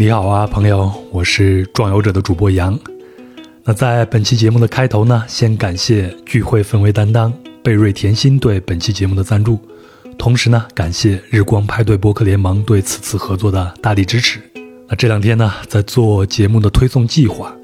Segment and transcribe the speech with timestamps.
[0.00, 2.80] 你好啊，朋友，我是壮游者的主播杨。
[3.64, 7.30] 那在本期节目的开头呢，先感谢聚会氛围担当
[7.62, 9.58] 贝瑞甜心对本期节目的赞助，
[10.16, 14.40] 同时呢，感谢日光派对播客联盟对此次合作的大力支持。
[14.88, 17.54] 那这两天呢，在做节目的推送计划，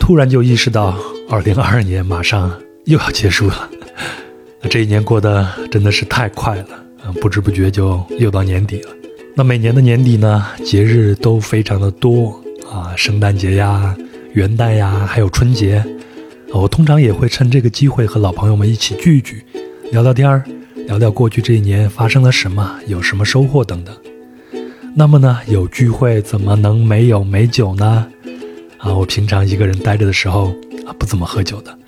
[0.00, 0.98] 突然就意识到，
[1.28, 2.52] 二零二二年马上
[2.86, 3.70] 又要结束了。
[4.60, 8.90] 那这一年过得真的是太快了，嗯，不知不觉就又到年底了。
[9.36, 12.38] 那每年的年底呢，节日都非常的多
[12.70, 13.96] 啊，圣诞节呀、
[14.34, 15.82] 元旦呀，还有春节，
[16.52, 19.42] 我通常也会趁这个机会和老朋友们一起聚一聚，
[19.92, 20.44] 聊聊天儿，
[20.86, 23.96] 聊聊过去这一年发生了什么，有什么收获等等。
[24.94, 28.06] 那么呢，有聚会怎么能没有美酒呢？
[28.78, 30.52] 啊，我平常一个人待着的时候
[30.86, 31.78] 啊，不怎么喝酒的，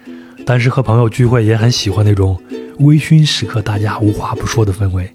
[0.46, 2.40] 但是和朋友聚会也很喜欢那种
[2.78, 5.12] 微醺时刻，大家无话不说的氛围。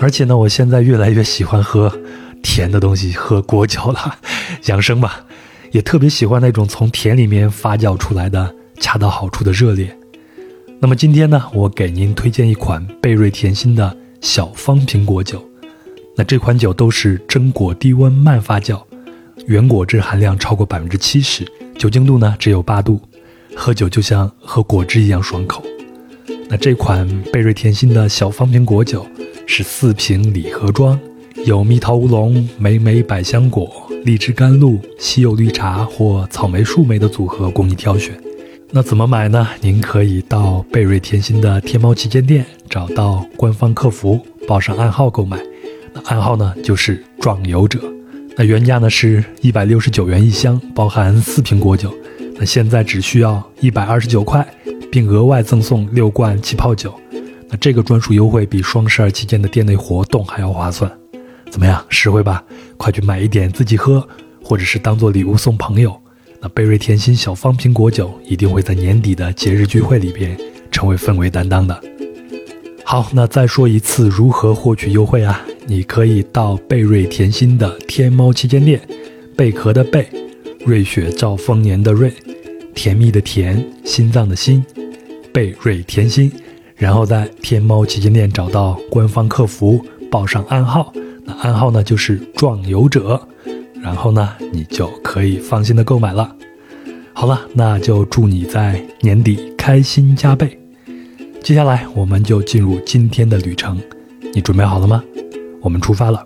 [0.00, 1.92] 而且呢，我现在越来越喜欢喝
[2.42, 4.16] 甜的东西，喝果酒了，
[4.64, 5.24] 养生吧，
[5.72, 9.94] 也特别喜欢那种从田里面发酵出来的恰到好处的热烈。
[10.80, 15.46] 那么今天呢，我给您推荐一款贝瑞甜心的小方瓶果酒。
[16.16, 18.82] 那这款酒都是真果低温慢发酵，
[19.46, 21.46] 原果汁含量超过百分之七十，
[21.78, 23.00] 酒精度呢只有八度，
[23.54, 25.62] 喝酒就像喝果汁一样爽口。
[26.50, 29.06] 那这款贝瑞甜心的小方瓶果酒。
[29.52, 30.96] 是四瓶礼盒装，
[31.44, 33.68] 有蜜桃乌龙、莓莓百香果、
[34.04, 38.16] 荔枝甘露、稀有绿茶或草莓树莓的组合供你挑选。
[38.70, 39.48] 那怎么买呢？
[39.60, 45.36] 您可以到贝瑞甜心的天猫旗舰店找到官方客服，报上暗号购买。
[45.92, 47.80] 那暗号呢就是壮游者。
[48.36, 51.92] 那原价呢是一百六十九元一箱，包含四瓶果酒。
[52.36, 54.46] 那现在只需要一百二十九块，
[54.90, 56.94] 并额外赠送六罐气泡酒。
[57.48, 60.90] 那这个专属优惠比双十二期间的店内活动还要划算，
[61.50, 62.42] 怎么样，实惠吧？
[62.76, 64.06] 快去买一点自己喝，
[64.42, 65.94] 或者是当做礼物送朋友。
[66.40, 70.38] 那贝瑞甜心小方瓶果酒一定会在年底的节日聚会里边
[70.70, 71.78] 成为氛围担当的。
[72.84, 75.44] 好，那再说一次如何获取优惠啊？
[75.66, 78.80] 你可以到贝瑞甜心的天猫旗舰店，
[79.36, 80.08] 贝壳的贝，
[80.64, 82.12] 瑞雪兆丰年的瑞，
[82.74, 84.64] 甜蜜的甜，心脏的心，
[85.32, 86.30] 贝瑞甜心。
[86.76, 90.90] 然后在天猫旗舰店找到官方客服，报上暗号，
[91.24, 93.20] 那暗号呢就是壮游者，
[93.82, 96.34] 然后呢你就可以放心的购买了。
[97.12, 100.58] 好了，那就祝你在年底开心加倍。
[101.42, 103.78] 接下来我们就进入今天的旅程，
[104.32, 105.04] 你准备好了吗？
[105.60, 106.24] 我们出发了。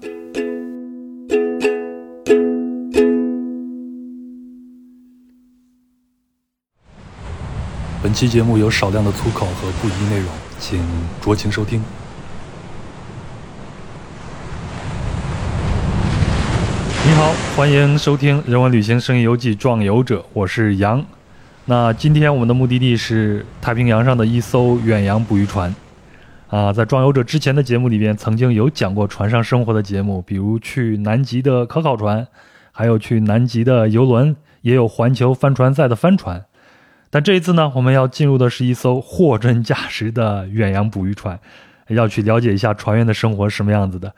[8.05, 10.29] 本期节目有少量的粗口和不宜内容。
[10.59, 10.79] 请
[11.23, 11.83] 酌情收听。
[17.07, 21.03] 你好，欢迎收听《人文旅行声音游记·壮游者》，我是杨。
[21.65, 25.75] 那今天我们的目的地是太平洋上的一艘远洋捕鱼船。
[26.49, 32.29] 啊，在《壮游者》之前的节目里边，曾经有讲过船上生活的节目，比如去南极的科考船，
[32.71, 36.45] 还有去南极的游轮，也有环球帆船赛的帆船。
[37.15, 41.39] 但这一次呢，我们要进入的是一艘货真价实的远洋捕鱼船，
[41.87, 44.13] 要去了解一下船员的生活是什么样子的。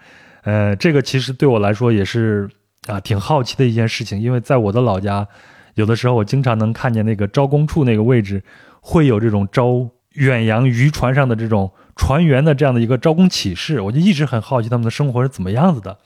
[0.45, 2.49] 呃，这个其实对我来说也是
[2.87, 5.29] 啊挺好奇的一件事情，因为在我的老家，
[5.75, 8.43] 有的时候我经常能看见那个招工处那个位置
[8.81, 15.99] 会有这种招远洋渔船上的这种船员的这样的一个招工启事，我就一直很好奇他们的生活是怎么样子的。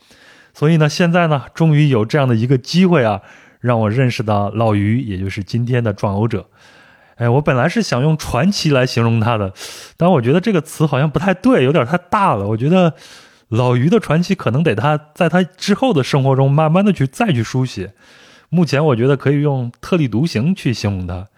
[0.52, 3.22] 所以呢，现在呢，终于有这样的一个机会啊，
[3.60, 6.48] 让我认识到老于，也就是今天的壮游者。
[7.20, 9.52] 哎，我本来是想用传奇来形容他的，
[9.98, 12.48] 但我觉得这个词好像不太对，有点太大了。
[12.48, 12.94] 我觉得
[13.48, 17.92] 老于的传奇可能得他在他之后的生活中慢慢的去再去书写。
[18.48, 21.28] 目前我觉得可以用特立独行去形容他。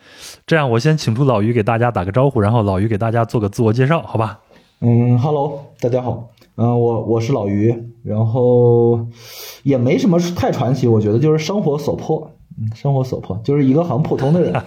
[0.47, 4.39] 这样，我先请出老于给大家打个招呼，然后老于给大家做个自我介绍，好吧？
[4.81, 6.29] 嗯，Hello，大家好。
[6.55, 7.75] 嗯，我我是老于，
[8.05, 9.05] 然后
[9.65, 14.55] 也没什么太传奇，我觉得就是生活所迫，嗯生活所迫，就是一个很普通的人。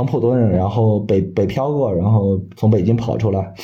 [0.00, 3.54] 很普通人，然后北北漂过，然后从北京跑出来。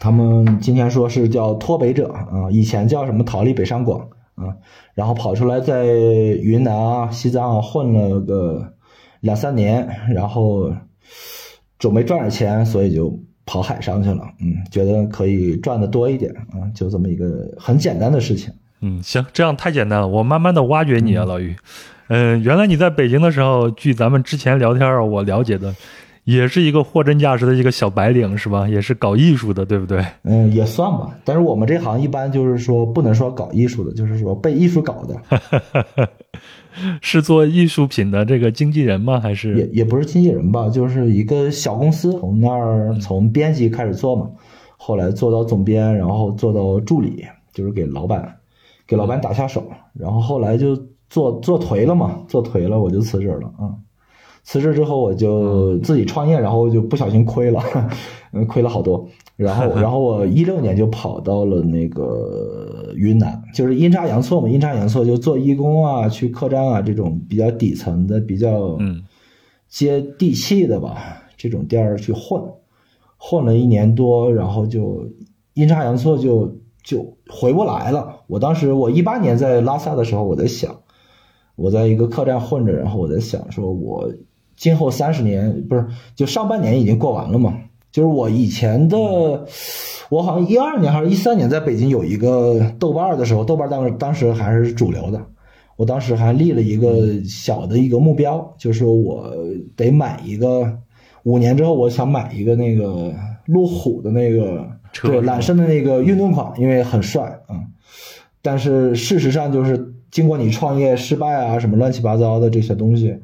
[0.00, 4.00] 他们今天说是叫脱北者啊，以前叫什么逃离北上广
[4.34, 4.50] 啊，
[4.94, 8.74] 然后跑出来在云南啊、西藏混了个
[9.20, 10.72] 两三年，然后
[11.78, 13.16] 准备赚点钱，所以就
[13.46, 14.24] 跑海上去了。
[14.40, 18.52] 嗯，觉得可以赚的多一点啊，就这么一个很简单的事情。
[18.80, 21.54] 嗯，行，这样太简单了，我慢慢的挖掘你啊，老于。
[22.12, 25.74] 嗯，原来你在北京的时候，据咱们之前聊天我了解的，
[26.24, 28.68] 也是一个货真价实的一个小白领是吧？
[28.68, 30.04] 也是搞艺术的，对不对？
[30.24, 31.16] 嗯，也算吧。
[31.24, 36.08] 但是我们这行一般就是说不能说搞艺术的，就是说被艺术搞的。
[37.00, 39.18] 是做艺术品的这个经纪人吗？
[39.18, 40.68] 还是也也不是经纪人吧？
[40.68, 44.28] 就是一个小公司，从那儿从编辑开始做嘛，
[44.76, 47.24] 后来做到总编，然后做到助理，
[47.54, 48.36] 就是给老板
[48.86, 49.64] 给老板打下手，
[49.94, 50.76] 然后后来就
[51.12, 53.76] 做做颓了嘛，做颓了我就辞职了啊。
[54.44, 57.62] 辞职之后我就自己创业，然后就不小心亏了，
[58.32, 59.06] 嗯， 亏了好多。
[59.36, 68.78] 然后， 然后我一六年就跑到了那个云南，就是阴差阳错嘛，阴差阳错就做义工啊，去客栈啊这种比较底层的、比较
[69.68, 70.96] 接地气的吧，
[71.36, 72.42] 这种店儿去混，
[73.18, 75.06] 混了一年多，然后就
[75.54, 78.22] 阴差阳错就就回不来了。
[78.26, 80.80] 我当时我一八年在拉萨的时候，我在想，
[81.56, 84.12] 我在一个客栈混着，然后我在想说，我。
[84.54, 85.84] 今后三十年不是
[86.14, 87.58] 就上半年已经过完了嘛？
[87.90, 88.96] 就是我以前的，
[90.08, 95.20] 我好像一二年还是一三年在北京有一个豆瓣的时候，豆瓣当当时还是主流的。
[95.76, 99.34] 我当时还立了一个小的一个目标，就是我
[99.74, 100.78] 得买一个
[101.24, 103.12] 五年之后，我想买一个那个
[103.46, 104.64] 路虎的那个
[105.02, 107.56] 对揽胜的那个运动款，因为很帅啊。
[108.42, 113.18] 但是事实上就是经过你创业失败啊，什么乱七八糟的这些东西。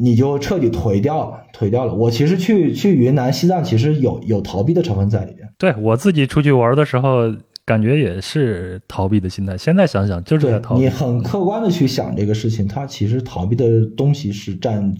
[0.00, 1.92] 你就彻底颓掉了，颓掉了。
[1.92, 5.48] 我其实去去云南、西藏，其实有有逃避的成分在里边。
[5.58, 7.34] 对我自己出去玩的时候，
[7.64, 9.58] 感觉也是逃避的心态。
[9.58, 10.82] 现在想想，就是在逃避。
[10.82, 14.94] 你很客观的去想这个事情，它其实逃避的东西是占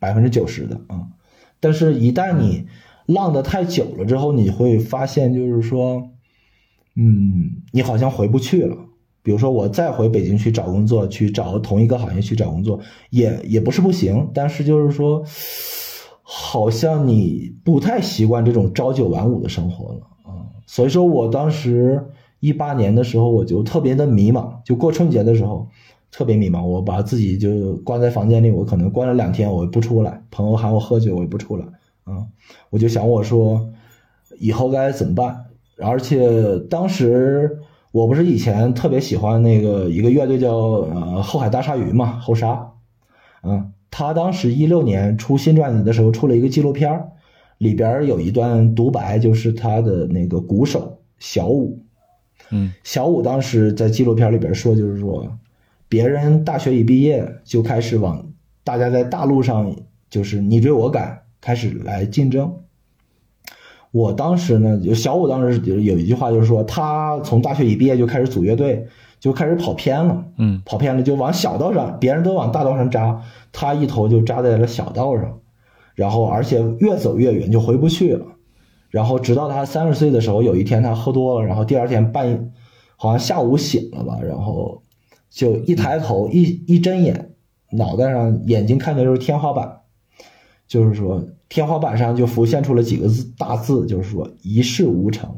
[0.00, 1.06] 百分之九十的啊。
[1.60, 2.66] 但是，一旦你
[3.06, 6.10] 浪的太久了之后，你会发现，就是说，
[6.96, 8.76] 嗯，你好像回不去了。
[9.24, 12.78] 比如说，我再回北京去找工作，去找同一个行业去找工作，
[13.08, 14.30] 也也不是不行。
[14.34, 15.24] 但是就是说，
[16.22, 20.44] 好像你不太习惯这种朝九晚五的生活了啊。
[20.66, 22.04] 所以说我当时
[22.40, 24.56] 一八年的时候，我就特别的迷茫。
[24.62, 25.68] 就过春节的时候，
[26.12, 26.62] 特别迷茫。
[26.62, 30.22] 我把自己就关在房间里，我可能关了两天，我也不出来。
[30.30, 31.64] 朋友喊我喝酒，我也不出来
[32.04, 32.26] 啊。
[32.68, 33.70] 我就想我说，
[34.38, 35.46] 以后该怎么办？
[35.78, 37.60] 而且当时。
[37.94, 42.72] 我不是以前特别喜欢那个一个乐队叫呃后海大鲨鱼嘛，后鲨，
[43.44, 47.10] 嗯，他当时一六年出新专辑的时候出了一个纪录片
[47.56, 51.84] 里边有一段独白，就是他的那个鼓手小五，
[52.50, 55.38] 嗯，小五当时在纪录片里边说，就是说
[55.88, 58.26] 别人大学一毕业就开始往
[58.64, 59.76] 大家在大陆上
[60.10, 62.52] 就是你追我赶，开始来竞争。
[63.94, 68.88] 我当时呢，就小五当时有有一句话，就是说他从大学一毕业就开始组乐队，
[69.20, 75.38] 就开始跑偏了，嗯，跑偏了就往小道上，别人都往大道上扎，他一头就扎在了小道上，
[75.94, 78.26] 然后而且越走越远就回不去了，
[78.90, 82.50] 然后直到他三十岁的时候，有一天他喝多了，然后第二天半夜，
[82.96, 84.82] 好像下午醒了吧，然后
[85.30, 87.30] 就一抬头一一睁眼，
[87.70, 89.82] 脑袋上眼睛看的就是天花板，
[90.66, 91.22] 就是说。
[91.48, 95.28] 天花板上就浮现出了几个字大字，就是说一事无成。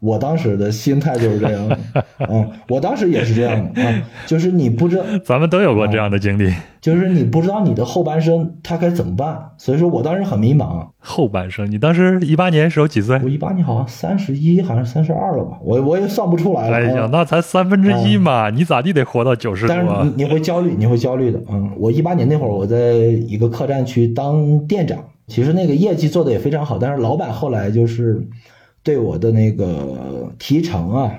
[0.00, 1.78] 我当时的心态就是这样，
[2.28, 10.88] 嗯，我当时也是这样的啊，就是你不知道，咱们都有过这样的经历，就是你不知道你的后半生他该怎么办，所以说我当时很迷茫。
[10.98, 13.20] 后半生，你当时一八年时候几岁？
[13.22, 16.76] 我一八年好像三十一，好像三十二了吧，我我也算不出来了。
[16.78, 19.76] 哎呀，那才三分之一嘛，你咋地得活到九十多？
[19.76, 22.76] 但是你你会焦虑，你会焦虑的，嗯，我一八年那会儿我在
[23.28, 24.98] 一个客栈去当店长。
[25.28, 28.26] 其实那个业绩做的也非常好，但是老板后来就是
[28.82, 31.12] 对我的那个提成啊，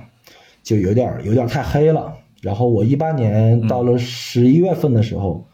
[0.62, 2.14] 就有点有点太黑了。
[2.42, 5.48] 然后我一八年到了十一月份的时候，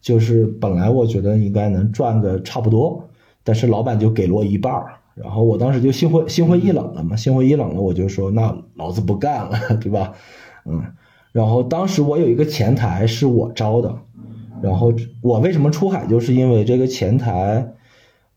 [0.00, 3.08] 就是本来我觉得应该能赚个差不多，
[3.44, 4.94] 但是老板就给了我一半儿。
[5.14, 10.14] 然后我当时就心灰心灰意冷了嘛，心灰意冷了，我就说那老子不干了， 对吧？
[10.64, 10.82] 嗯，
[11.32, 13.94] 然后当时我有一个前台是我招的，
[14.62, 17.74] 然后我为什么出海，就是因为这个前台。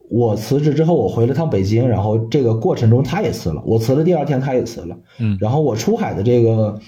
[0.10, 3.62] 我辞职之后，我回了趟北京，然后这个过程中他也辞了。
[3.66, 4.98] 我辞了第二天，他也辞了。
[5.20, 6.80] 嗯，然后我出海的这个，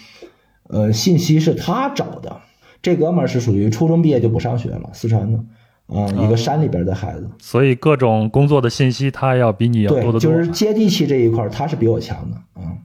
[0.69, 2.41] 呃，信息是他找的。
[2.81, 5.39] 这哥们儿是属于初中毕业就不上学了，四川的，
[5.87, 7.27] 啊，一个山里边的孩子。
[7.39, 10.19] 所以各种工作的信息，他要比你要多得多。
[10.19, 12.37] 就是接地气这一块，他是比我强的。
[12.61, 12.77] 啊，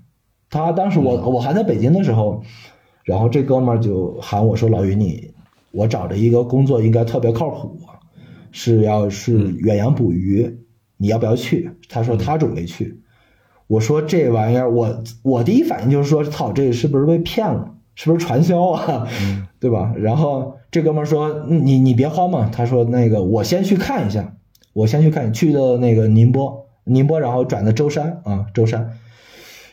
[0.48, 2.42] 他当时我我还在北京的时候，
[3.04, 5.30] 然后这哥们儿就喊我说：“老于，你
[5.72, 7.78] 我找着一个工作，应该特别靠谱。”
[8.52, 10.61] 是要是远洋捕鱼，
[10.97, 11.71] 你要不要去？
[11.88, 13.00] 他说他准备去。
[13.66, 17.75] 我说这玩意儿，我我第一反应就是说，操，这是不是被骗了？
[17.94, 19.09] 是不是传销啊？
[19.59, 19.94] 对吧？
[19.97, 22.50] 然后这哥们说，你你别慌嘛。
[22.52, 24.35] 他说那个我先去看一下，
[24.73, 28.99] 我先去看，去的那个宁波，宁波，然后转的舟山啊，舟山。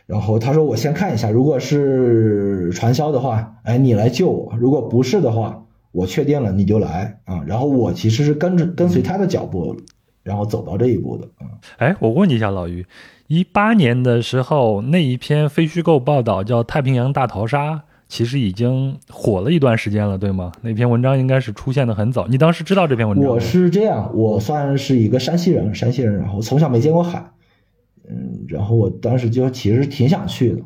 [0.06, 7.44] 然后他说我先看一下，如果是传销的话，哎，你来救我；如果不是的话，我确定了你就来啊。
[7.46, 9.76] 然后我其实是跟着跟随他的脚步，
[10.24, 11.48] 然后走到这一步的啊。
[11.78, 12.86] 哎，我问你一下，老于，
[13.28, 17.74] 一八年的时候那一篇非虚构报道叫《太平洋大逃杀》。
[18.12, 20.52] 其实已经火了一段时间了，对吗？
[20.64, 22.26] 那篇文章应该是出现的很早。
[22.26, 23.30] 你当时知道这篇文章？
[23.30, 27.24] 我是这样，我算是一个山西人，山西人，然后从小没见过海，
[28.10, 30.62] 嗯，然后我当时就其实挺想去的，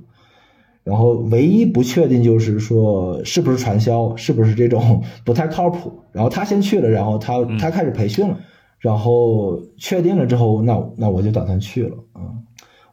[0.83, 5.91] 然后唯一不确定就是说是不是传销，是不是这种不太靠谱。
[6.11, 8.37] 然后他先去了，然后他他开始培训了，
[8.79, 12.21] 然后确定了之后，那那我就打算去了啊。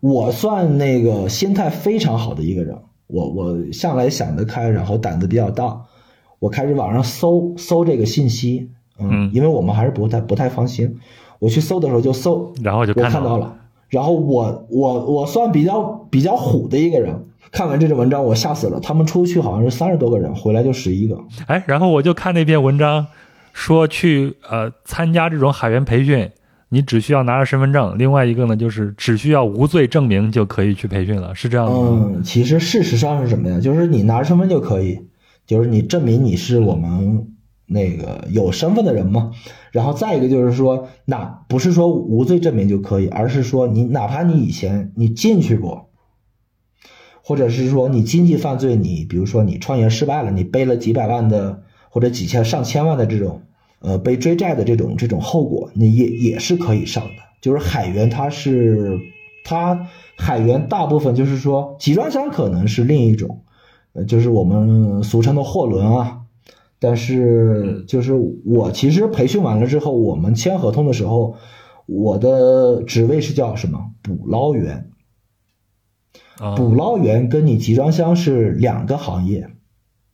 [0.01, 2.77] 我算那个心态非常好的一个人。
[3.07, 5.83] 我我向来想得开，然后胆子比较大，
[6.39, 8.71] 我开始网上搜搜这个信息，
[9.01, 10.97] 嗯，因为我们还是不太不太放心。
[11.41, 13.57] 我去搜的时候就搜，然后就我看到了，
[13.89, 18.81] 然后我我我算比较比较虎的一个人，看完这篇文章我吓死了。
[18.81, 21.19] 他们出去好像是三十多个人，回来就十一个。
[21.47, 23.07] 哎，然后我就看那篇文章，
[23.53, 26.31] 说去呃参加这种海员培训。
[26.73, 32.13] 你只需要拿着身份证，另外一个呢，就是只需要无罪证明就可以去培训了，是这样的吗？
[32.15, 33.59] 嗯，其实事实上是什么呀？
[33.59, 35.01] 就是你拿着身份就可以，
[35.45, 37.27] 就是你证明你是我们
[37.67, 39.33] 那个有身份的人嘛。
[39.73, 45.90] 然后再一个就是说，那不是说无罪证明就可以，而是说你哪怕你以前你进去过，
[47.31, 53.43] 或者是说你经济犯罪，你比如说你创业失败了，你背了几百万的或者几千上千万的这种。
[53.79, 57.23] 呃，被追债的这种这种后果，你也也是可以上的。
[57.41, 58.99] 就是海员，他是
[59.45, 59.87] 他
[60.19, 63.43] 海员大部分就是说，集装箱可能是另一种，
[63.93, 66.19] 呃，就是我们俗称的货轮啊。
[66.81, 68.13] 但是就是
[68.45, 71.37] 我其实培训完了之后，我们签合同的时候，
[71.87, 73.93] 我的职位是叫什么？
[74.03, 74.91] 捕捞员。
[76.57, 79.49] 捕捞员跟你集装箱是两个行业，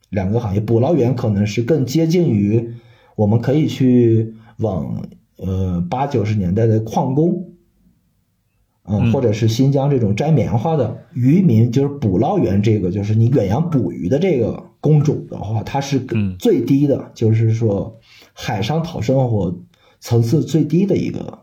[0.09, 0.59] 两个行业。
[0.59, 2.73] 捕捞员可能是更接近于。
[3.15, 5.07] 我们可以去往
[5.37, 7.53] 呃八九十年代的矿工，
[8.83, 15.99] 嗯，或者是新疆这种摘棉花的渔民，就是捕捞员，这个就是你远洋捕鱼的这个工种的话，它是
[16.37, 17.99] 最低的，就是说
[18.33, 19.57] 海上讨生活
[19.99, 21.39] 层次最低的一个。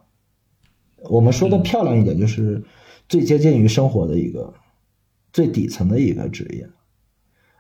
[1.11, 2.63] 我们说的漂亮一点，就是
[3.09, 4.55] 最接近于生活的一个
[5.35, 6.67] 最底层的一个职业。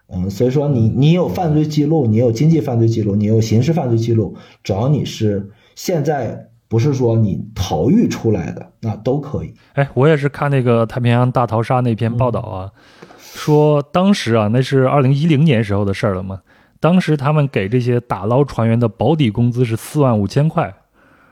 [0.07, 9.55] 嗯，所以说你你有犯罪记录，你有经济犯罪记录，你有刑事犯罪记录，只要你是现在不是说你逃狱出来的，那都可以。
[9.73, 12.71] 哎，我也是看那个太平洋大逃杀那篇报道啊，
[13.19, 16.43] 说当时啊，那是二零一零年时候的事儿了嘛。
[16.81, 20.75] 当时他们给这些打捞船员的保底工资是四万五千块，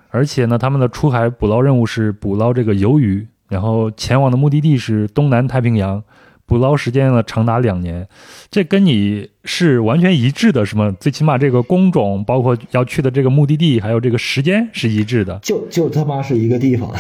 [0.09, 6.03] 而且呢，他们的出海捕捞任务是捕捞这个鱿鱼，然后前往的目的地是东南太平洋。
[6.53, 8.07] 捕捞时间呢长达两年，
[8.51, 10.95] 这跟你是完全一致的，是吗？
[11.01, 15.39] 最起码这个工种，包括要去的这个目的地，还有这个时间是一致的。
[15.43, 16.93] 就就他妈是一个地方，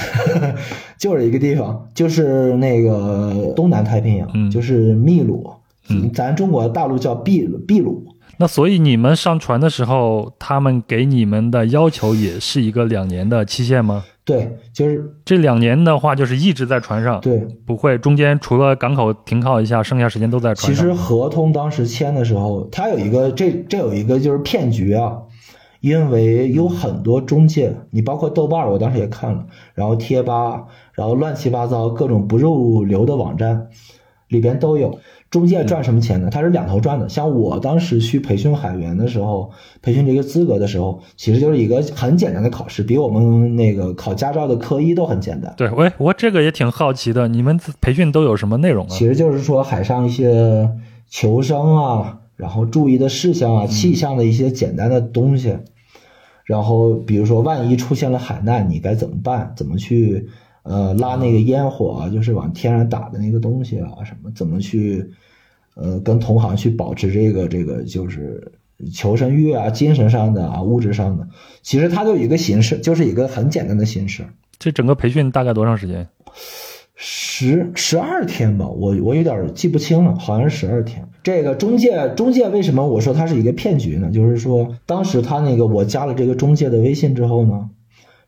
[0.98, 5.52] 就是一个地方，就是那个东南太平洋，嗯就是秘鲁，
[5.90, 8.02] 嗯咱中国大陆叫秘秘鲁。
[8.38, 14.02] 那所以你们上船的时候，他们给你们的要求也是一个两年的期限吗？
[14.24, 20.74] 对，就是这两年的话，就是一直在船上，对，不会中间除了港口停靠一下，剩下时间都在船上。
[20.74, 25.18] 其实合同当时签的时候，它有一个这这有一个就是骗局啊，
[25.80, 33.70] 因为有很多中介，你包括豆瓣，我当时也看了，然后贴吧，然后乱七八糟各种不入流的网站
[34.28, 35.00] 里边都有。
[35.32, 36.28] 中介赚什么钱呢？
[36.30, 37.08] 他是两头赚的。
[37.08, 45.52] 像我当时去培训海员的时候，培训这个资格的时候，其实就是一个很简单的考试，比我们那个考驾照的科一都很简单。
[45.56, 48.90] 对，喂，我这个也挺好奇的，你们培训都有什么内容啊？
[48.90, 50.68] 其实就是说海上一些
[51.08, 55.56] 求生啊，然后注意的事项啊，气象的一些简单的东西。
[56.44, 59.54] 然后比如说万一出现了海难，你该怎么办？
[59.56, 60.28] 怎么去？
[60.64, 65.10] 呃，拉那个烟火啊，就是往天上打的那个东西啊，什么怎么去，
[65.74, 68.52] 呃，跟同行去保持这个这个就是
[68.94, 71.26] 求生欲啊，精神上的啊，物质上的，
[71.62, 74.24] 其实它就一个形式，就是一个很简单的形式。
[74.56, 76.06] 这整个培训大概多长时间？
[76.94, 81.08] 十十二天吧，我我有点记不清了，好像是十二天。
[81.24, 84.12] 这个中介中介为什么我说它是一个骗局呢？
[84.12, 87.68] 就是说当时他那个我加了这个中介的微信之后呢。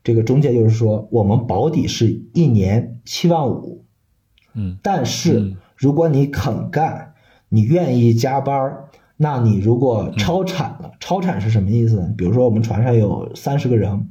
[0.05, 3.83] 这个中介就是说，我们保底是一年七万五，
[4.53, 7.13] 嗯，但是如果你肯干，
[7.49, 8.85] 你愿意加班
[9.17, 12.13] 那你如果超产了，超产是什么意思？
[12.15, 14.09] 比如说我们船上有三十个人，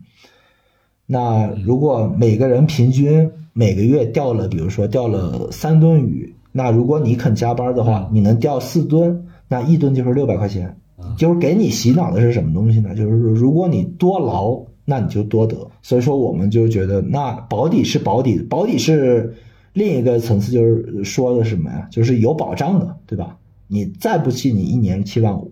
[1.07, 10.77] 那如果每个人平均每个月钓了，比如说钓了三吨鱼，那如果你肯加班的话，你能钓四吨，那一吨就是六百块钱。
[11.19, 12.97] 就是给你洗脑的是什么东西呢？
[12.97, 15.57] 就是说，如果你多劳，那你就多得。
[15.83, 19.35] 所以说，我们就觉得那保底是保底，保底是
[19.73, 21.89] 另一个层次，就是说的什么呀？
[21.91, 23.37] 就是有保障的，对吧？
[23.67, 25.51] 你再不济，你一年七万五，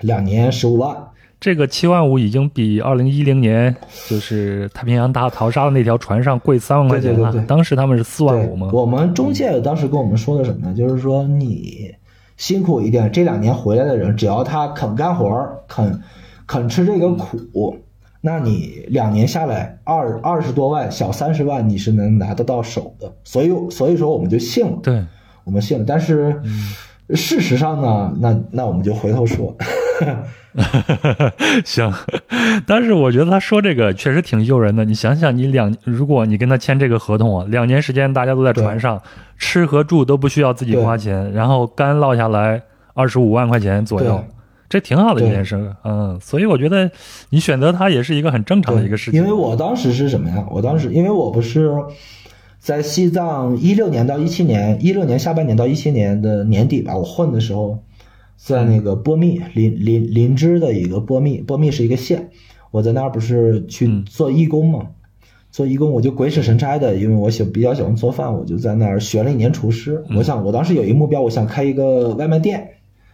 [0.00, 0.96] 两年十五万。
[1.40, 3.76] 这个七万五已经比二零一零年
[4.08, 7.40] 就是太平洋大逃杀的那条船上贵三万块钱了对。
[7.44, 8.70] 当时他们是四万五吗？
[8.72, 10.74] 我们中介当时跟我们说的什么呢？
[10.74, 11.94] 就是说你
[12.36, 16.02] 辛苦一点，这两年回来的人，只要他肯干活，肯
[16.44, 17.76] 肯吃这个苦，
[18.20, 23.12] 那你两年下来二二十多万，小三十万，你是能拿得到手的。
[23.24, 25.04] 所以所以说我们就信了，对，
[25.44, 25.84] 我们信了。
[25.86, 26.40] 但是
[27.10, 29.56] 事实上呢，那那我们就回头说。
[31.64, 31.92] 行，
[32.66, 34.84] 但是我觉得他说这个确实挺诱人的。
[34.84, 39.00] 你想想，你两如果你跟他签这个合同啊，两年时间大家都在船上，
[39.36, 42.60] 吃和住都不需要自己花钱，然后干落下来
[42.94, 44.24] 二十五万块钱左右，
[44.68, 45.74] 这挺好的一件事。
[45.84, 46.90] 嗯，所以我觉得
[47.30, 49.20] 你选择它也是一个很正常的一个事情。
[49.20, 50.46] 因为我当时是什么呀？
[50.50, 51.72] 我当时因为我不是
[52.58, 57.78] 在西藏一六年到一七年，一六年下半年到一七年的年底吧，我混的时候。
[58.40, 62.30] 在那个波密林林林芝的一个波密，波密是一个县，
[62.70, 64.86] 我在那儿不是去做义工嘛？
[65.50, 70.04] 做义工我就鬼使神差的，因为我喜比较喜欢做饭，我就在那儿学了一年厨师。
[70.16, 72.64] 我想我当时有一个目标，我想开一个外卖店。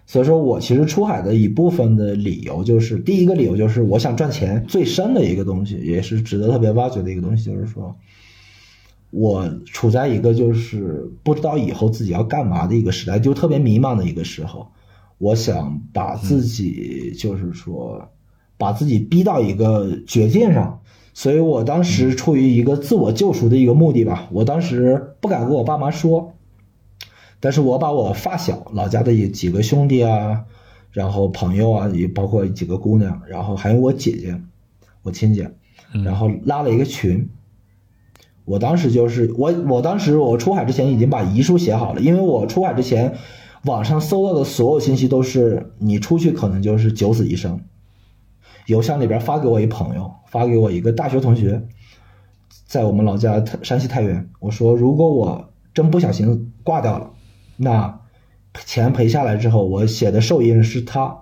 [0.06, 4.64] 所以说我其实出海的一部分的理由就是，第一个理由就是我想赚钱。
[4.68, 7.96] 最深的一个东西，也是值得特别挖掘的一个东西，就是说，
[9.10, 14.66] 我处在一个就是不知道以后自己要干嘛的一个时代，就特别迷茫的一个时候。
[15.18, 18.10] 我想把自己，就是说，
[18.58, 20.80] 把自己逼到一个绝境上，
[21.14, 26.33] 所以我当时出于一个自我救赎的一个目的吧，我当时不敢跟我爸妈说，
[27.44, 30.46] 但是我把我发小、老家的几个兄弟啊，
[30.90, 34.40] 然后朋友啊，也包括几个姑娘，然后还有我姐姐，
[35.02, 35.50] 我亲姐，
[35.92, 37.28] 然后拉了一个群。
[38.46, 43.14] 我当时就是我，我当时我出海之前已经把遗书写好了，因为我出海之前。
[43.64, 47.62] 网上搜到的所有信息都是你出去可能就是九死一生。
[48.66, 51.62] 邮箱里边发给我一朋友，发给我一个大学同学，
[52.66, 54.28] 在我们老家山西太原。
[54.40, 57.13] 我说如果我真不小心挂掉了，
[57.56, 58.00] 那
[58.64, 61.16] 钱赔下来之后，我写的受益人是他。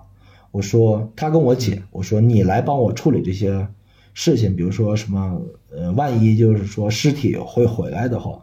[0.51, 3.67] 我说他跟我姐，我说你来帮我处理这些
[4.13, 5.41] 事情，比如说什么
[5.71, 8.39] 呃，万一就是说尸体会回来的话。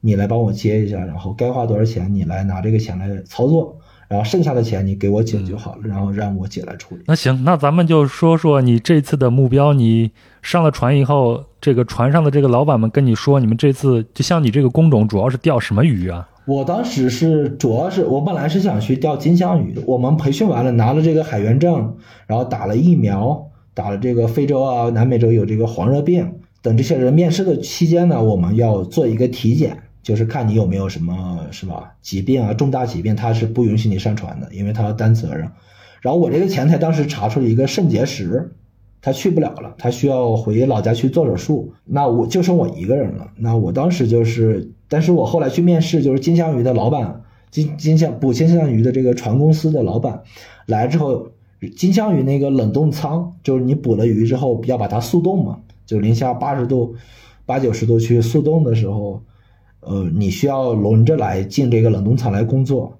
[0.00, 7.02] 你来帮我接一下，然后该花多少钱，你来拿这个钱来操作，然后剩下的钱你给我姐就好了，然后让我姐来处理。
[7.06, 9.72] 那行，那咱们就说说你这次的目标。
[9.72, 16.28] 你上了船以后，这个船上的这个老板们跟你说，你们这次就像你这个工种，主要是钓什么鱼啊？
[16.48, 19.78] 我当时是主要是我本来是想去钓金枪鱼。
[19.84, 21.94] 我们培训完了，拿了这个海员证，
[22.26, 29.82] 然后打了疫苗，打了这个非洲啊、南美洲有这个黄热病等这些人面试的期间呢，我们要做一个体检。
[30.02, 35.50] 就是看你有没有什么是吧疾病啊，重大疾病他是不允许你上船的，因为他要担责任。
[36.00, 38.52] 然后我这个前台当时查出了一个肾结石，
[39.02, 41.74] 他去不了了，他需要回老家去做手术。
[41.84, 43.28] 那我就剩我一个人了。
[43.36, 50.22] 那我当时就是，但是我后来去面试，就是金枪鱼的老板，金金枪捕金枪鱼的这个船公司的老板
[50.66, 51.28] 来之后，
[51.76, 56.96] 金枪鱼那个冷冻舱，就是你捕了鱼之后要把它速冻嘛，就零下八十度、
[57.46, 59.22] 八九十度去速冻的时候。
[59.80, 62.98] 呃，你需要轮着来进这个冷冻舱来工作，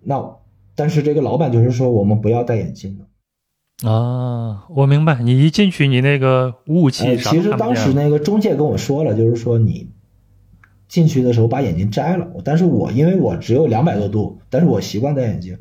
[0.00, 0.36] 那
[0.74, 5.20] 但是这个老板就是说我们不要戴眼镜的啊，我明白。
[5.22, 9.90] 你一进去，你那个雾气其实当时那个中介跟我说了，就是说你
[10.88, 12.26] 进去的时候把眼镜摘了。
[12.44, 15.56] 但是我因为我只有两百多度，但是我习惯戴眼镜，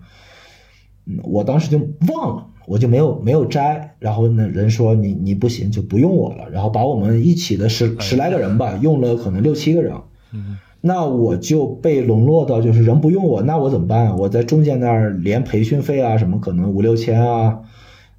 [1.06, 3.96] 嗯，我当时就忘了，我就没有没有摘。
[4.00, 9.94] 然后那人说你你不行就不用我了，然后把我们一起的十十来个人吧，用了可能六七个人。
[10.86, 14.16] 那我就被笼络到，就是人不用我，那我怎么办啊？
[14.18, 17.62] 我在中介那儿连培训费啊什么，可能五六千啊，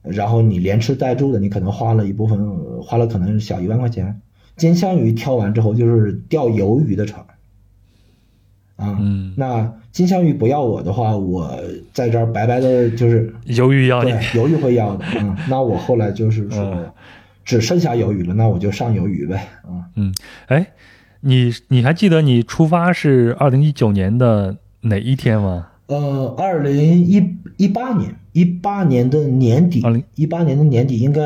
[0.01, 2.39] 然后你连吃带住的，你可能花了一部分，
[2.83, 4.23] 花了可能小一万块钱。
[4.57, 7.25] 金枪鱼挑完之后，就是钓鱿鱼的船，
[8.77, 8.99] 啊，
[9.37, 11.51] 那金枪鱼不要我的话，我
[11.93, 16.93] 在这儿白白的，就是鱿鱼要你，鱿鱼会要的， 嗯，那我后来就是说，
[17.45, 20.15] 只剩下鱿鱼了，那我就上鱿鱼呗，啊，嗯，
[20.47, 20.67] 哎。
[21.27, 25.69] 你你还记得你出发是二零一九年的哪一天吗？
[25.87, 31.23] 呃，二零一一八年，一八年的年底，二零一八年的年底应该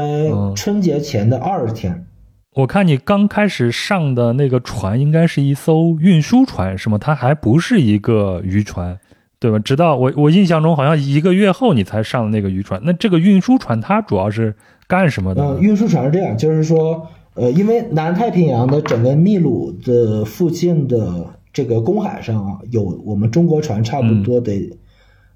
[0.55, 2.07] 春节前的二十天。
[2.55, 6.99] 我看你刚开始上的那个船应该是一艘运输船，是吗？
[6.99, 8.99] 它还不是一个渔船，
[9.39, 9.59] 对吧？
[9.61, 12.81] 直到我我印象中好像一个月后你才上的那个渔船。
[12.85, 14.57] 那这个运输船它主要是
[14.89, 15.43] 干什么的？
[15.43, 24.77] 嗯，运输船是这样，就是说，呃，因为南太平洋的整个秘鲁的附近的这个公海上啊，有我们中国船差不多得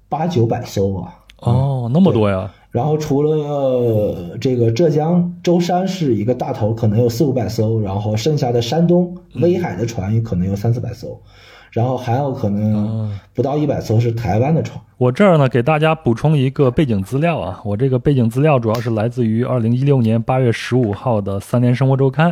[0.09, 1.13] 八九百艘啊。
[1.39, 2.51] 哦，那么多呀！
[2.73, 11.21] 然后除了这个浙江舟山是一个大头，可能有四五百艘，然后剩下的山东威海的船也可能有三四百艘，
[11.69, 14.81] 然后还有可能不到一百艘是台湾的船。
[14.97, 22.31] 我这儿呢给大家补充一个背景资料啊，我这个背景资料主要是来自于二零一六年八月十五号的《三联生活周刊》，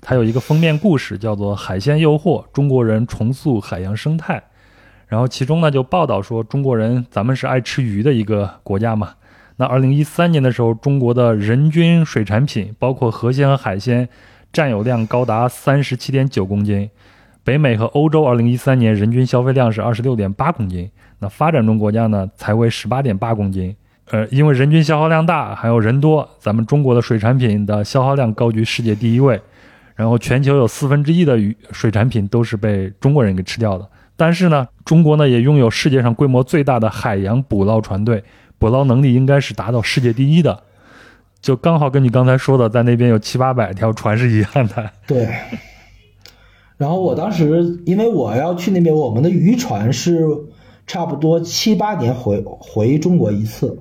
[0.00, 4.36] 它有一个封面故事叫做《海鲜诱惑：中国人重塑海洋生态》，
[5.06, 9.10] 然后其中呢就报道说中国人咱们是爱吃鱼的一个国家嘛。
[9.58, 14.08] 那二零一三年的时候，中国的人均水产品，包括河鲜和海鲜，
[14.52, 16.90] 占有量高达三十七点九公斤。
[17.42, 20.90] 北美和欧洲二零一三年人均消费量是二十六点八公斤。
[21.20, 23.74] 那发展中国家呢，才为十八点八公斤。
[24.10, 29.40] 呃，因为人均消耗量大，还有人多，咱们中国的水产品的消耗量高居世界第一位。
[29.94, 33.88] 然后全球有四分之一的鱼水产品都是被中国人给吃掉的。
[34.16, 38.22] 但是呢，中国呢也拥有世界上规模最大的海洋捕捞船队。
[38.58, 40.62] 捕捞能力应该是达到世界第一的，
[41.40, 44.90] 就刚好跟你刚才说的，在那边有七八百条船是一样的。
[45.06, 45.28] 对。
[46.76, 50.26] 然后我当时因为我要去那边，我们的渔船是
[50.86, 53.78] 差不多七八年回回中国一次。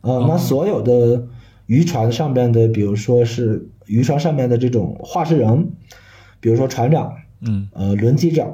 [0.00, 1.26] 呃，那所有的
[1.66, 5.72] 渔船上边的，比如说是渔船上面的这种话事人，
[6.40, 8.48] 比如说船长，嗯，呃，轮机长。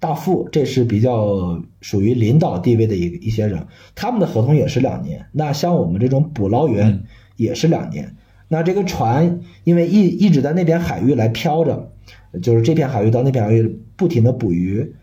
[0.00, 5.26] 大副，这是比较属于领导地位的一一些人，他们的合同也是两年。
[5.30, 7.04] 那像我们这种捕捞员
[7.36, 8.16] 也是两年。
[8.48, 11.92] 那这个船因为一一直在那边海域来漂着，
[12.42, 14.94] 就是这片海域到那片海域不停的捕鱼，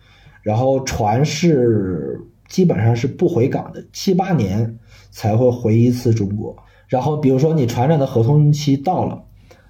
[0.42, 4.80] 然后船是基本上是不回港的，七八年
[5.12, 6.58] 才会回一次中国。
[6.88, 9.24] 然后比如说你船长的合同期到了，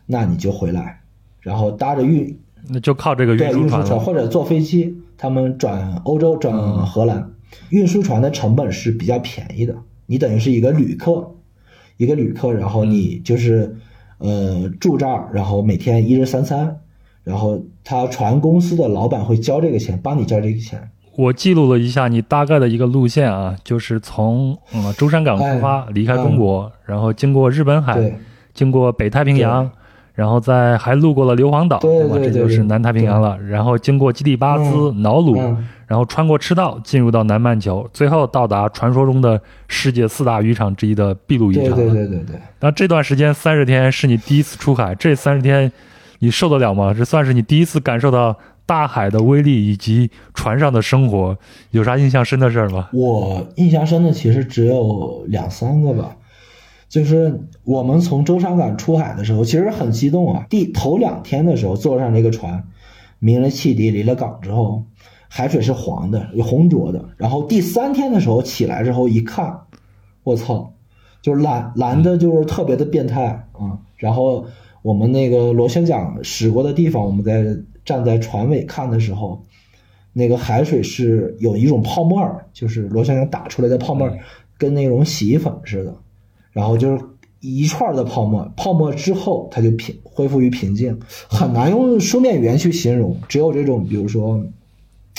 [0.06, 1.02] 那你就回来，
[1.42, 4.98] 然后搭着运，那就靠这个运输船或者坐飞机。
[5.18, 7.32] 他们转欧洲转荷兰，
[7.70, 9.76] 运输船的成本是比较便宜的。
[10.06, 11.36] 你等于是一个旅客，
[11.98, 13.76] 一个旅客，然后你就是
[14.20, 16.78] 呃住这儿，然后每天一日三餐，
[17.24, 20.90] 然后他船公司的老板会交这个钱，帮你交这个钱。
[21.16, 28.14] 我记录了一下你大概的一个路线啊，就是从嗯舟山港出发，离开中国，然后经过日本海，
[28.54, 29.70] 经过北太平洋。
[30.18, 32.16] 然后在还路过了硫磺岛，对吧？
[32.18, 33.38] 这就是南太平洋了。
[33.38, 35.36] 然后经过基里巴斯、瑙鲁，
[35.86, 41.76] 然后穿过赤道，进入到南半球，最后到达传说中的世界四大渔场之一的秘鲁渔场。
[41.76, 42.36] 对对对对对。
[42.62, 45.72] 那这段时间三十天是你第一次出海，这三十天
[46.18, 46.96] 你受得了吗？
[46.98, 51.38] 这算是你第一次感受到大海的威力以及船上的生活，
[51.70, 52.90] 有啥印象深的事儿吗？
[52.92, 56.16] 我印象深的其实只有两三个吧。
[56.90, 60.46] 就是我们从舟山港出海的时候，其实很激动啊。
[60.50, 62.64] 第头两天的时候，坐上这个船，
[63.20, 64.86] 鸣了汽笛，离了港之后，
[65.28, 67.10] 海水是黄的，有红浊的。
[67.18, 69.62] 然后第三天的时候起来之后一看，
[70.24, 70.74] 我操，
[71.22, 73.80] 就是蓝蓝的，就是特别的变态啊。
[73.98, 74.46] 然后
[74.82, 77.44] 我们那个螺旋桨驶过的地方，我们在
[77.84, 79.44] 站在船尾看的时候，
[80.14, 84.18] 那个海水是有一种泡沫儿，就是螺旋桨打出来的泡沫儿，
[84.58, 85.94] 跟那种洗衣粉似的。
[86.58, 87.04] 然后就是
[87.40, 93.16] 一串的泡沫，泡沫之后它就平恢复于平静，很难用书面语言去形容。
[93.28, 94.44] 只有这种，比如说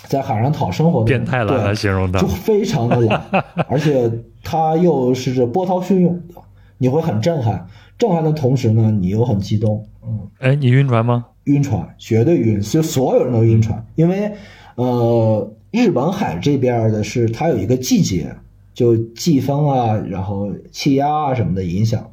[0.09, 3.23] 在海上讨生活的变态蓝来形容的，就非常的蓝，
[3.71, 4.11] 而且
[4.43, 6.43] 它又是这波涛汹涌的，
[6.79, 7.69] 你会很震撼。
[7.97, 9.87] 震撼的同时呢，你又很激动。
[10.05, 11.25] 嗯，哎，你晕船吗？
[11.45, 14.33] 晕船，绝对晕，就所有人都晕船，因为
[14.75, 18.35] 呃，日本海这边的是它有一个季节。
[18.79, 22.13] 就季风啊，然后气压啊什么的影响，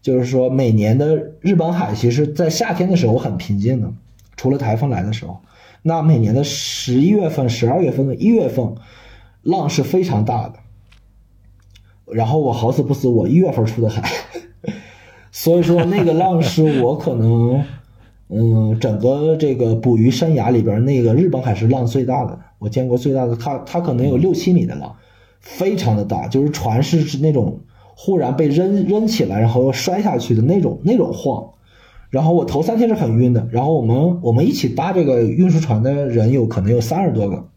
[0.00, 3.92] 就是说每年的日本海其实，在夏天的时候很平静的，
[4.36, 5.40] 除了台风来的时候。
[5.82, 8.76] 那每年的十一月份、十二月份、一月份，
[9.42, 10.54] 浪是非常大的。
[12.06, 14.08] 然后我好死不死，我一月份出的海，
[15.32, 17.64] 所以说那个浪是我可能，
[18.28, 24.94] 嗯，整个这个捕鱼生涯里边，那个日本海是浪最大的，我见过最大的，它它可能有六七米的浪。
[25.40, 27.60] 非常的大，就是船是是那种
[27.96, 31.50] 忽然被扔扔起来，然后又摔下去的那种那种晃。
[32.10, 33.48] 然后我头三天是很晕的。
[33.50, 37.48] 然后我们我们一起搭这个运输船的人有可能有三十多个，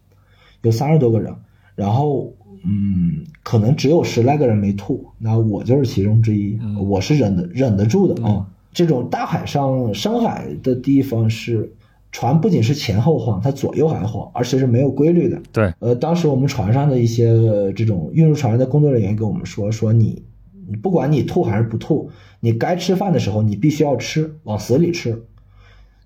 [0.62, 1.34] 有三十多个人。
[1.74, 2.32] 然后
[2.64, 6.58] 嗯，可能只有十来个人没吐，那我就是其中之一。
[6.80, 8.46] 我是忍的忍得住的啊。
[8.72, 11.72] 这种大海上深海的地方是
[12.14, 15.42] 船不仅是前后晃，它左右还晃，而且是没有规律的。
[15.50, 20.22] 对，呃，当时我们船上的一些呃这种运输船的工作人员跟我们说，说你
[20.68, 25.24] 你不管你吐还是不吐，你该吃饭的时候你必须要吃，往死里吃，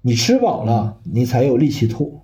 [0.01, 2.23] 你吃饱了你才有力气吐，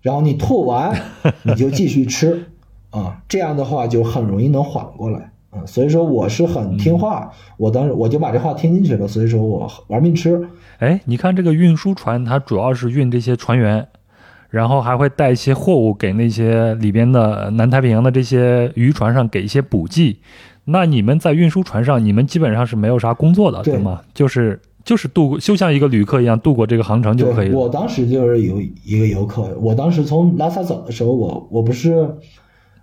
[0.00, 0.96] 然后你吐完
[1.42, 2.44] 你就继续吃，
[2.90, 5.32] 啊，这样的话就很容易能缓过来。
[5.56, 10.40] 嗯，所以说我是很听话，我当时我就把这话听进去了，所以说我玩命吃。
[10.78, 13.86] 哎，你看这个运输船，它主要是运这些船员，
[14.50, 20.18] 然后还会带一些货物给那些里边的南太平洋的这些渔船上给一些补给。
[20.66, 24.00] 那你们在运输船上，你们基本上是没有啥工作的，对对吗？
[24.14, 27.58] 就是就是度过，就像一个旅客一样度过这个航程就可以，了。
[27.58, 32.08] 我当时就是有一个游客，我当时从拉萨走的时候，我我不是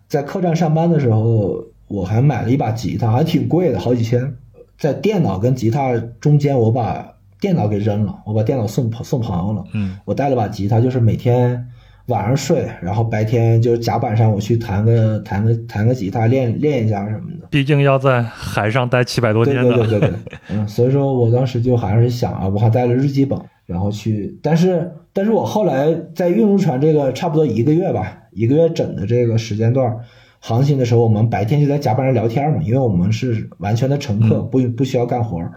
[0.08, 4.34] 在客栈上班的时候，我还买了一把吉他，还挺贵的，好几千。
[4.78, 9.64] 在电脑跟吉他中间，我把电脑给扔了，我把电脑送朋送朋友了。
[9.74, 11.68] 嗯，我带了把吉他，就是每天
[12.08, 17.48] 晚上睡，然后白天就是甲板上我去弹个弹个弹个吉他练练一下什么的。
[17.52, 19.74] 毕竟要在海上待七百多天的。
[19.74, 20.12] 对对对对，
[20.50, 29.96] 嗯，所以说我当时就还是想啊，我还带了日记本，然后去，但是但是我后来在运输船这个差不多一个月吧，一个月整的这个时间段
[30.44, 35.52] 航行的时候，我们白天就在甲板上聊天嘛，因为我们是完全的乘客，不不需要干活儿，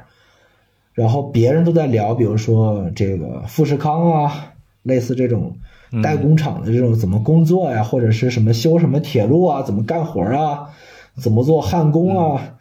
[0.92, 5.56] 然后别人都在聊，比如说这个富士康啊，类似这种
[6.02, 10.68] 代工厂的这种怎么工作呀，或者是什么修什么铁路啊，怎么干活啊，
[11.16, 12.56] 怎么做焊工啊，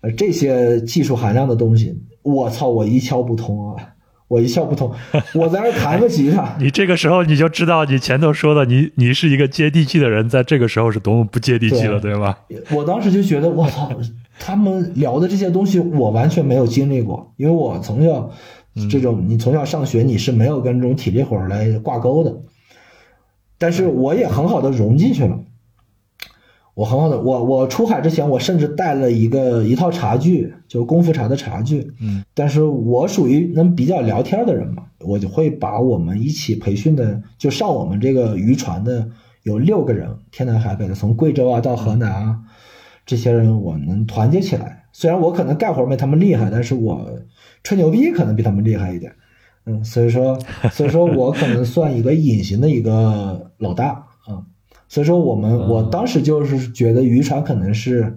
[0.00, 3.91] 呃，这些技术含量的东西，我操，我一窍不通啊，
[4.32, 4.90] 我一窍不通，
[5.34, 12.38] 我在那儿弹个吉他， 你这个时候你就知道你前头说的你你是一个接地气的人，在这个时候是多么不接地气了，对吧？
[12.70, 13.90] 我当时就觉得，我操，
[14.38, 18.30] 他们聊的这些东西我完全没有经历过，因为我从小
[18.90, 22.34] 这种，你从小上学你是没有跟这种体力活儿来挂钩的，
[23.58, 25.38] 但是我也很好的融进去了。
[26.74, 31.92] 我很好的，我我出海之前，我甚至带了一个一套茶具，就是功夫茶的茶具。
[32.00, 39.06] 嗯，但是我属于能比较聊天的人嘛，我就会把我们一起培训的，就上我们这个渔船的
[39.42, 42.38] 有六个人，天南海北的，从贵州啊到河南啊，
[43.04, 44.84] 这些人我能团结起来。
[44.94, 47.06] 虽然我可能干活没他们厉害，但是我
[47.62, 49.12] 吹牛逼可能比他们厉害一点。
[49.66, 50.38] 嗯，所以说，
[50.72, 54.04] 所以说我可能算一个隐形的一个老大啊。
[54.92, 58.14] 所以说，我们我当时就是觉得渔船可能是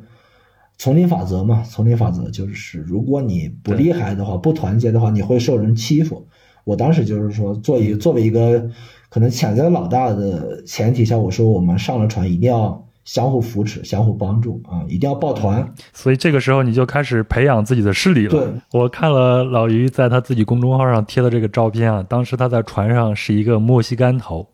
[0.77, 6.27] 丛林法则嘛，丛林法则就是如果你不厉害的话，不团结的话，你会受人欺负。
[6.65, 8.69] 我当时就是说，作为作为一个
[9.07, 15.65] 可能潜在的老大的前提下，我说我们上了船一定要相互扶持、相互帮助啊，一定要抱团。
[15.93, 18.31] 所以这个时候你就开始培养自己的势力了。
[18.31, 24.45] 对，我看了老于在他自己公众号上贴的这个照片啊，当时他在船上是一个墨西干头，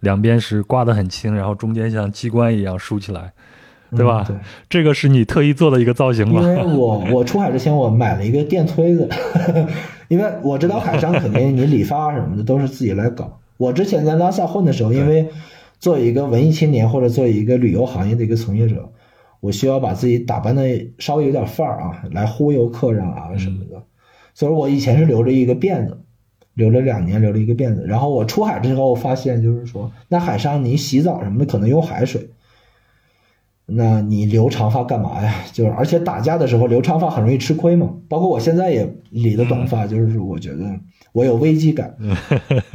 [0.00, 3.32] 两边是刮得很轻，然后中间像机关一样竖起来，
[3.96, 4.24] 对吧？
[4.28, 6.34] 嗯对这个是你特意做的一个造型因？
[6.40, 9.08] 为我我 出海之前我买了一个电推子，
[10.08, 13.38] 因为我知道海上肯定你理发什么的都是自己来搞。
[13.56, 15.28] 我之前在拉萨混的时候，因为
[15.78, 18.92] 作为一个文艺青年或者作为一个旅游行业的一个从业者，
[19.40, 20.62] 我需要把自己打扮的
[20.98, 23.82] 稍微有点范儿啊，来忽悠客人啊什么的。
[24.32, 26.00] 所以我以前是留着一个辫子，
[26.54, 27.84] 留了两年，留了一个辫子。
[27.86, 32.30] 然后我出海之后发现，就是说，那海上你洗澡什么的可能用海水，
[33.66, 35.32] 那你留长发干嘛呀？
[35.52, 37.88] 就是而且打架的时候留长发很容易吃亏嘛。
[38.08, 40.64] 包括我现在也理的短发，就是我觉得
[41.12, 41.94] 我有危机感。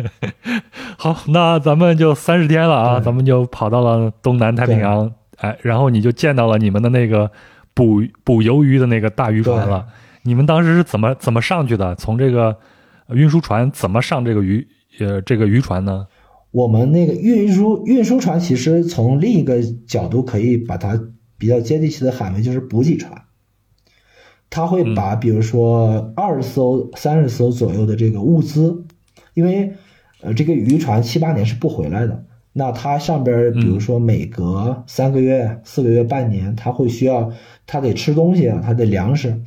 [0.98, 7.30] 好，那咱们就三十天了啊，咱们就跑到了东南太平洋，哎，然后你就见到了你们的那个
[7.74, 9.86] 捕捕鱿鱼的那个大渔船了。
[10.24, 11.94] 你们当时是怎么怎么上去的？
[11.96, 12.56] 从这个呃
[13.14, 14.68] 运输船怎么上这个渔
[15.00, 16.08] 呃这个渔船呢？
[16.52, 21.00] 我们那个运输运输船，其实从另一个角度可以把它
[21.38, 23.24] 比较接地气的喊为就是补给船。
[24.50, 28.86] 它会把比如说二十艘、三十艘左右的这个物资，
[29.34, 29.74] 因为
[30.22, 37.34] 呃这个渔船七八年是不回来的，那它上边比如说每隔三个月、四个月、半年，它会需要
[37.68, 39.42] 它得吃东西啊，它得粮食。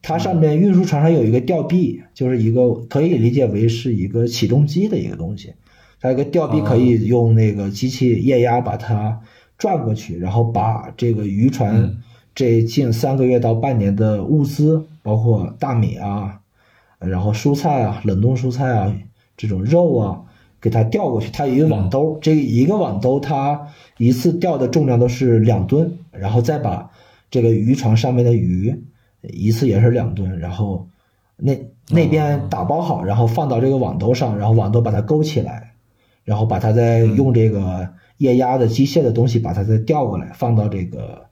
[0.00, 5.54] 它上面运输船上有一个吊臂，就是一个可以理解为是一个起重机的一个东西。
[6.00, 9.20] 它一个吊臂可以用那个机器液压把它
[9.58, 11.96] 转过去，然后把这个渔船
[12.34, 16.40] 这近三个月到半年的物资，包括大米啊，
[17.00, 18.94] 然后蔬菜啊、冷冻蔬菜啊、
[19.36, 20.22] 这种肉啊，
[20.60, 21.28] 给它吊过去。
[21.32, 26.88] 它有一个网兜，这一个网兜它一次吊的重量都是两吨，然后再把
[27.28, 28.84] 这个渔船上面的鱼
[29.22, 30.88] 一次也是两吨，然后
[31.36, 31.58] 那
[31.90, 35.74] 那边打包好，然后放到这个网兜上，然后网兜把它勾起来，
[36.24, 41.26] 然后把它再用这个液压的机械的东西把它再调过来，放到这个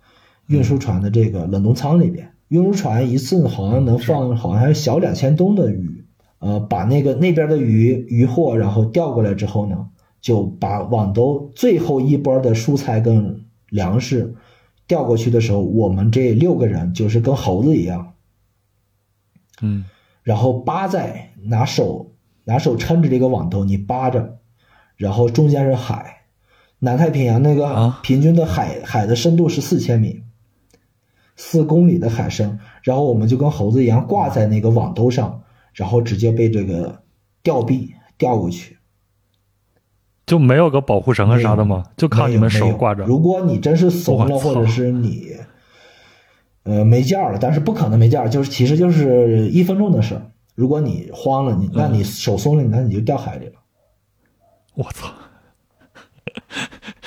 [0.49, 2.29] 运输船的这个冷冻舱里边。
[2.49, 6.05] 运输船一次好像能放好像小两千吨的鱼，
[6.39, 9.87] 呃，把那个那边的鱼鱼货然后调过来之后呢，
[10.21, 14.33] 就把网兜最后一波的蔬菜跟粮食
[14.87, 18.15] 调过去的时候，我们这六个人就是跟猴子一样，
[19.61, 19.85] 嗯。
[20.23, 22.13] 然后扒在拿手
[22.45, 24.39] 拿手撑着这个网兜，你扒着，
[24.97, 26.23] 然后中间是海，
[26.81, 28.01] 南太平洋那个啊？
[28.03, 30.23] 平均的海、海的深度是四千米，
[31.37, 35.43] 四公里的海深，然后我们就跟猴子一样挂在那个网兜上，
[35.75, 37.03] 然后直接被这个
[37.43, 38.76] 吊臂吊过去。
[40.27, 41.85] 就没有个保护绳啊啥的吗？
[41.97, 43.05] 就靠你们手挂着。
[43.05, 45.37] 如果你真是怂了，或者是你
[46.65, 50.23] 呃没劲儿了，但是不可能没劲儿，就是其实就是一分钟的事儿。
[50.57, 53.53] 如果你慌了，你那你手松了，那你就掉海里了。
[54.75, 55.13] 我操！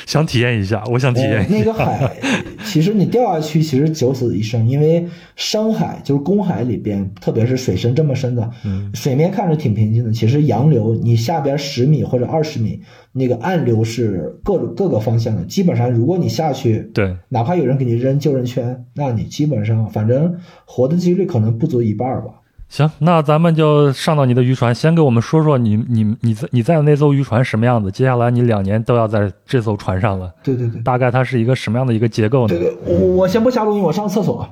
[0.10, 1.56] 想体验一下，我想体呃验一下。
[1.56, 2.12] 那个海，
[2.65, 22.32] 其实你掉下去，其实九死一生，因为深海就是公海里边，特别是水深这么深的，嗯水面看着挺平静的，其实洋流你下边十米或者二十米，那个暗流是各各个方向的，基本上如果你下去，对，哪怕有人给你扔救生圈，那你基本上反正活的几率可能不足一半儿吧。
[22.69, 27.91] 行，那咱们就上到你的渔船，先给我们说说你你你在你在的那艘渔船什么样子？
[27.91, 32.60] 接下来你两年都要在这艘船上了，对对对大概它是一个什么样的一个结构呢对？
[32.60, 34.47] 对，我我先不下录音，我上厕所，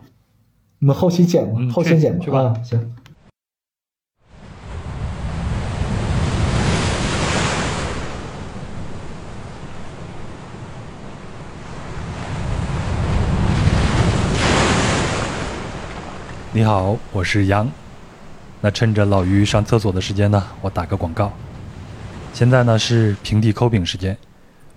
[0.79, 2.95] 你们后期剪吧，嗯后期剪吧去去吧啊，行。
[16.51, 17.69] 你好，我是杨。
[18.67, 21.31] 那趁着老于上厕所的时间呢，我打个广告。
[22.33, 24.17] 现在呢是平地抠饼时间，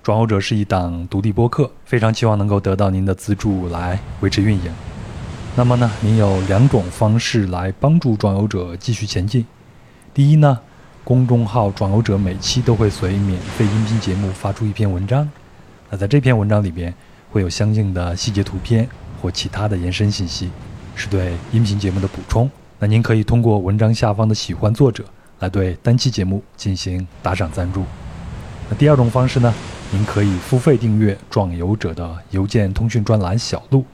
[0.00, 4.72] 转游者是一档独立播客，非常期望能够得到您的资助来维持运营。
[5.57, 9.44] 那么呢，您有两种方式来帮助转游者继续前进。
[10.14, 10.57] 第一呢，
[11.03, 15.29] 公众号转游者每期都会随免费音频节目发出一篇文章，
[15.90, 16.94] 那在这篇文章里边
[17.33, 18.88] 会有相应的细节图片
[19.20, 20.48] 或其他的延伸信息，
[20.94, 22.48] 是对音频节目的补充。
[22.83, 25.05] 那您可以通过文章下方的喜欢作者
[25.40, 27.85] 来对单期节目进行打赏赞助。
[28.71, 29.53] 那第二种方式呢，
[29.93, 33.85] 您可以付费订阅壮游者的邮件通讯专栏小路，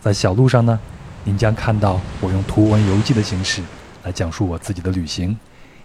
[0.00, 0.78] 在小路上呢，
[1.24, 3.60] 您将看到我用图文游记的形式
[4.04, 5.36] 来讲述我自己的旅行，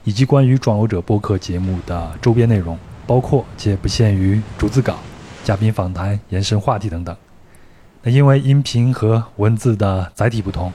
[0.04, 2.78] 以及关于壮游者播客节目的周边内容，
[3.08, 5.00] 包括且不限于逐字稿、
[5.44, 7.18] 嘉宾访谈、延伸话题等等。
[8.04, 10.72] 那因为音频和文字的载体不同，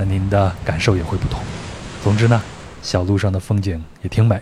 [0.00, 1.38] 那您的感受也会不同。
[2.02, 2.42] 总之呢，
[2.80, 4.40] 小路上的风景也挺美。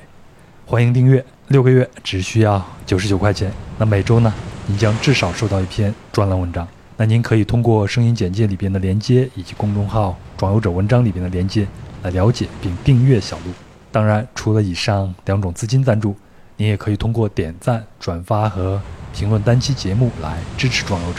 [0.65, 3.53] 欢迎订阅，六个月只需要九十九块钱。
[3.77, 4.33] 那每周呢，
[4.69, 6.67] 您将至少收到一篇专栏文章。
[6.97, 11.67] 那您可以通过声音简介里边的连接，以及公众号“壮游者文章”里边的连接
[12.05, 13.53] 来了解并订阅小路。
[13.91, 16.15] 当然，除了以上两种资金赞助，
[16.57, 18.81] 您也可以通过点赞、转发和
[19.13, 21.19] 评论单期节目来支持壮游者。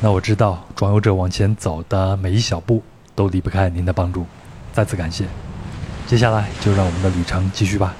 [0.00, 2.82] 那我知道，壮游者往前走的每一小步
[3.14, 4.24] 都离不开您的帮助，
[4.72, 5.26] 再次感谢。
[6.06, 7.94] 接下来就让我们的旅程继续吧。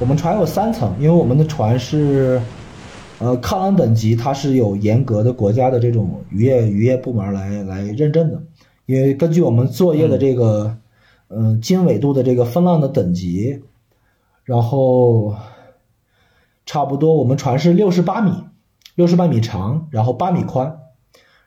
[0.00, 2.42] 我们船有三层，因为我们的船是，
[3.20, 8.42] 呃，抗浪等级，它是有严格的国家的这种渔业渔业部门来来认证的。
[8.86, 10.76] 因为根据我们作业的这个，
[11.28, 13.62] 嗯、经纬度的这个风浪的等级，
[14.42, 15.36] 然后
[16.66, 18.32] 差不多我们船是六十八米，
[18.96, 20.80] 六十八米长，然后八米宽，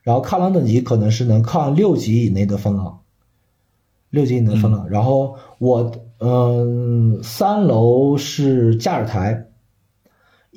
[0.07, 3.01] 然后抗狼等级可能是能抗六级以内的风浪。
[4.09, 4.87] 六级以内的风浪。
[4.87, 9.47] 然后我嗯，三楼是驾驶台，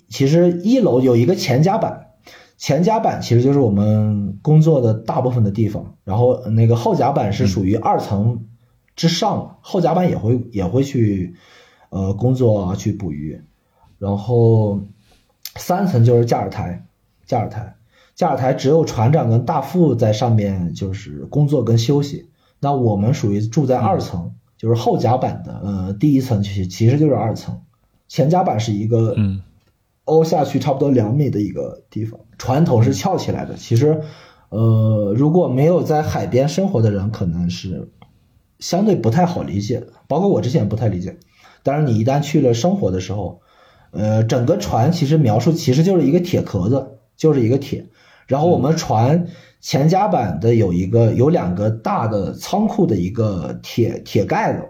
[0.08, 2.12] 其实一楼有一个前甲板，
[2.58, 5.96] 前甲板其实就是我们工作的大部分的地方。
[6.04, 8.46] 然后那个后甲板是属于二层
[8.94, 11.34] 之上，后甲板也会也会去
[11.88, 13.42] 呃工作啊，去捕鱼。
[13.98, 14.80] 然后
[15.56, 16.86] 三层就是驾驶台，
[17.26, 17.74] 驾驶台，
[18.20, 22.28] 驾驶台只有船长跟大副在上面就是工作跟休息。
[22.60, 27.62] 那我们属于住在二层，就是后甲板的，呃，第一层其其实就是二层，
[28.08, 29.40] 前甲板是一个嗯
[30.04, 33.54] 凹下去差不多两米的一个地方，船头是翘起来的。
[33.56, 34.02] 其实，
[34.50, 37.88] 呃，如果没有在海边生活的人，可能是
[38.58, 41.16] 相对不太好理解的，包括我之前不太理解。
[41.62, 43.40] 当然，你一旦去了生活的时候，
[43.92, 47.86] 呃，整个船其实描述其实就是一个铁壳子，就是一个铁，
[48.30, 49.26] 然后我们船
[49.60, 54.68] 前甲板的有一个有两个大的仓库的一个铁铁盖子，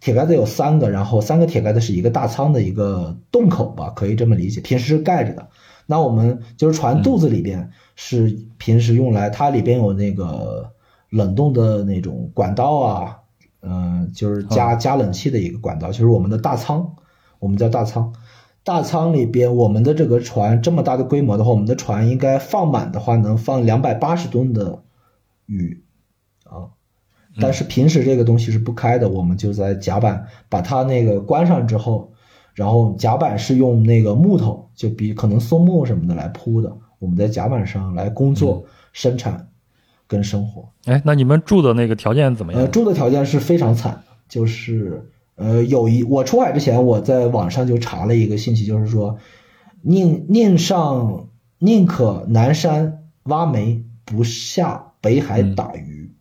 [0.00, 5.48] 铁盖子有三个，然后三个铁盖子是一个大仓的一个洞口吧，可以这么理解，平时是盖着的。
[5.86, 10.70] 那我们就是船肚子里边是平时用来，它里边有那个
[11.08, 13.16] 冷冻的那种管道啊，
[13.62, 16.96] 嗯、就是加加冷气的一个管道，就是我们的大仓，
[17.38, 18.12] 我们叫大仓。
[18.64, 24.82] 大仓里边，我们的这个船这么大的规模的话，我们的船应该放满的话能放两百八十吨的
[25.44, 25.84] 鱼
[26.44, 26.72] 啊。
[27.40, 32.12] 但是平时这个东西是不开的，我们就在甲板把它那个关上之后，
[32.54, 39.48] 然后甲板是用那个木头，就比可能松木什么的来铺的，我们在甲板上来工作、生产
[40.06, 40.70] 跟生活。
[40.84, 42.70] 哎，那你们住的那个条件怎么呃，样？
[42.70, 49.18] 住的条件是非常惨的，就是呃，有一我出海之前，我在网上就查了一个信息，就是说，
[49.82, 51.28] 宁宁上
[51.58, 56.12] 宁可南山挖煤，不下北海打鱼，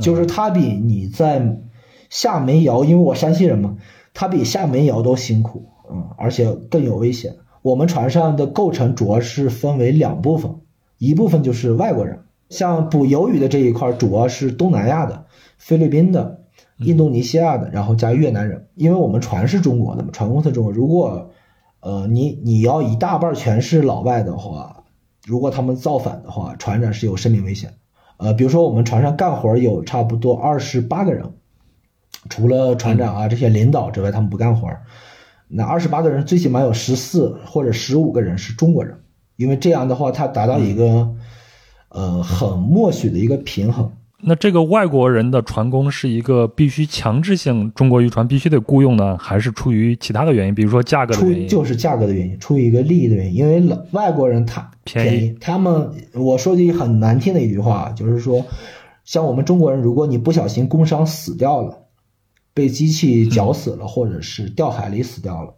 [0.00, 1.60] 就是他比你在
[2.08, 3.76] 下煤窑，因为我山西人嘛，
[4.14, 7.36] 他比下煤窑都辛苦，嗯，而且更有危险。
[7.62, 10.56] 我们船上的构成主要是分为两部分，
[10.98, 15.26] 一部分就是外国人，像捕鱿鱼的这一块主要是东南亚的、
[15.58, 16.39] 菲律宾的、
[16.80, 18.68] 印度尼西亚的，然后加越南人。
[18.74, 21.30] 因为我们船是中国的嘛，船公司中国，如果
[21.80, 24.84] 呃你你要一大半全是老外的话，
[25.26, 27.74] 如果他们造反的话，船长是有生命危险。
[28.16, 31.32] 呃，比如说我们船上干活有差不多二十八个人，
[32.28, 34.68] 除了船长啊这些领导之外，他们不干活。
[35.48, 39.00] 那二十八个人最起码有十四或者十五个人是中国人，
[39.36, 41.14] 因为这样的话，他达到一个
[41.88, 43.90] 呃很默许的一个平衡。
[44.22, 51.48] 那这个外国人的船工是一个必须强制性中国渔船必须得雇佣呢，还是出于其他的原因，比如说价格的出原因？
[51.48, 55.26] 出就是价格的原因，出于一个利益的原因，因为老外国人他便宜。
[55.26, 58.44] 宜，他们我说句很难听的一句话，就是说，
[59.04, 61.78] 像我们中国人，如果你不小心工伤死掉了，
[62.52, 65.54] 被机器绞死了，或者是掉海里死掉了，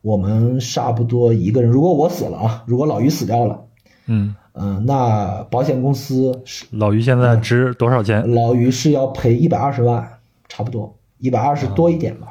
[0.00, 3.64] 我们差不多一个人，如果我死了啊，如果老于死掉了，
[4.06, 8.30] 嗯，嗯、那保险公司是老于现在值多少钱？
[8.34, 12.28] 老于是要赔一百二十万，差不多一百二十多一点吧。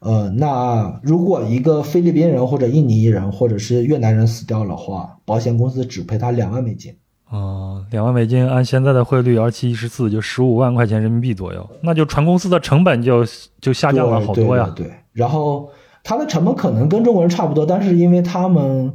[0.00, 6.94] 呃，那如果一个菲律宾人或者印尼人或者是越南人死掉的话，保险公司只赔他两万美金。
[7.28, 13.24] 啊，两万美金按现在的汇率二七一十四，就十五万块钱人民币左右，那就船公司的成本就
[13.60, 14.70] 就下降了好多呀。
[14.76, 15.68] 对对对，然后
[16.04, 18.94] 它的成本可能跟中国人差不多，但是因为他们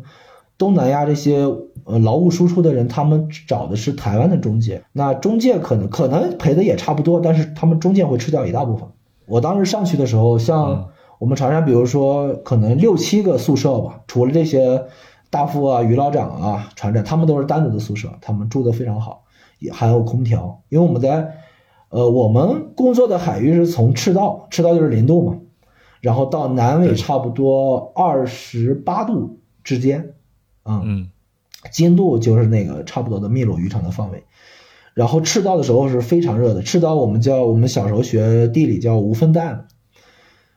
[0.62, 1.38] 东南亚这些
[1.86, 8.88] 呃劳务输出的人，他们找的是台湾的中介，那中介可能可能赔的也差不多，但是他们中介会吃掉一大部分。
[9.26, 14.84] 我当时上去的时候，像我们船上，比如说可能六七个宿舍吧，除了这些
[15.32, 19.24] 大副啊、于老长啊、船长，他们都是单独的宿舍，他们住的非常好，
[19.58, 20.62] 也还有空调。
[20.70, 21.38] 因为我们在
[21.90, 25.38] 呃我们工作的海域是从赤道，赤道就是零度嘛，
[26.02, 30.14] 然后到南纬差不多二十八度之间，
[30.64, 31.10] 啊、嗯
[31.72, 34.24] 经度就是那个差不多的秘鲁渔场的范围。
[34.94, 39.66] 然后赤道的时候是非常热的，赤道我们叫我们小时候学地理叫无分带，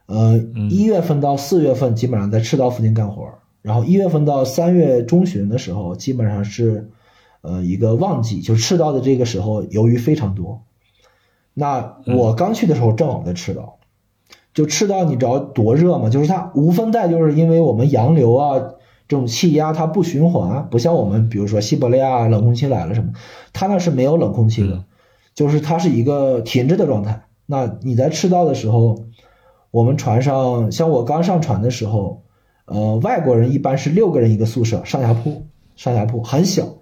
[0.07, 0.38] 呃，
[0.70, 3.28] 一月份到四月份基本上在赤道附近干活，
[3.62, 6.90] 然后一月份到三月中旬的时候基本上是
[7.42, 10.64] 呃一个旺季，就是赤道的这个时候鱿鱼非常多。
[11.52, 13.78] 那我刚去的时候正好在赤道，
[14.52, 16.09] 就赤道你知道多热吗？
[16.09, 18.74] 就是它无分带，就是因为我们洋流啊
[19.07, 23.12] 这种气压它不循环，不像我们比如说西伯利亚冷空气来了什么，
[23.52, 24.84] 它那是没有冷空气的，
[25.34, 27.24] 就是它是一个停滞的状态。
[27.46, 29.05] 那你在赤道的时候，
[29.70, 32.22] 我们船上像我刚上船的时候，
[32.64, 35.46] 呃，外国人一般是六个人一个宿舍，上下铺，
[35.76, 36.76] 上下铺很小，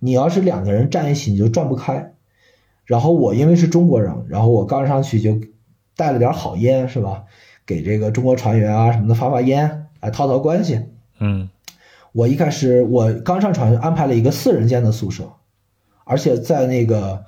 [0.00, 2.14] 你要是两个人站一起你就转不开。
[2.84, 5.38] 然后我因为是中国人，然后我刚上去就
[5.96, 7.22] 带了点好烟，是吧？
[7.64, 10.80] 给这个中国船员啊什么的发发烟，来套套关系。
[11.20, 11.48] 嗯
[12.12, 15.24] 我一开始我刚上船就安排了一个四人间的宿舍，
[16.04, 17.24] 而且在那个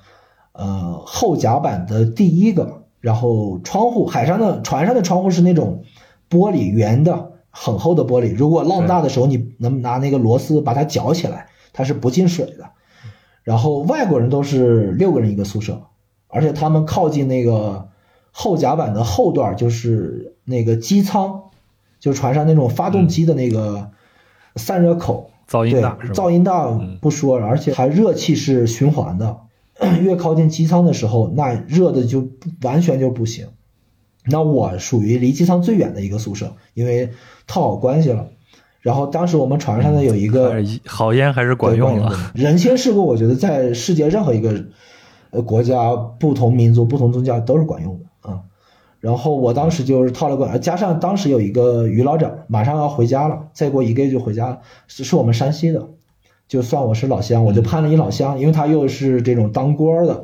[0.51, 5.83] 呃后甲板的第一个，然后窗户海上的船上的窗户是那种
[6.29, 12.71] 玻璃圆的很厚的玻璃，如果浪大的时候你能拿那个螺丝把它绞起来，它是不进水的。
[13.43, 15.83] 然后外国人都是六个人一个宿舍，
[16.27, 17.89] 而且他们靠近那个
[18.31, 21.43] 后甲板的后段，就是那个机舱，
[21.99, 23.91] 就是船上那种发动机的那个
[24.55, 25.97] 散热口，噪音大？
[26.13, 26.67] 噪音大
[27.01, 29.37] 不说了，而且还热气是循环的，
[30.01, 32.27] 越靠近机舱的时候，那热的就
[32.61, 33.47] 完全就不行。
[34.25, 37.09] 那我属于离机舱最远的一个宿舍，因为
[37.45, 38.29] 套好关系了。
[38.79, 42.31] 然后当时我们船上呢有一个好烟还是管用了。
[42.33, 44.65] 人情世故，我觉得在世界任何一个
[45.31, 48.11] 呃国家、不同民族、不同宗教都是管用的啊。
[49.03, 55.89] 然后我当时就是套了个，加上当时有一个于老长马上要回家了，再过一个月就回家了，是是我们山西的，
[56.47, 60.23] 就算我是老乡，我就攀了一老乡，因为他又是这种当官的，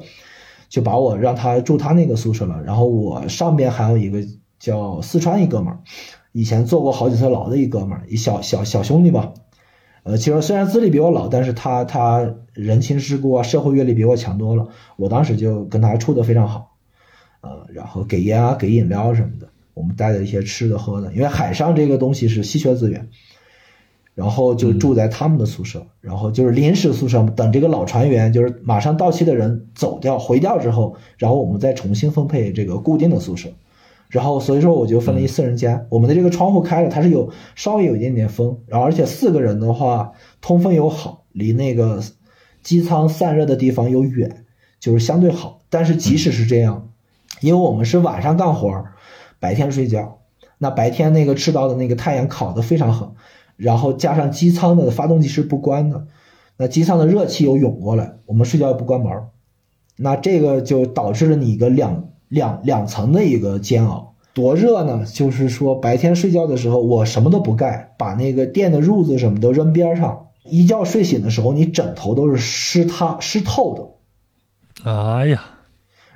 [0.69, 2.63] 就把我让他住他那个宿舍了。
[2.63, 4.23] 然后我上边还有一个
[4.59, 5.79] 叫四川一哥们儿，
[6.31, 9.33] 以前坐过好几次牢的一哥们儿，一小小小兄弟吧。
[10.03, 14.69] 呃，其实虽然资历比我老，但是他他人情世故啊，社会阅历比我强多了。
[14.95, 16.68] 我当时就跟他处的非常好，
[17.41, 23.09] 呃，然后给烟啊，给饮料什么的，我们带的一些吃的喝的，因为海上这个东西是稀缺资源。
[24.15, 33.47] 然后就住在他们的宿舍，然后就是临时宿舍，等这个老船员就是马上到期的人走掉回掉之后，然后我们再重新分配这个固定的宿舍。
[34.09, 40.11] 然后所以说我就分了一四人间，我们的这个窗户开了，它是有稍微有一点点风，然后而且四个人的话
[40.41, 42.03] 通风又好，离那个
[42.61, 44.43] 机舱散热的地方又远，
[44.81, 45.61] 就是相对好。
[45.69, 46.88] 但是即使是这样，
[47.41, 48.85] 因为我们是晚上干活，
[49.39, 50.19] 白天睡觉，
[50.57, 53.11] 那白天那个赤道的那个太阳烤得非常狠。
[53.55, 56.07] 然后加上机舱的发动机是不关的，
[56.55, 59.27] 那机舱的热气又涌过来，我们睡觉又不关门，
[59.97, 64.15] 那这个就导致了你一个两两两层的一个煎熬。
[64.33, 65.05] 多热呢？
[65.05, 73.97] 就是说白天睡觉的时候，我什么都不盖，把那个电的褥子什么都扔边上，一觉睡醒的时候，你枕头都是湿塌湿透
[74.83, 74.89] 的。
[74.89, 75.43] 哎呀，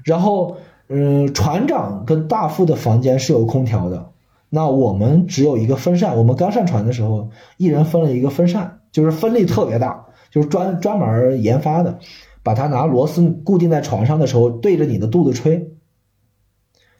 [0.05, 0.57] 然后
[0.95, 4.11] 嗯，船长跟大副的房间是有空调的。
[4.49, 11.97] 那我们只有一个风扇，我们刚上船的时候，一人分了一个风扇，就是风力特别大，就是专专门研发的，
[12.43, 15.71] 把它拿螺丝固定在床上的时候，对着你的肚子吹，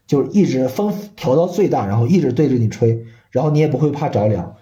[0.07, 4.55] 就是一直风调到最大，然后一直对着你吹，然后你也不会怕着凉，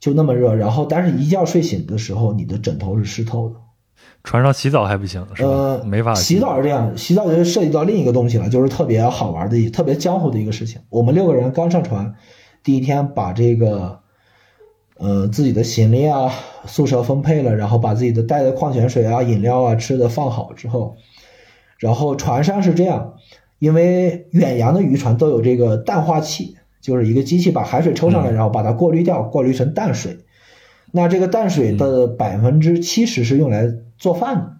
[0.00, 3.56] 就那么热，然后但是一觉睡醒的时候，你的枕头是湿透的。
[4.22, 5.48] 船上洗澡还不行，是吧？
[5.48, 10.80] 呃，没法洗澡是这样，洗澡就涉及到另一个东西了，就是特别好玩的、特别江湖的一个事情。
[10.88, 12.14] 我们六个人刚上船，
[12.62, 14.00] 第一天把这个，
[14.96, 16.32] 呃，自己的行李啊、
[16.64, 20.96] 宿舍分配了，然后把自己的带的矿泉水啊、饮料啊、吃的放好之后，
[21.78, 23.14] 然后船上是这样，
[23.58, 30.23] 因为远洋的渔船都有这个淡化器，就是一个机器把海水抽上来，然后把它过滤掉，过滤成淡水。
[30.96, 33.68] 那这个淡水的百分之七十是用来
[33.98, 34.56] 做饭的。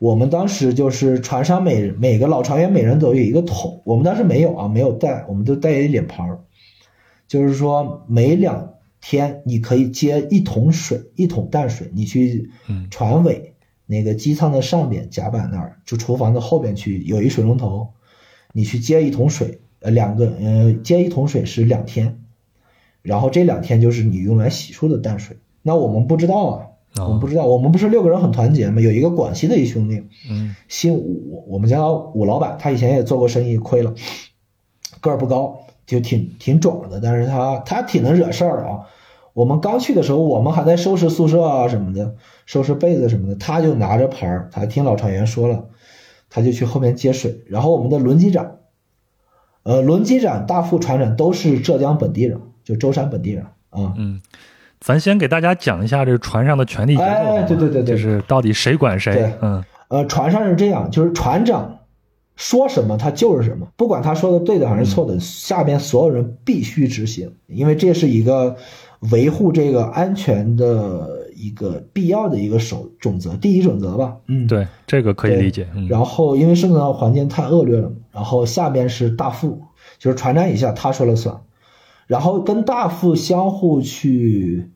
[0.00, 6.40] 我们当时就是船上每每个老船员每人都有一个桶，我们当时没有啊，没有带，我们都带一脸盆儿。
[7.28, 12.50] 就是说每两天你可以接一桶水，一桶淡水，你去
[12.90, 13.54] 船尾
[13.86, 17.90] 那个机舱的上边甲板那儿，就厨房的后边去有一水龙头，
[18.52, 22.18] 你去接一桶水，呃，两个呃接一桶水是两天，
[23.00, 25.36] 然后这两天就是你用来洗漱的淡水。
[25.68, 26.46] 那我们不知道
[26.96, 28.80] 啊，我们不知道，我们不是六个人很团结吗？
[28.80, 33.92] 有一个广西的一兄弟，嗯，姓武，我们家武老板，他以前也做过生意，亏了，
[35.02, 38.88] 个儿不高，就挺挺壮的，但是他他挺能惹事儿的啊。
[39.34, 42.14] 我们刚去的时候，我们还在收拾宿舍啊什么的，
[42.46, 45.66] 收拾被子什么的，他就拿着盆儿，他听老船员说了，
[46.30, 47.42] 他就去后面接水。
[47.46, 48.56] 然后我们的轮机长，
[49.62, 54.22] 呃，轮机长、大副、船长都是浙江本地人，就舟山本地人啊，嗯。
[54.80, 57.04] 咱先给大家讲一下这个船上的权力结构。
[57.04, 59.32] 哎，对对对对，就是到底谁管谁。
[59.42, 61.78] 嗯，呃，船上是这样，就是船长
[62.36, 68.56] 说什么他就是什么，不管他说的对的还是错的，下边所有人必须执行，因为这是一个
[69.10, 74.16] 维护这个安全的一个必要的一个守准则，第一准则吧。
[74.28, 75.66] 嗯，对，这个可以理解。
[75.88, 79.60] 然后因为生存环境太恶劣了，然后下边是大副，
[79.98, 81.36] 就是船长以下他说了算。
[82.08, 84.70] 然后跟大副相互去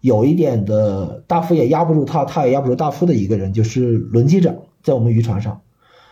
[0.00, 5.60] 有一点的，大副也压不住他，他也压不住大副的一个人，就是轮机长，在我们渔船上，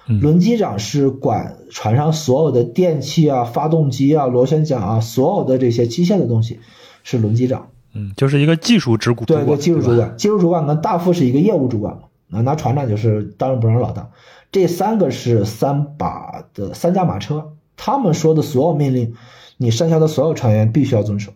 [0.06, 6.60] 轮机长是管船上所有的电器啊、发动机啊、螺旋桨啊，所有的这些机械的东西
[7.02, 7.66] 是轮机长。
[7.92, 9.26] 嗯，就是一个技术主管。
[9.26, 12.02] 对对，技术主管，技术主管跟大副是一个业务主管嘛。
[12.28, 14.08] 那那船长就是当仁不让老大。
[14.52, 19.14] 这三个是三把的三驾马车，他们说的所有命令。
[19.62, 21.34] 你剩下的所有成员必须要遵守。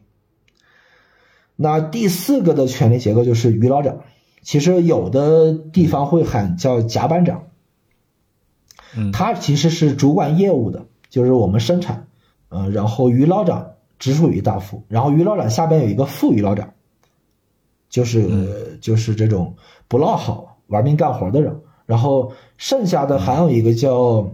[1.56, 4.00] 那第四个的权力结构就是于老长，
[4.40, 7.48] 其实有的地方会喊叫甲班长，
[8.96, 12.08] 嗯，他其实是主管业务的，就是我们生产，
[12.48, 16.72] 呃，然后于老长直属于大副，然后于老长下边有一个副于老长，
[17.90, 19.56] 就是就是这种
[19.86, 24.30] 不落好、玩命干活的人，然后剩下的还有一个叫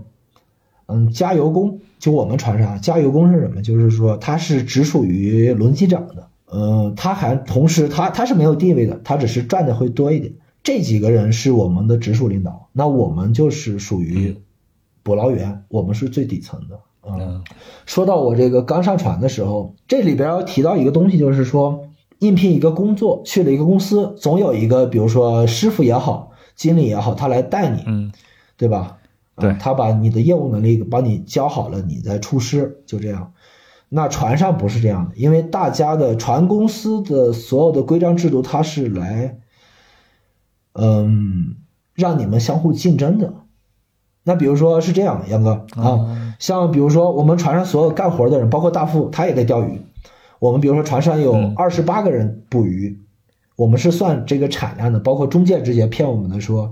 [0.87, 1.81] 嗯加油工。
[2.01, 3.63] 就我们船上加油工是什么？
[3.63, 10.33] 就是说他是只属于轮机长的，呃，他还同时他他是没有地位的，他只是赚的会多一点。
[10.63, 14.37] 这几个人是我们的直属领导，那我们就是属于
[15.03, 16.81] 捕捞员，我们是最底层的。
[17.03, 17.43] 嗯，
[17.87, 21.89] 说到我这个刚上船的时候，这里边要提到一个东西，就是说
[22.19, 28.13] 应聘一个工作去了一个公司，总有一个比如说师傅也好，经理也好，他来带你，嗯，
[28.59, 28.99] 对吧？
[29.41, 33.33] 对他把你的业务能力帮你教好了，你再出师，就这样。
[33.89, 39.39] 那船上不是这样的，因为大家的船公司的所有的规章制度，它是来，
[40.75, 41.57] 嗯，
[41.95, 43.35] 让你们相互竞争的。
[44.23, 49.81] 那比如说是这样，杨哥啊，像比如说我们船上所有干活的人，包括大副，他也在钓鱼。
[50.39, 53.01] 我们比如说船上有二十八个人捕鱼，
[53.57, 56.71] 我们是算这个产量的，包括中介之间骗我们的说，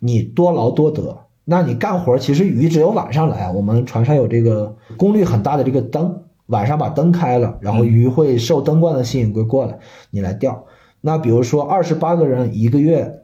[0.00, 1.25] 你多劳多得。
[1.48, 9.78] 那你干活其实鱼只有晚上来，我们船上有这个功率很大的这个灯，晚上把灯开了，然后鱼会受灯光的吸引，会过来，
[10.10, 10.66] 你来钓。
[11.00, 13.20] 那比如说二十八个人一个月，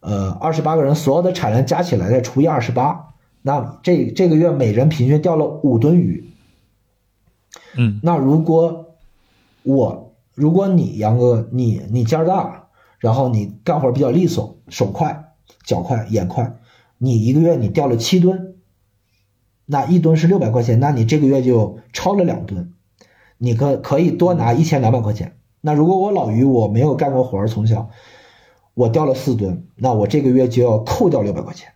[0.00, 6.28] 呃，二十八个人所有的产量加起来再除以二十八，那这这个月每人平均钓了五吨鱼。
[7.76, 8.96] 嗯，那如果
[9.62, 12.64] 我，如果你杨哥，你你劲儿大，
[12.98, 15.32] 然后你干活比较利索，手快、
[15.64, 16.56] 脚快、眼快。
[17.04, 18.54] 你一个月你钓了七吨，
[19.66, 22.74] 那一吨是六百块钱，那你这个月就超了两吨，
[23.38, 25.36] 你可可以多拿一千两百块钱。
[25.60, 27.90] 那如果我老于我没有干过活儿，从小
[28.74, 31.70] 我钓了四吨，那我这个月就要扣掉六百块钱。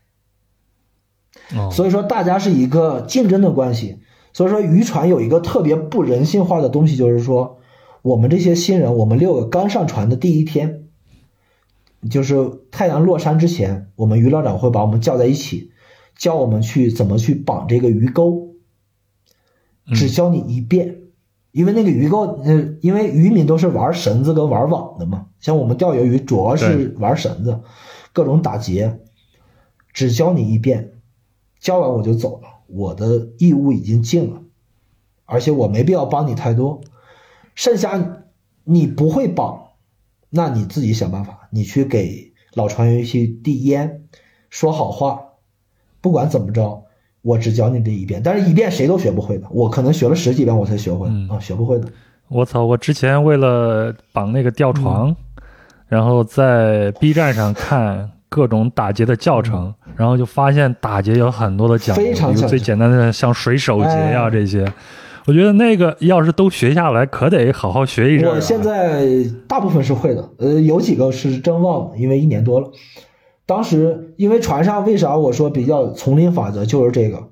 [1.57, 3.99] 哦，所以说大家是一个竞争的关系。
[4.33, 7.59] 所以说渔船有一个特别不人性化的东西，就是说
[8.03, 10.86] 我们这些新人，我们六个刚上船的第一天。
[12.11, 12.35] 就是
[12.71, 15.73] 太阳落山之前，我们渔老长会把我们叫在一起，
[16.15, 18.55] 教我们去怎么去绑这个鱼钩，
[19.95, 20.99] 只教你一遍，
[21.51, 27.61] 因为那个鱼钩，呃，因为渔民都是玩绳子跟玩网的嘛，像我们钓鱿鱼主要是玩绳子，
[28.13, 29.01] 各种打结，
[29.93, 30.93] 只教你一遍，
[31.59, 34.43] 教完我就走了，我的义务已经尽了，
[35.25, 36.83] 而且我没必要帮你太多，
[37.55, 38.23] 剩下
[38.63, 39.66] 你不会绑。
[40.37, 44.03] 那你自己想办法，你去给老船员去递烟，
[44.51, 45.21] 说好话，
[46.01, 46.85] 不管怎么着，
[47.23, 51.89] 我只教你这一遍，但是一遍谁都学不会的，我可能学了十几遍我才学会啊，学不会的。
[52.29, 52.65] 我操！
[52.65, 55.15] 我之前为了绑那个吊床，
[55.87, 64.71] 然后在 B 站上看各种打结的教程，然后就发现打结有很多的讲究，非常比如最简单的像水手结呀这些。
[65.27, 68.31] 我觉得那个要是都学下来，可得好好学一阵。
[68.31, 69.05] 我现在
[69.49, 72.71] 大部分是会的，呃，有几个是真忘了，因为一年多了。
[73.45, 77.29] 当时因为船上为啥我说比较丛林法则就是这个，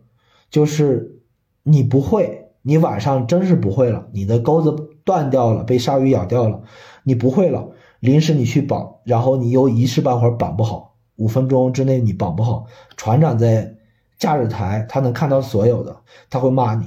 [0.51, 1.21] 就是
[1.63, 4.75] 你不会，你晚上真是不会了，你的钩子
[5.05, 6.63] 断掉了，被鲨鱼咬掉了，
[7.05, 7.69] 你不会了，
[8.01, 12.67] 临时你去绑，然后你又一时半会儿绑不好，五分钟之内你绑不好，
[12.97, 13.77] 船长在
[14.19, 15.97] 驾驶台他能看到所有的，
[16.29, 16.87] 他会骂你。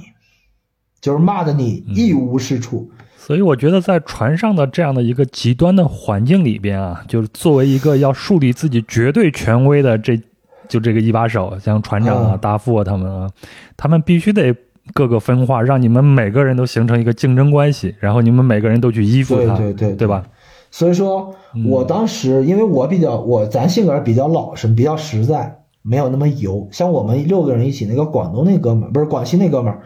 [1.00, 10.20] 就是骂的你一无是处，所以我觉得在船上的这样的一个极端的环境里边啊，就是作为一个要树立自己绝对权威的这
[10.68, 13.30] 就这个一把手，像船长啊、大副啊他们啊，
[13.76, 14.54] 他们必须得
[14.92, 20.24] 各个分化，让你们每个人都形成一个竞争关系，然后你们每个人都去依附他，对对对，对吧？
[20.70, 21.34] 所以说
[21.66, 26.68] 我当时因为我比较我咱性格比较老实，比较实在，没有那么油。
[26.72, 29.80] 像我们六个人一起，那个广东那哥们儿不是广西那哥们儿。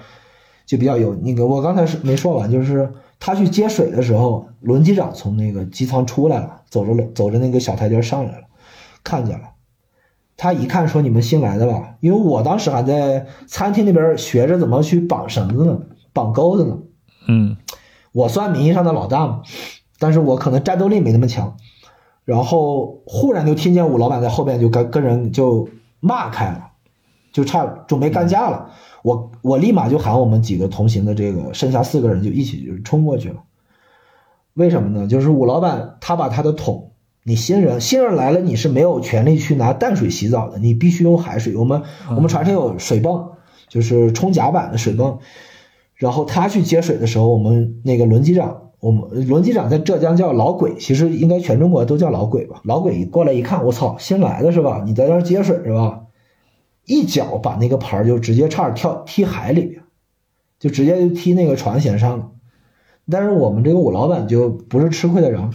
[0.67, 8.45] 就比较有那个，我刚才是没说完，就是他去接水的时候，轮机长从那个机舱出来了，走着走着那个小台阶上来了，
[9.05, 9.51] 看见了，
[10.37, 15.79] 他一看说：“你们新来的吧？”因为我当时还在餐厅那边学着怎么去绑绳子呢，
[16.13, 16.79] 绑钩子呢。
[17.29, 17.57] 嗯，
[18.13, 19.43] 我算名义上的老大嘛，
[19.99, 21.57] 但是我可能战斗力没那么强。
[22.25, 26.71] 然后忽然就听见武老板在后边就跟跟人就骂开了，
[27.33, 28.71] 就差准备干架了。
[29.03, 33.37] 我我立马就喊我们几个同行的这个剩下四个人就一起就冲过去了。
[34.55, 35.07] 为什么呢？
[35.07, 36.93] 就是武老板他把他的桶，
[37.25, 41.57] 你新人新人来了你是没有权利去拿淡水洗澡的，你必须用海水。
[41.57, 43.31] 我们我们船上有水泵，
[43.69, 45.19] 就是冲甲板的水泵。
[45.95, 52.61] 然后他去接水的时候，我们那个轮机长，我们轮机长在浙江叫老鬼，其实应该全中国都叫老鬼吧。
[52.65, 54.83] 老鬼过来一看，我操，新来的是吧？
[54.85, 56.02] 你在这接水是吧？
[56.85, 59.83] 一脚把那个牌就直接差点跳踢海里边，
[60.59, 62.31] 就直接就踢那个船舷上了。
[63.11, 65.51] 但是我们这个武老板就不是吃亏的人，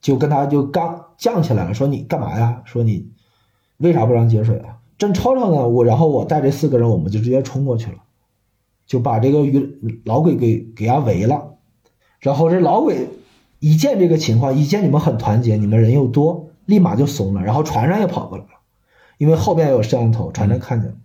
[0.00, 2.62] 就跟他就刚犟起来了，说你干嘛呀？
[2.64, 3.10] 说你
[3.76, 4.78] 为啥不让接水啊？
[4.98, 7.98] 正吵吵呢，我然后我带这四个人，我们就直接冲过去了，
[8.86, 11.54] 就把这个鱼老鬼给给他围了。
[12.20, 13.08] 然后这老鬼
[13.58, 17.42] 一见这个情况，一见你们很团结，你们人又多，立马就怂了。
[17.42, 18.50] 然后船上也跑过来了，
[19.22, 20.96] 因为后面有摄像头，船长看见了，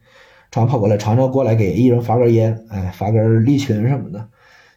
[0.49, 4.27] 船长跑过来，船长过来给一人发根烟，哎，发根利群什么的，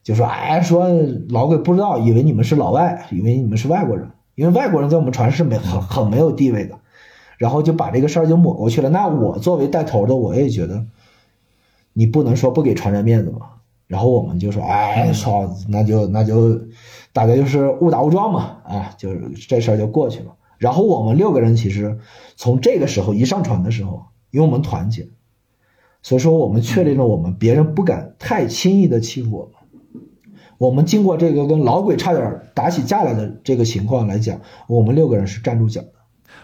[0.02, 0.90] 就说哎，说
[1.30, 6.74] 老鬼不知道，以为你们是老外，以为你们是外国人，因为外国人在我们船是没很很没有地位的。
[7.38, 8.90] 然后就把这个事儿就抹过去了。
[8.90, 10.84] 那我作为带头的，我也觉得，
[11.94, 13.46] 你不能说不给船长面子嘛。
[13.86, 16.60] 然后我们就说，哎，操，那就那就
[17.14, 20.26] 大概就是误打误撞嘛，啊，就是这事儿就过去了。
[20.60, 21.98] 然后我们六个人其实
[22.36, 25.08] 从这个时候一上船的时候，因为我们团结，
[26.02, 29.54] 所以说我们确定了我们别人不敢太轻易的欺负我们。
[30.58, 34.38] 我们经过这个跟老鬼差点打起架来的这个情况来讲，
[34.68, 35.92] 我们六个人是站住脚的。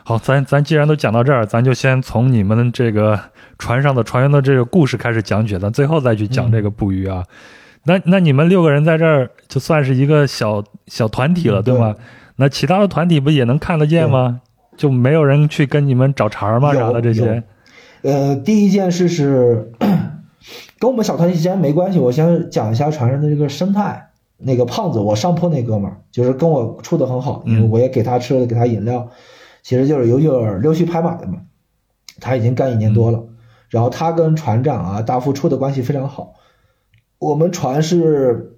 [0.02, 3.20] 好，咱咱既然都讲到这儿，咱就先从你们这个
[3.58, 7.22] 船上的船员的这个故事开始讲解，咱最后再去讲这个捕鱼啊。
[7.84, 11.94] 那那你们六个人在这儿就算是一个小小团体了，对吗？
[12.36, 14.40] 那其他的团体不也能看得见吗？
[14.76, 16.72] 就没有人去跟你们找茬吗？
[16.74, 17.42] 啥的这些？
[18.02, 19.72] 呃，第一件事是
[20.78, 21.98] 跟我们小团体之间没关系。
[21.98, 24.10] 我先讲一下船上的这个生态。
[24.38, 29.08] 那个胖子，我上坡那哥们儿，就是跟我处的很好，因为我也给他吃的，给他饮料。
[29.62, 31.38] 其实就是有点溜须拍马的嘛，
[32.20, 33.24] 他已经干一年多了，
[33.70, 36.34] 然后他跟船长啊大副处的关系非常好。
[37.18, 38.55] 我们船是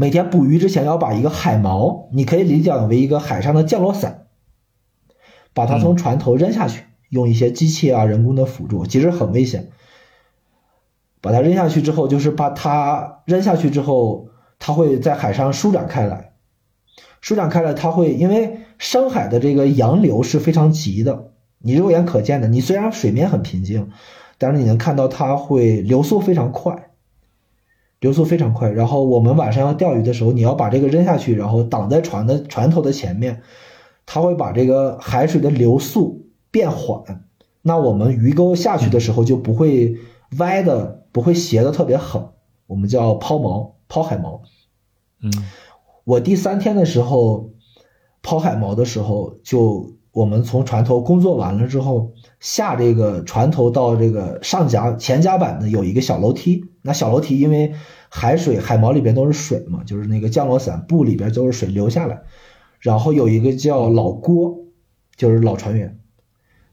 [0.00, 4.28] 每天捕鱼之前要把一个海锚，你可以理解为一个海上的降落伞，
[5.52, 9.68] 把它从船头扔下去，用一些机器啊人工的辅助，其实很危险。
[11.20, 14.28] 把它扔下去之后，就是把它扔下去之后，
[14.58, 16.32] 它会在海上舒展开来。
[17.20, 22.48] 舒展开来，它会因为深海的这个洋流是非常急的，你肉眼可见的。
[22.48, 23.90] 你虽然水面很平静，
[24.38, 26.89] 但是你能看到它会流速非常快，
[28.00, 28.70] 流速非常快。
[28.70, 33.42] 然后我们晚上要钓鱼的时候，你要把这个扔下去，然后挡在船的船头的前面，
[34.06, 37.24] 它会把这个海水的流速变缓，
[37.62, 39.96] 那我们鱼钩下去的时候就不会
[40.38, 42.28] 歪的，不会斜的特别狠。
[42.66, 44.40] 我们叫抛锚，抛海锚。
[45.22, 45.30] 嗯。
[46.04, 47.50] 我第三天的时候
[48.22, 56.64] 抛海锚的时候，就我们从船头工作完了之后，下这个船头到这个上甲前甲板的有一个小楼梯。
[56.82, 57.74] 那小楼梯因为
[58.08, 62.22] 海水海毛里边都是水嘛，就是那个降落伞布里边都是水流下来。
[62.78, 64.64] 然后有一个叫老郭，
[65.16, 65.98] 就是老船员，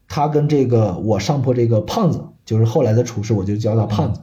[0.08, 4.22] 他跟这个我上坡这个胖子，就是后来的厨师，我就叫他胖子。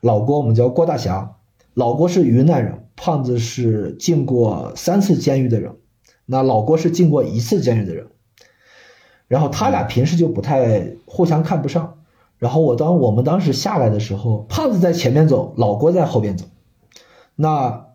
[0.00, 1.36] 老郭我们叫郭大侠，
[1.74, 2.78] 老郭是云南人。
[2.94, 5.76] 胖子是进过三次监狱的人，
[6.26, 8.08] 那老郭是进过一次监狱的人，
[9.26, 12.01] 然后他俩平时就不太互相看不上。
[12.42, 16.46] 然后我当我们当时下来的时候，胖子在前面走，老郭在后边走。
[17.36, 17.86] 那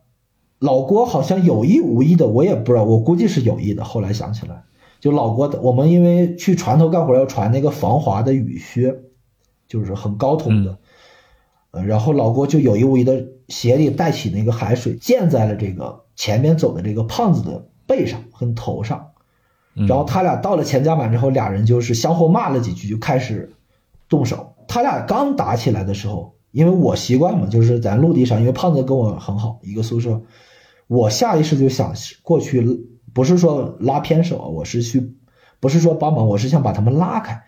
[0.57, 3.83] 老郭好像有意无意的，我也不知道，我估计是有意的。
[3.83, 4.63] 后来想起来，
[5.01, 8.95] 就老郭的，我们因为去船头干活要穿那个防滑的雨靴，
[9.67, 10.77] 就是很高筒的。
[11.71, 19.07] 呃然后老郭就有意无意的鞋里带起那个海水，溅在了这个前面走的这个胖子的背上跟头上。
[19.73, 23.56] 然后他俩到了前甲板之后，俩人就是相互骂了几句，就开始
[24.09, 24.53] 动手。
[24.67, 30.21] 他俩刚打起来的时候，因为我习惯嘛，就是在陆地上，因为胖子跟我很好，一个宿舍，
[30.87, 32.65] 我下意识就想过去，
[33.13, 35.15] 不是说拉偏手，我是去，
[35.59, 37.43] 不是说帮忙，我是想把他们拉开。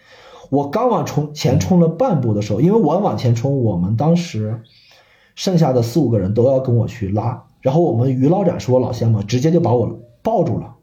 [0.50, 4.62] 我刚往冲前冲了半步的时候，因为我往前冲，我们当时
[5.36, 10.76] 剩下的四五个人都要跟我去拉，然后我们于老展是我老乡嘛，直接就把我抱住了。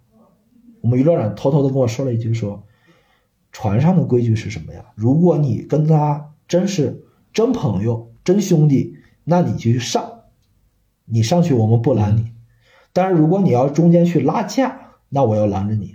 [0.83, 2.63] 我们于老展偷偷的跟我说了一句说
[3.57, 4.85] ：“船上的规矩是什么呀？
[4.95, 10.25] 如果你跟他真是真朋友、真兄弟，那你就上，
[11.07, 12.33] 你上去我们不拦你。
[12.93, 15.95] 但是如果你要中间去拉架，那我要拦着你，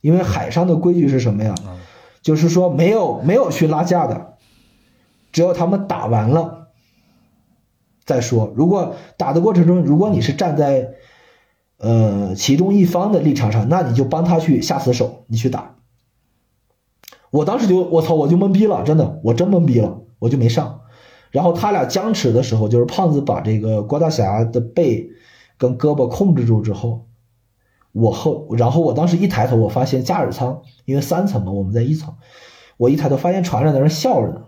[0.00, 1.54] 因为海上的规矩是什么呀？”
[2.24, 4.38] 就是说，没有没有去拉架的，
[5.32, 6.68] 只有他们打完了
[8.06, 8.50] 再说。
[8.56, 10.94] 如果打的过程中，如果你是站在
[11.76, 15.75] 呃其中一方的立场上，那你就帮他去下死手，你去打。
[17.36, 20.80] 我当时就我操，我就懵逼了，真的，我真懵逼了，我就没上。
[21.30, 25.10] 然后他俩僵持的时候，就是胖子把这个郭大侠的背
[25.58, 27.04] 跟胳膊控制住之后。
[27.92, 32.14] 我后，然后我当时一抬头，我发现驾驶舱，因为三层嘛，我们在一层，
[32.78, 34.42] 我一抬头发现船长在那笑着呢，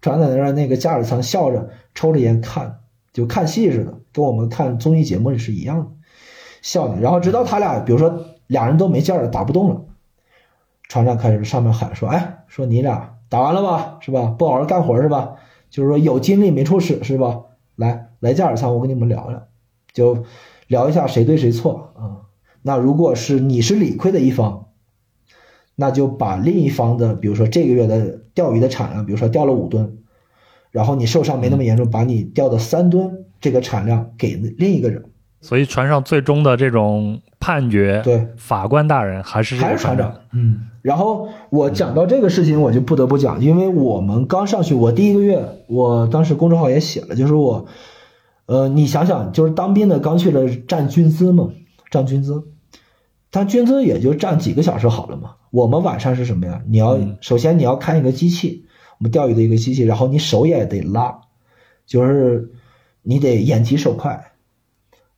[0.00, 2.80] 船长在那那个驾驶舱笑着，抽着烟看，
[3.12, 5.86] 就看戏似的，跟我们看综艺节目是一样的，
[6.62, 6.98] 笑呢。
[7.00, 9.82] 然后直到他俩，比如说俩人都没劲了，打不动了，
[10.90, 14.34] 船长开始上面喊说：“哎，说你俩打完了吧，是吧？
[14.36, 15.36] 不好好干活是吧？
[15.70, 17.42] 就是说有精力没处使是吧？
[17.76, 19.46] 来来驾驶舱，我跟你们聊聊。”
[19.94, 20.24] 就
[20.66, 22.26] 聊一下谁对谁错啊。
[22.62, 24.66] 那如果是你是理亏的一方，
[25.76, 29.98] 那就把另一方的，比如说这个月的钓鱼的产量，比如说钓了五吨，
[30.72, 35.04] 然后你受伤没那么严重，把你钓的三吨这个产量给另一个人。
[35.40, 40.14] 所以船上最终的这种判决，对法官大人还是还是船长。
[40.32, 47.66] 嗯，然后我讲到这个事情，我就不得不讲，因为我们刚上去，我第一个月，我当时公众号也写了，就是我，
[48.44, 51.48] 呃，你想想，就是当兵的刚去了站军姿嘛，
[51.90, 52.44] 站军姿，
[53.30, 55.36] 他军姿也就站几个小时好了嘛。
[55.50, 56.62] 我们晚上是什么呀？
[56.68, 58.66] 你要首先你要看一个机器，
[58.98, 61.22] 我们钓鱼的一个机器，然后你手也得拉，
[61.86, 62.52] 就是
[63.02, 64.29] 你得眼疾手快。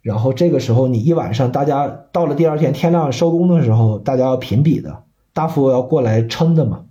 [0.03, 6.87] 然后这个时候，你一晚上，大家到了第二天天亮收工的时候，大家要评比的，大夫要过来称的嘛，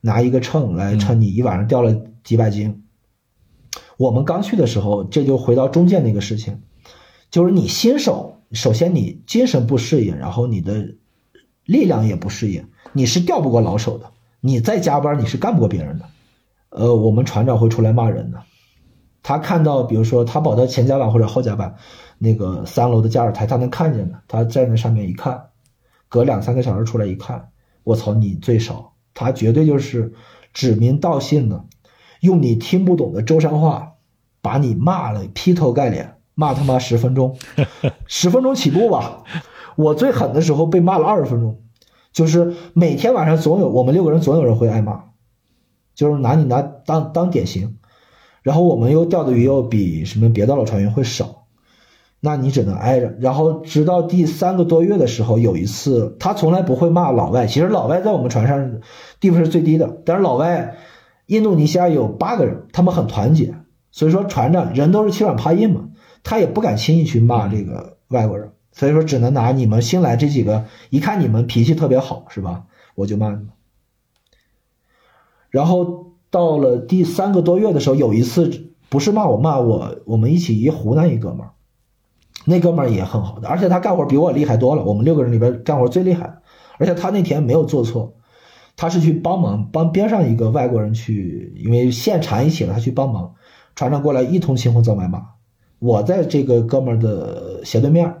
[0.00, 2.84] 拿一个秤来称你一晚上掉了几百斤。
[3.96, 6.62] 我们刚去的时候，这就回到中间那个事情，
[7.28, 10.94] 就是你新手，首先你精神不适应，然后你的
[11.64, 16.04] 力量也不适应，你是调不过老手的，你再加班你是干不过别人的。
[16.70, 18.38] 呃，我们船长会出来骂人的，
[19.24, 21.74] 他看到比如说他跑到前甲板或者后甲板。
[22.18, 24.20] 那个三楼的加尔台，他能看见的。
[24.28, 25.46] 他站在上面一看，
[26.08, 27.48] 隔两三个小时出来一看，
[27.82, 28.92] 我操，你最少。
[29.14, 30.12] 他绝对就是
[30.52, 31.64] 指名道姓的，
[32.20, 33.92] 用你听不懂的舟山话，
[34.42, 37.36] 把你骂了劈头盖脸，骂他妈十分钟，
[38.06, 39.22] 十分钟起步吧。
[39.76, 41.60] 我最狠的时候被骂了二十分钟，
[42.12, 45.04] 就是每天晚上总有我们六个人总有人会挨骂，
[45.94, 47.78] 就是拿你拿当当典型。
[48.42, 51.43] 然后我们又钓的鱼又比什么别的老船员会少。
[52.24, 57.46] 那你只能挨着，然后直到第三个多月的时候，有一次他从来不会骂老外。
[57.46, 58.80] 其实老外在我们船上
[59.20, 60.74] 地位是最低的，但是老外
[61.26, 63.54] 印度尼西亚有八个人，他们很团结，
[63.90, 65.90] 所以说船长人都是欺软怕硬嘛，
[66.22, 72.64] 他也不敢轻易去骂这个外国人，所以说只能拿你们新来这几个，一看你们脾气特别好，是吧？
[72.94, 73.48] 我就骂你们。
[75.50, 81.50] 然后到了第三个多月的时候，有一次不是骂我骂我，我们一起一湖南一哥们儿。
[82.44, 84.84] 那哥们儿也很好的，而且他干活比我厉害多了。
[84.84, 86.38] 我们六个人里边干活最厉害，
[86.78, 88.14] 而且他那天没有做错，
[88.76, 93.34] 他是去帮忙帮边上一个外国人去，因为线缠一起了，他去帮忙。
[93.76, 95.20] 船长过来一通青红皂白骂，
[95.78, 98.14] 我在这个哥们的斜对面，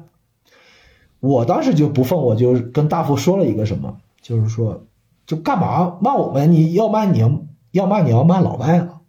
[1.20, 4.84] 我当时就不忿，我就跟大副说了一个什么，就是说，
[5.26, 6.50] 就干嘛骂我们？
[6.50, 7.30] 你要骂你要
[7.70, 9.00] 要骂你要骂老外啊！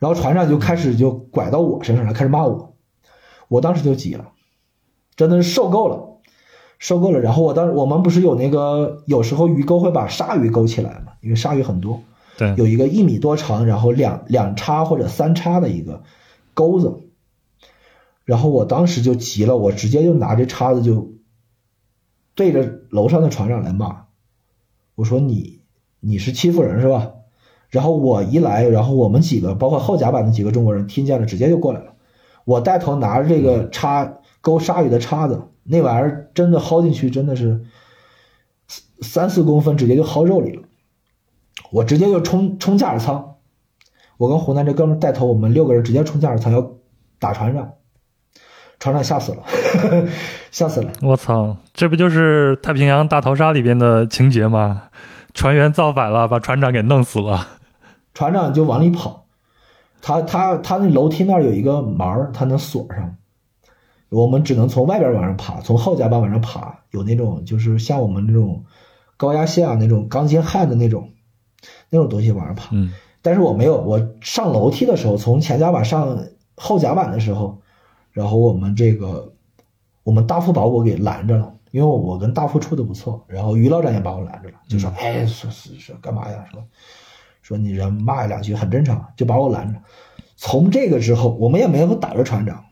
[0.00, 2.69] 然后船长就开始就拐到我身上来，开始骂我。
[3.50, 4.30] 我当时就急了，
[5.16, 6.20] 真的是受够了，
[6.78, 7.18] 受够了。
[7.18, 12.00] 然后我当时我们不是有那个有时候鱼钩会把鲨鱼勾起来嘛，因为鲨鱼很多，
[12.38, 16.04] 对，有一个一米多长，然后两两叉或者三叉的一个
[16.54, 17.00] 钩子。
[18.24, 21.14] 然后我当时就急了，我直接就拿着叉子就
[22.36, 24.04] 对着楼上的船长来骂，
[24.94, 25.62] 我说你
[25.98, 27.10] 你是欺负人是吧？
[27.70, 31.94] 然后我一来，然后我们几个包括后甲板的几个中国人听见了，直接就过来了。
[32.44, 37.62] 我带头拿着这个叉钩鲨鱼的叉子，那玩意儿真的薅进去，真的是
[39.02, 40.62] 三四公分，直接就薅肉里了。
[41.70, 43.36] 我直接就冲冲驾驶舱，
[44.16, 46.72] 我跟湖南这哥们带头，我们六个人直接冲驾驶舱要
[47.18, 47.72] 打船长，
[48.80, 49.44] 船长吓死了，
[50.50, 50.90] 吓死了！
[51.02, 54.84] 我操，这不就是太平洋大逃杀里边的情节吗？
[55.32, 57.46] 船员造反了，把船长给弄死了，
[58.14, 59.26] 船长就往里跑。
[60.02, 63.16] 他他他那楼梯那儿有一个门儿，他能锁上。
[64.08, 66.80] 我们只能从外边往上爬，从后甲板往上爬。
[66.90, 68.64] 有那种就是像我们那种
[69.16, 71.12] 高压线啊，那种钢筋焊的那种
[71.90, 72.70] 那种东西往上爬。
[72.72, 72.92] 嗯。
[73.22, 76.18] 但是我没有，我上楼梯的时候，从前甲板上
[76.56, 77.60] 后甲板的时候，
[78.10, 79.32] 然后我们这个
[80.02, 86.44] 我们大副把我给拦着了，因为我跟大副处的不错，然后于老长也把我拦着了，就说：“哎，说是说干嘛呀？
[86.50, 86.64] 说。”
[87.50, 89.80] 说你人骂两句很正常，就把我拦着。
[90.36, 92.62] 从这个之后，我们也没有打着船长。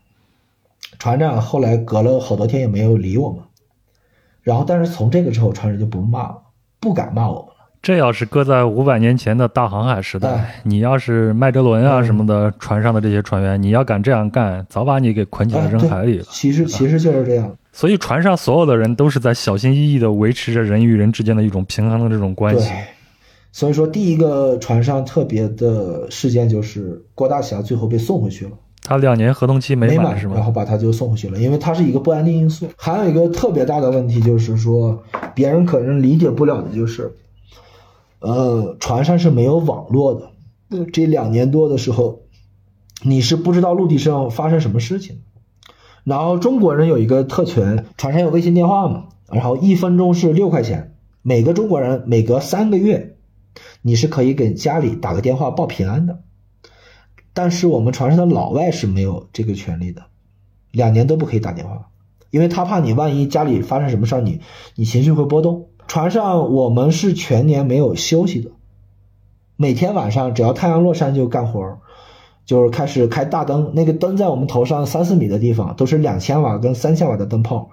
[0.97, 3.41] 船长后来隔了好多天也没有理我们。
[4.41, 6.37] 然后，但是从这个之后，船长就不骂了，
[6.79, 7.55] 不敢骂我们了。
[7.81, 16.25] 这要是搁在五百年前的大航海时代，你要是麦哲伦啊什么的船上的这些船员，你要敢这样干，早把你给捆起来扔海里了。
[16.29, 17.53] 其实，其实就是这样。
[17.73, 22.71] 所以，船上所有的人都是在小心翼翼地维持着人与人之间的一种平衡的这种关系。
[23.51, 28.51] 所以说，第一个船上特别的事件就是郭大侠最后被送回去了。
[28.81, 30.35] 他两年合同期没满是吗？
[30.35, 32.67] 然后把他就送回去了，因为他是一个不安定因素。
[32.77, 35.03] 还有一个特别大的问题就是说，
[35.35, 37.11] 别人可能理解不了的就是，
[38.19, 40.85] 呃，船上是没有网络的。
[40.93, 42.21] 这两年多的时候，
[43.03, 45.21] 你是不知道陆地上发生什么事情。
[46.03, 53.17] 然后中国人有一个特权，船上有卫星电话嘛，然后一分钟是六块钱，每个中国人每隔三个月，
[53.81, 56.21] 你是可以给家里打个电话报平安的。
[57.33, 60.03] 但是我们船上的老外是没有这个权利的，
[60.71, 61.89] 两年都不可以打电话，
[62.31, 64.41] 因为他怕你万一家里发生什么事儿，你
[64.75, 65.69] 你情绪会波动。
[65.87, 68.51] 船上我们是全年没有休息的，
[69.55, 71.77] 每天晚上只要太阳落山就干活儿，
[72.45, 77.69] 就是开始开大灯，那个灯在我们头上三四米的地方都是两千瓦跟三千瓦的灯泡，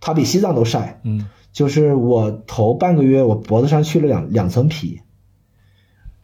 [0.00, 1.00] 它比西藏都晒。
[1.04, 5.00] 嗯，就是我头半个月我脖子上去了两两层皮，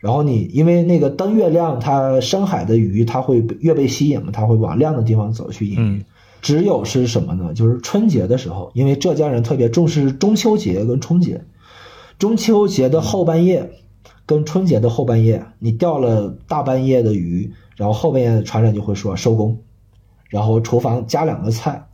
[0.03, 5.99] 然后你因为那个灯越亮，它深海的鱼它会越被吸引嘛，它会往亮的地方走去引鱼。
[6.01, 6.05] 嗯
[6.43, 7.55] 只有是什么呢？
[7.55, 11.45] 就是春节的时候，因为浙江人特别重视中秋节跟春节，
[12.19, 13.71] 中秋节的后半夜
[14.27, 19.61] 跟春节的后半夜，你钓了大半夜的鱼，然后后半夜船长就会说收工，
[20.31, 21.87] 然后厨房加两个菜，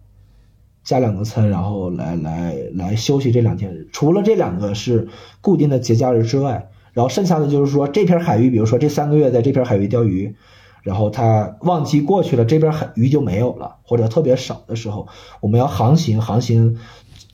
[0.82, 3.86] 加两个菜，然后来来来休息这两天。
[3.92, 5.08] 除了这两个是
[5.42, 10.34] 固定的节假日之外，然后剩下的就是说这片海域，比如说这三个月在这片海域钓鱼，
[10.82, 15.08] 然后它旺季过去了，这边海鱼就没有了，或者特别少的时候，
[15.40, 16.78] 我们要航行，航行，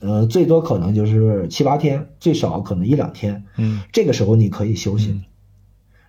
[0.01, 3.45] 呃，最多可能就是七八天，最少可能一两天。
[3.57, 3.81] 嗯。
[3.91, 5.21] 这个时候你可以休息，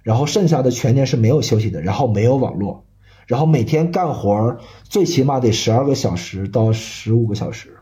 [0.02, 2.84] 然后剩下的全年是没有休息的，然后没有网络，
[3.26, 7.76] 然后每天干活儿最起码得十二个小时到十五个小时，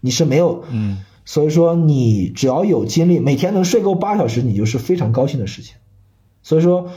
[0.00, 5.74] 你是没有，嗯所以说你只要有精力，每天能睡够八小时，你就是非常高兴的事情。
[6.42, 6.90] 所以说，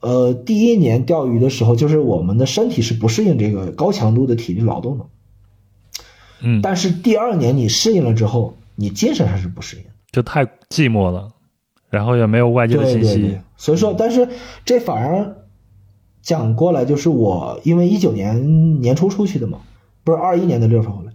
[0.00, 5.06] 呃，第一年钓鱼的时候，就是我们的身体是不适应这个高强度的体力劳动的，
[6.42, 9.84] 嗯，但是第二年你适应了之后，你精神上是不适应。
[10.10, 11.30] 就太寂寞了，
[11.88, 13.14] 然后也没有外界的信息。
[13.14, 14.28] 对对对，，所以说，但是
[14.64, 15.36] 这反而
[16.22, 19.60] 讲过来，就是我因为一九年年初出去的嘛，
[20.02, 21.05] 不是二一年的六月份回来，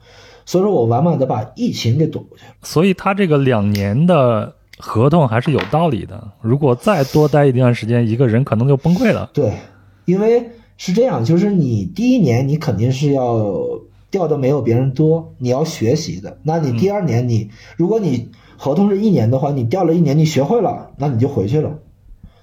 [0.52, 2.52] 所以说我完满的把疫情给躲过去了。
[2.62, 6.22] 所以他这个两年的合同还是有道理的。
[6.42, 9.30] 如果再多待一段时间，一个人可能就崩溃了。
[9.34, 9.54] 对，
[10.04, 13.50] 因为是这样，就是你第一年你肯定是要
[14.10, 16.38] 掉的没有别人多，你要学习的。
[16.44, 21.80] 那你第二年你，如果你合同是一年的话，你掉了一年，你学会了，那你就回去了。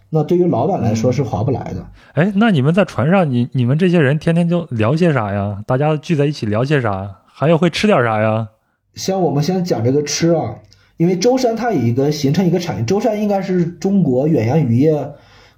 [0.09, 1.86] 那对于老板来说是划不来的。
[2.14, 5.62] 哎，那你们在船上，你你们这些人天天就聊些啥呀？
[5.66, 7.17] 大家聚在一起聊些啥？
[7.41, 8.49] 还有会吃点啥呀？
[8.95, 10.57] 像我们先讲这个吃啊，
[10.97, 15.09] 因为舟山它有一个形成一个产业，舟山应该是中国远洋渔业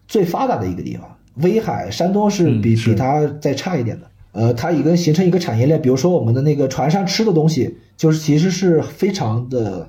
[0.07, 4.07] 最发达的一个地方，威海、山东是比、比它再差一点的。
[4.33, 9.89] 呃，它一个形成一个产业链，比如说我们的那个船上吃的东西，就是其实是非常的、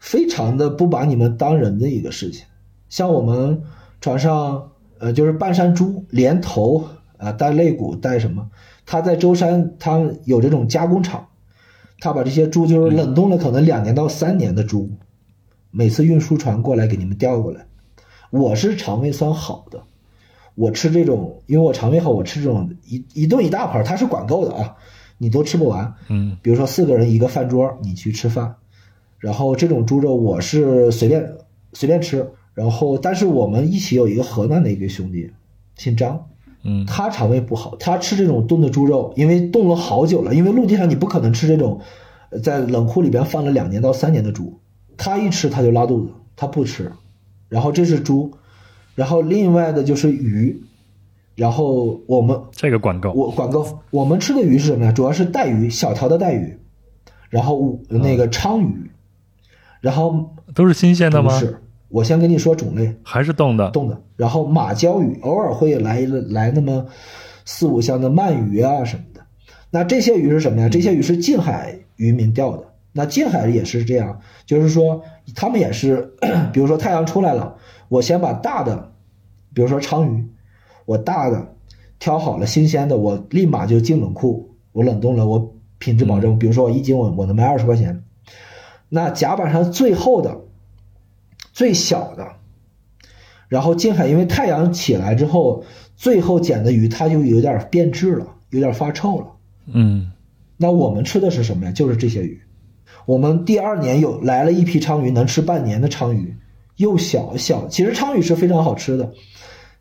[0.00, 2.44] 非常的不把你们当人的一个事情。
[2.88, 3.62] 像我们
[4.00, 6.84] 船上，呃，就是半山猪，连头
[7.16, 8.44] 啊、带肋骨带什么，
[8.90, 11.28] 它在舟山他有这种加工厂，
[12.00, 14.90] 他把这些猪就是冷冻了可能两年到三年的猪，
[15.70, 17.66] 每次运输船过来给你们调过来。
[18.30, 19.84] 我是肠胃算好的，
[20.56, 24.74] 我吃这种，因为我肠胃好，我吃这种一一顿一大盘，它是管够的啊，
[25.18, 25.94] 你都吃不完。
[26.08, 28.56] 嗯比如说四个人一个饭桌，你去吃饭，
[29.20, 31.34] 然后这种猪肉我是随便
[31.74, 35.30] 随便吃，然后但是我们一起有一个河南的一个兄弟，
[35.76, 36.26] 姓张，
[36.62, 41.80] 嗯他肠胃不好，他吃这种炖的猪肉，因为冻了好久了，因为陆地上你不可能吃这种
[42.30, 44.60] 呃在冷库里边放了两年到三年的猪，
[44.96, 46.92] 他一吃他就拉肚子，他不吃。
[47.48, 48.30] 然后这是猪，
[48.94, 50.62] 然后另外的就是鱼，
[51.34, 53.10] 然后我们这个管够。
[53.12, 54.92] 我管够，我们吃的鱼是什么呀？
[54.92, 56.58] 主要是带鱼，小条的带鱼，
[57.28, 58.90] 然后那个鲳鱼，
[59.80, 61.40] 然后都是新鲜的吗？
[61.40, 61.60] 不是，
[61.90, 63.70] 我先跟你说种类，还是冻的？
[63.72, 66.86] 冻的，然后马鲛鱼偶尔会来来那么
[67.44, 69.20] 四五箱的鳗鱼啊什么的。
[69.70, 70.68] 那这些鱼是什么呀？
[70.68, 72.64] 这些鱼是近海渔民钓的。
[72.92, 75.02] 那近海也是这样，就是说
[75.34, 76.12] 他们也是，
[76.52, 77.56] 比如说太阳出来了，
[77.88, 78.92] 我先把大的，
[79.54, 80.26] 比如说鲳鱼，
[80.86, 81.54] 我大的
[82.00, 86.36] 挑好了新鲜的，我立马就进冷库，我冷冻了，我品质保证。
[86.36, 88.02] 比如说我一斤我我能卖二十块钱，
[88.88, 90.36] 那甲板上最厚的、
[91.60, 92.26] 最小的。
[93.46, 95.62] 然后近海，因为太阳起来之后，
[95.94, 99.26] 最后捡的鱼它就有点变质了，有点发臭了。
[99.66, 100.10] 嗯
[100.56, 101.72] 那我们吃的是什么呀？
[101.72, 102.40] 就是这些鱼。
[103.04, 106.34] 我们第二年有来了一批鲳鱼，能吃半年的鲳鱼，
[106.76, 107.68] 又小小。
[107.68, 109.12] 其实鲳鱼是非常好吃的，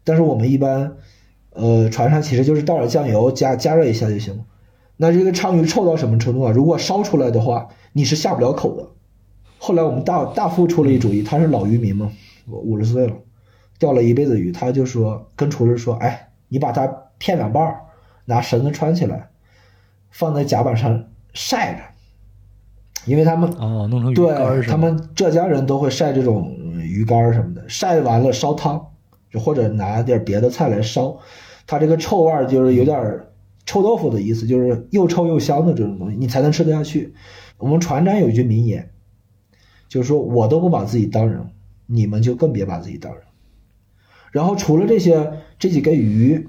[0.04, 0.98] 但是我们一般，
[1.52, 4.44] 呃，船上其实就是倒点酱油加加热一下就行了。
[4.98, 6.52] 那这个鲳鱼臭到什么程度啊？
[6.52, 8.90] 如果烧出来的话，你是下不了口的。
[9.60, 12.12] 后来我们大大副出了一主意，他是老渔民嘛，
[12.50, 13.14] 我五十岁了，
[13.78, 16.88] 钓了一辈子鱼，他就说跟厨师说，哎，你把它
[17.18, 17.82] 片两半儿，
[18.26, 19.30] 拿绳子穿起来，
[20.10, 21.82] 放在甲板上晒着，
[23.06, 28.88] 因为他们哦，弄成鱼对干儿是吧他们浙江人都会晒这种嗯鱼干什么的，晒完了烧汤，
[29.30, 31.20] 就或者拿点别的菜来烧，
[31.68, 33.20] 它这个臭味儿就是有点
[33.66, 37.14] 臭豆腐的意思，就是又臭又香的这种东西，你才能吃得下去。
[37.58, 38.90] 我们船长有一句名言，
[39.90, 41.50] 就是说我都不把自己当人，
[41.88, 43.24] 你们就更别把自己当人。
[44.32, 46.48] 然后除了这些这几个鱼，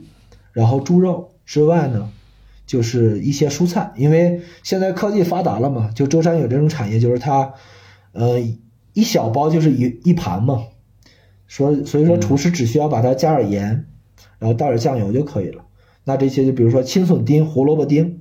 [0.52, 2.12] 然后猪肉之外呢，
[2.66, 7.54] 就是一些蔬菜，因为现在科技发达了嘛，就舟山有这种产业，就是它，
[8.12, 8.38] 呃，
[8.92, 10.64] 一小包就是一一盘嘛，
[11.46, 13.86] 说所以说厨师只需要把它加点盐，
[14.38, 15.64] 然后倒点酱油就可以了。
[16.04, 18.20] 那这些就比如说青笋丁、胡萝卜丁，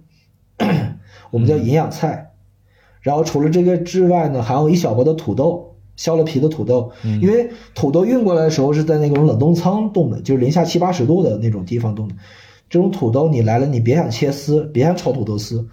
[1.31, 2.28] 我们叫营养菜。
[3.01, 12.15] 然后除了这个之外呢，还有一小包的土豆，削了皮的土豆，因为土豆运过来的时候是在那种冷冻仓冻的，就是零下七八十度的那种地方冻的。
[12.69, 15.67] 这种土豆你来了，你别想切丝，别想炒土豆丝，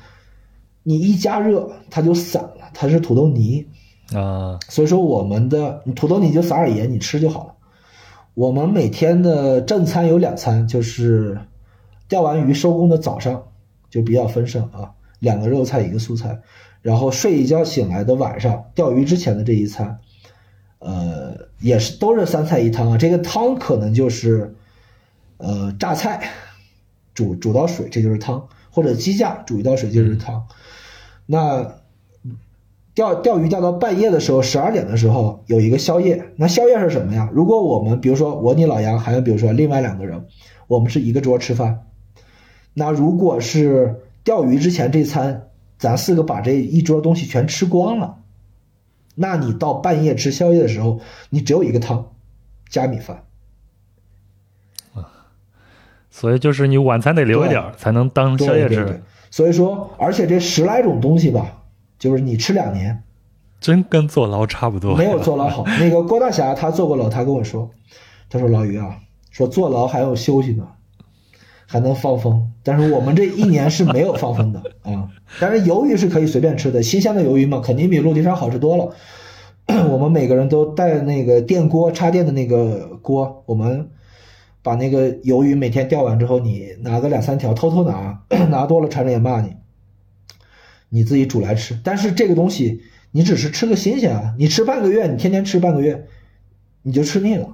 [0.82, 3.66] 你一加热它就散了，它是土豆泥。
[4.14, 7.54] 啊，所以说我们的土豆你就撒点盐，你吃就好了。
[8.34, 11.40] 我们每天的正餐有两餐，就是
[12.08, 13.42] 钓完鱼收工的早上
[13.90, 16.38] 就比较丰盛啊，两个肉菜一个素菜，
[16.82, 19.98] 然后睡一觉醒来的晚上钓鱼之前的这一餐，
[20.78, 22.98] 呃，也是都是三菜一汤啊。
[22.98, 24.54] 这个汤可能就是
[25.38, 26.30] 呃榨菜
[27.14, 30.46] 煮煮到水，这就是汤，或者鸡架煮一道水就是汤。
[31.26, 31.74] 那
[32.94, 36.32] 钓钓鱼钓到半夜的时候，十二点的时候有一个宵夜。
[36.36, 37.28] 那宵夜是什么呀？
[37.32, 40.24] 如果我们比如说我、你、老杨，还有比如说另外两个人，
[40.66, 41.82] 我们是一个桌吃饭。
[42.72, 45.48] 那如果是钓鱼之前这餐，
[45.78, 48.18] 咱四个把这一桌东西全吃光了，
[49.14, 51.00] 那你到半夜吃宵夜的时候，
[51.30, 52.12] 你只有一个汤
[52.68, 53.22] 加米饭。
[56.08, 58.94] 所以就是你晚餐得留一点，才能当宵夜对对对。
[58.94, 61.64] 吃，所以说，而且这十来种东西吧，
[61.98, 63.02] 就是你吃两年，
[63.60, 64.96] 真跟坐牢差不多。
[64.96, 65.62] 没有坐牢好。
[65.78, 67.70] 那个郭大侠他坐过牢，他跟我说，
[68.30, 68.96] 他说老于啊，
[69.30, 70.66] 说坐牢还要休息呢，
[71.66, 72.50] 还能放风。
[72.62, 75.08] 但是我们这一年是没有放风的 啊。
[75.38, 78.94] 但是鱿鱼是可以随便吃的，新鲜的鱿鱼嘛，肯定比陆地上好吃多了。
[79.90, 83.90] 我们每个人都带那个电锅插电的那个锅，我们
[84.62, 89.56] 把那个鱿鱼每天钓完之后，你拿个两三条，偷偷拿， 拿多了船长也骂你。
[90.88, 96.06] 你自己煮来吃，但是这个东西你只是吃个新鲜啊，你吃半个月，你天天吃半个月，
[96.82, 97.48] 你就吃腻了，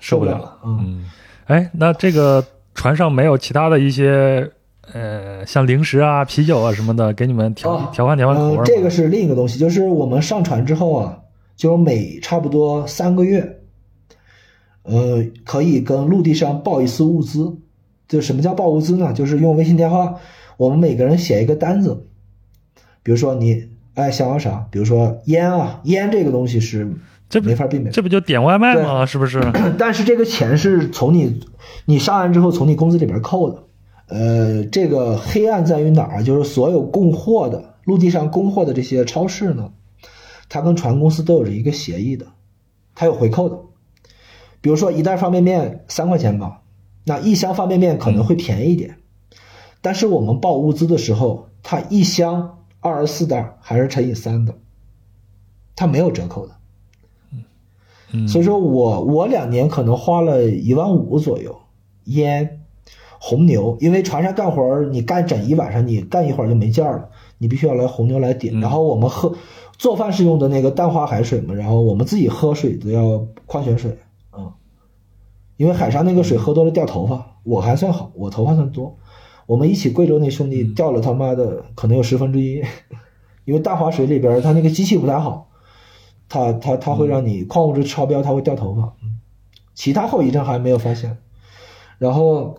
[0.00, 0.58] 受不了了。
[0.64, 1.04] 嗯，嗯，
[1.46, 2.44] 哎，那这个
[2.74, 4.50] 船上没有其他的一些
[4.92, 8.64] 呃，像零食啊、啤酒啊什么的，给你们调、哦调换调换口味吗、呃。
[8.66, 11.20] 这个是另一个东西，就是我们上船之后啊，
[11.56, 13.60] 就每差不多三个月，
[14.82, 17.56] 呃，可以跟陆地上报一次物资。
[18.06, 19.14] 就什么叫报物资呢？
[19.14, 20.16] 就是用微信电话，
[20.58, 22.06] 我们每个人写一个单子，
[23.02, 26.92] 比如说你哎想要啥，比如说烟啊，烟这个东西是
[27.40, 27.90] 这没法避免。
[27.92, 29.04] 这不就点外卖吗？
[29.06, 29.40] 是不是？
[29.78, 31.40] 但是这个钱是从你
[31.84, 33.64] 你上岸之后从你工资里边扣的。
[34.06, 36.22] 呃，这个黑暗在于哪儿？
[36.22, 39.72] 就是所有供货的陆地上供货的这些超市呢，
[40.48, 42.26] 它跟船公司都有着一个协议的，
[42.94, 43.58] 它有回扣的。
[44.60, 46.60] 比如说一袋方便面三块钱吧，
[47.04, 48.98] 那一箱方便面可能会便宜一点，
[49.80, 54.54] 但是我们报物资的时候，它一箱二十四袋还是乘以三的，
[55.74, 56.56] 它没有折扣的。
[58.14, 61.54] 嗯，所以说我我两年可能花了一万五左右，
[62.04, 62.60] 烟、
[63.18, 67.08] 红牛，因为船上干活儿你干整一晚上，你干一会儿就没劲儿了，
[67.38, 68.58] 你必须要来红牛来顶。
[68.58, 69.34] 嗯然后我们喝
[69.76, 73.90] 做饭是用的那个淡化海水嘛，然后我们自己喝水都要矿泉水
[74.30, 74.52] 啊、嗯
[75.56, 78.96] 因为海上那个水喝多了掉头发，我还算好，我头发算多。
[79.46, 82.60] 我们一起贵州那兄弟掉了他妈的可能有十分之一，
[83.44, 85.48] 因为淡化水里边儿它那个机器不太好。
[86.28, 88.82] 它它它会让你矿物质超标，它会掉头发。
[89.02, 89.20] 嗯，
[89.74, 91.18] 其他后遗症还没有发现。
[91.98, 92.58] 然后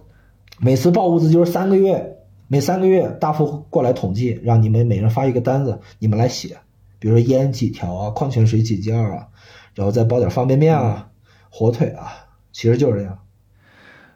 [0.60, 2.18] 每次报物资就是三个月，
[2.48, 6.58] 每三个月大副过来统计，让你们每人发一个单子，你们来写，
[7.00, 9.28] 比如说烟几条啊，矿泉水几件啊，
[9.74, 11.10] 然后再包点方便面啊、
[11.50, 12.14] 火腿啊，
[12.52, 13.20] 其实就是这样。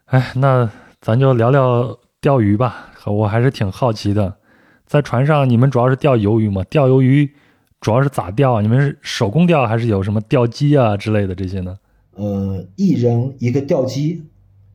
[0.05, 0.69] 哎，那
[1.01, 2.88] 咱就聊聊钓鱼吧。
[3.05, 4.38] 我还是挺好奇的，
[4.85, 6.63] 在船上你们主要是钓鱿鱼吗？
[6.69, 7.34] 钓鱿鱼
[7.81, 8.61] 主要是咋钓？
[8.61, 11.77] 你们是手工钓还是有什么钓机啊之类的这些呢？
[12.15, 14.23] 呃，一人一个钓机，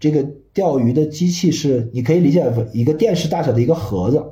[0.01, 4.25] 这个钓鱼的机器是你可以理解为一个电视大小的一个盒子，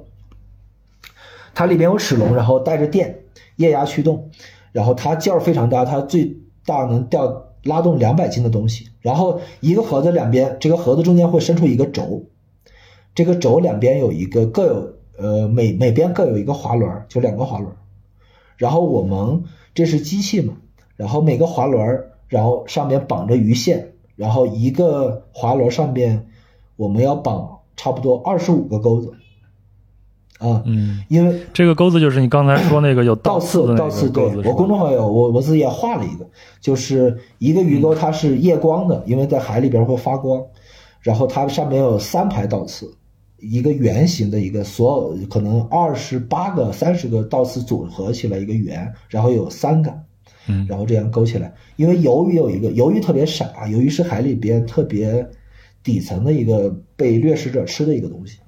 [1.55, 3.25] 它里边有齿轮，然后带着电，
[3.57, 4.31] 液压驱动，
[4.73, 6.35] 然后它劲儿非常大，它最
[6.65, 8.89] 大能钓拉动两百斤的东西。
[9.03, 12.25] 然后一个盒子两边，这个盒子中间会伸出一个轴，
[13.15, 17.71] 这个轴两边有一个各有呃，每每边各有一个滑轮，就两个滑轮。
[18.57, 20.55] 然后我们这是机器嘛，
[20.97, 26.29] 然后每个滑轮，然后上面绑着鱼线，然后一个滑轮上面
[26.77, 29.13] 我们要绑差不多二十五个钩子。
[30.39, 36.27] 啊，嗯，因为这个钩子就是你刚才说那个有倒刺的那倒刺，钩子，我公众号有，我我自己也画了一个，
[36.61, 40.43] 就是一个鱼钩，它是夜光的，因为在海里边会发光，
[41.01, 42.93] 然后它上面有三排倒刺，
[43.43, 49.93] 一个圆形的一个，所有可能二十八个、三十个倒刺组合起来一个圆，然后有三个，
[50.47, 51.53] 嗯然后这样勾起来。
[51.77, 55.29] 因为鱿鱼有一个，鱿鱼特别傻，鱿鱼是海里边特别
[55.83, 58.39] 底层的一个被掠食者吃的一个东西。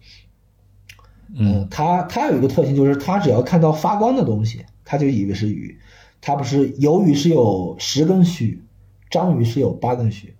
[1.36, 5.76] 嗯，它它有一个特性，就是它只要看到发光的东西，它就以为是鱼。
[6.20, 8.62] 它不是鱿鱼是有十根须，
[9.10, 10.34] 章鱼是有八根须，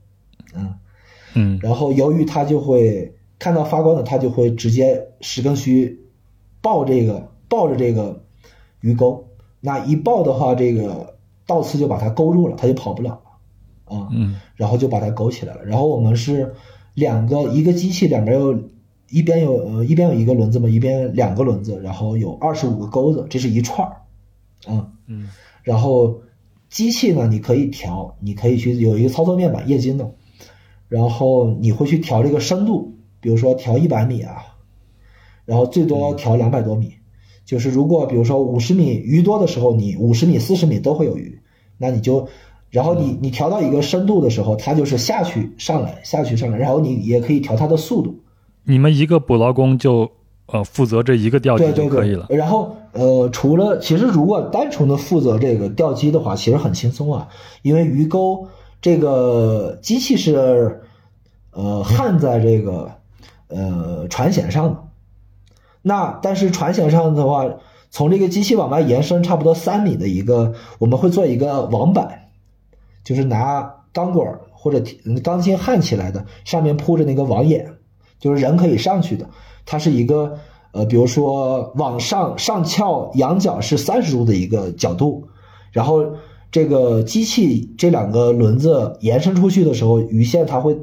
[0.55, 0.75] 嗯，
[1.35, 6.01] 嗯然后鱿鱼它就会看到发光的，它就会直接十根须
[6.61, 8.25] 抱这个抱着这个
[8.81, 9.29] 鱼钩，
[9.61, 11.17] 那一抱的话，这个
[11.47, 14.37] 倒刺就把它勾住了，它就跑不了了，啊，嗯。
[14.57, 15.65] 然后就把它勾起来了。
[15.65, 16.55] 然后我们是
[16.95, 18.59] 两个一个机器两边有
[19.11, 25.29] 一边有呃一边有一个轮子嘛，一边两个轮子，然后有二十五个钩子，这是一串儿，啊，嗯。
[25.63, 26.23] 然后
[26.71, 30.15] 机器呢，你可以调，你可以去有一个操作面板液晶的，
[30.89, 32.94] 然后你会去调这个深度，
[33.25, 34.37] 比如说调一百米啊，
[35.47, 36.93] 然后最多调两百多米。
[37.47, 41.41] 就是如果比如说五十米鱼多的时候，你五十米、四十米都会有鱼，
[41.79, 42.29] 那你就，
[42.69, 48.15] 然后你你调到一个深度的时候，它就是下去上来下去上来，然后你也可以调它的速度，
[48.65, 50.11] 你们一个捕捞工就
[50.49, 52.27] 呃负责这一个钓机就可以了。
[52.29, 57.29] 然后呃，除了其实如果单纯的负责这个钓机的话，其实很轻松啊，
[57.63, 58.47] 因为鱼钩
[58.83, 60.83] 这个机器是
[61.53, 62.91] 呃焊在这个
[63.49, 64.85] 呃船舷上的。
[65.83, 67.47] 那但是船舷上的话，
[67.91, 72.31] 从这个机器往外延伸差不多三米的一个，我们会做一个网板，
[73.05, 74.83] 就是拿钢管或者
[75.23, 77.75] 钢筋焊起来的，上面铺着那个网眼，
[78.19, 79.29] 就是人可以上去的。
[79.67, 80.39] 它是一个
[80.73, 85.29] 呃，比如说往上上翘仰角是三十度的一个角度，
[85.71, 86.15] 然后
[86.51, 90.77] 这个机器这两个轮子延伸出去的时候，鱼线它会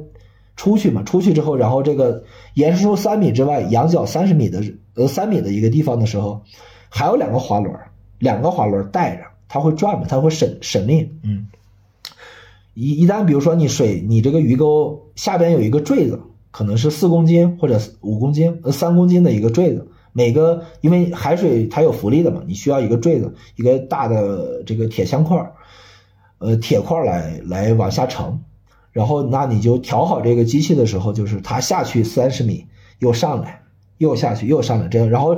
[0.56, 2.24] 出去嘛，出去之后，然后这个
[2.54, 4.62] 延伸出三米之外，仰角三十米的
[4.94, 6.42] 呃三米的一个地方的时候，
[6.88, 7.74] 还有两个滑轮，
[8.18, 11.46] 两个滑轮带着，它会转嘛，它会省省力，嗯。
[12.74, 16.20] 一一旦比如说你水你这个鱼钩下边有一个坠子，
[16.50, 25.52] 可能是四公斤或者五公斤呃三公斤的一个坠子，每个因为海水它有浮力的嘛，你需要一个坠子，一个大的这个铁箱块儿，
[26.38, 28.40] 呃铁块来来往下沉，
[28.92, 32.66] 然后那你就调好这个机器的时候，就是它下去三十米
[33.00, 33.62] 又上来，
[33.98, 35.36] 又下去又上来这样，然后。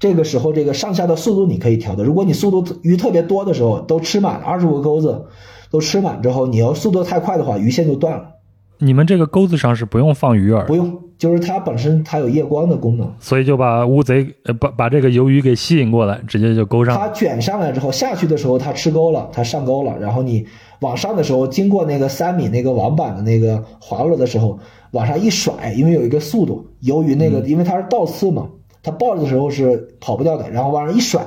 [0.00, 2.04] 这个时候，这个上下的速度你可以调的。
[2.04, 5.26] 如果你速度鱼特别多的时候，都吃满二十五个钩子，
[5.70, 8.33] 都吃满之后，你要速度太快的话，鱼线就断了。
[8.78, 17.08] 你们这个钩子上是不用放鱼饵不，用，就是它本身它有夜光的功能，所以就把乌贼呃把把这个鱿鱼给吸引过来，直接就钩上它。
[17.10, 20.46] 卷上来之后下去的时候它吃钩了，它上钩了，然后你
[20.80, 24.58] 往上的时候，经过那个三米那个网板的那个滑落的时候，
[24.90, 28.48] 往上一甩，因为有一个速度，由于那个、因为它是倒刺嘛，
[28.82, 31.24] 它抱着的时候是跑不掉的，然后往上一甩，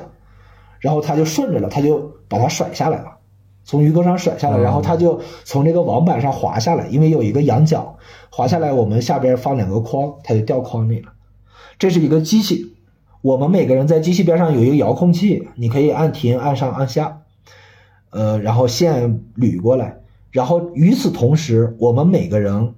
[0.80, 3.17] 然后它就顺着了，它就把它甩下来了。
[3.68, 7.98] 从鱼钩上甩下来，然后它就从这个网板上滑下来，因为有一个仰角，
[8.32, 11.12] 滑下来我们下边放两个筐，它就掉筐里了。
[11.78, 12.74] 这是一个机器，
[13.22, 17.24] 我们每个人在机器边上有一个遥控器，你可以按停、按上、按下，
[18.12, 20.00] 呃，然后线捋过来。
[20.32, 22.74] 然后与此同时，我们每个人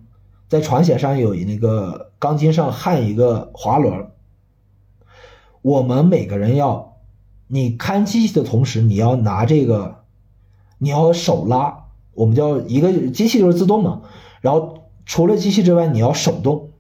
[0.47, 4.07] 在船舷上有那个钢筋上焊一个滑轮，
[5.61, 6.95] 我们每个人要，
[7.47, 9.98] 你看机器的同时，你要拿这个，
[10.79, 11.85] 你要手拉，
[12.15, 14.01] 我们叫一个机器就是自动嘛，
[14.41, 16.71] 然后除了机器之外，你要手动。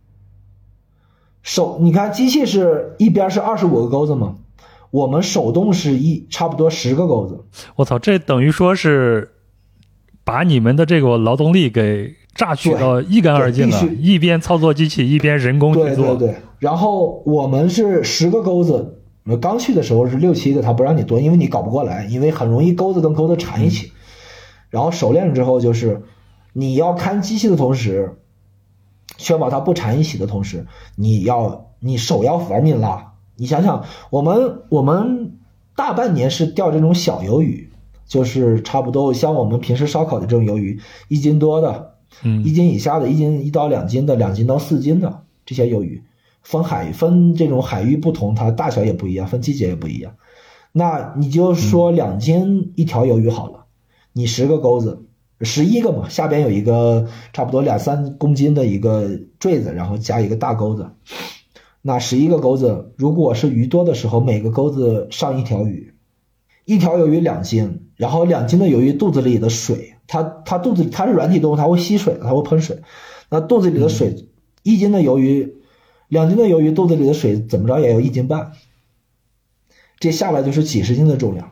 [1.41, 4.35] 手，你看机器是一边是二十五个钩子嘛，
[4.91, 7.45] 我们手动是一差不多十个钩子，
[7.77, 9.31] 我操，这等于说是
[10.23, 16.15] 把你们的这个劳动力给榨取到一干二净了一边操作机器，一边人工去对做。
[16.15, 23.91] 对对，然后我们是十个钩子，呃刚去的时候是六七个，他不让你多，因为你搞不过来，因为很容易钩子跟钩子缠一起。
[24.69, 26.03] 然后熟练了之后，就是
[26.53, 28.17] 你要看机器的同时，
[29.17, 33.13] 确保它不缠一起的同时，你要你手要玩命拉。
[33.35, 35.37] 你想想，我们我们
[35.75, 37.71] 大半年是钓这种小鱿鱼，
[38.05, 46.03] 就是差不多像我们平时烧烤的这种鱿鱼，一斤多的，嗯一斤以下的，一斤一到两斤的，两斤到四斤的这些鱿鱼，
[46.41, 50.15] 分海分这种海域不同，它大小也不一样，分季节也不一样。
[50.71, 53.65] 那你就说两斤一条鱿鱼好了，
[54.13, 55.05] 你十个钩子，
[55.41, 60.91] 十一个嘛，下边有一个差不多两三公斤的一个坠子，然后加一个大钩子。
[61.81, 65.93] 那十一个钩子，如果是鱼多的时候，每个钩子上一条鱼，
[66.65, 72.79] 一条鱿鱼两斤，然后两斤的鱿鱼肚子里的水，它它肚子它是软体动物，它会吸水，它会喷水。
[73.29, 74.27] 那肚子里的水，
[74.63, 75.55] 一斤的鱿鱼。
[76.09, 78.51] 两斤的鱿鱼肚子里的水怎么着也有一斤半，
[79.99, 81.51] 这下来就是几十斤的重量，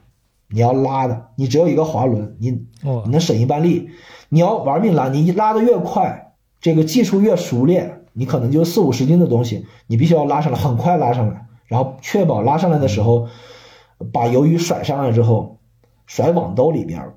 [0.49, 3.89] 你要拉的，你只有一个滑轮，你你能省一半力。
[4.29, 13.27] 你要玩命拉，你拉的越快，这个技术越熟练，你可能就四五十斤的东西，你必须要拉上来，很快拉上来，然后确保拉上来的时候，
[14.11, 15.59] 把鱿鱼甩上来之后，
[16.07, 17.13] 甩网兜里边，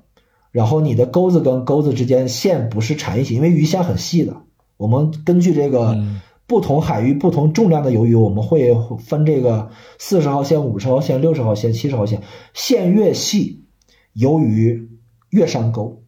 [0.51, 4.37] 然后你的钩子跟钩子之间线不是缠一起，因为鱼线很细的，
[4.77, 5.97] 我们根据这个。
[6.51, 12.23] 不同海域、不同重量的鱿鱼，我们会分这个四十号线、五十号线、六十号线、七十号线，
[12.53, 13.63] 线越细，
[14.13, 14.89] 鱿鱼
[15.29, 16.03] 越上钩。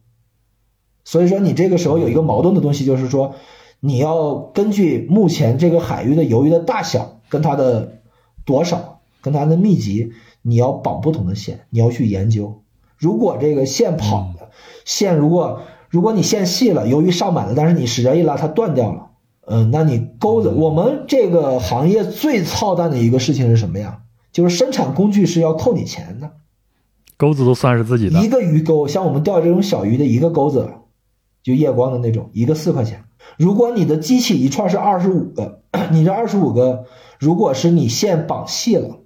[1.02, 3.36] 所以说，你这个时候有一个矛盾的东西，就是说，
[3.80, 8.02] 你要根据目前这个海域的鱿鱼的大小跟它的
[8.44, 10.12] 多少、跟它的密集，
[10.42, 12.60] 你要绑不同的线，你要去研究。
[12.98, 14.50] 如果这个线跑的
[14.84, 19.12] 线，如果如果你线细了，鱿鱼上满了，但是你使劲一拉，它断掉了。
[19.46, 24.00] 嗯，那你钩子，我们这个行业最操蛋的一个事情是什么呀？
[24.32, 26.32] 就是生产工具是要扣你钱的，
[27.18, 28.20] 钩子都算是自己的。
[28.24, 30.70] 一个鱼钩，像我们钓这种小鱼的一个钩子，
[31.42, 33.04] 就夜光的那种，一个四块钱。
[33.36, 35.60] 如果你的机器一串是二十五个，
[35.92, 36.86] 你这二十五个，
[37.18, 39.00] 如果是你线绑细了，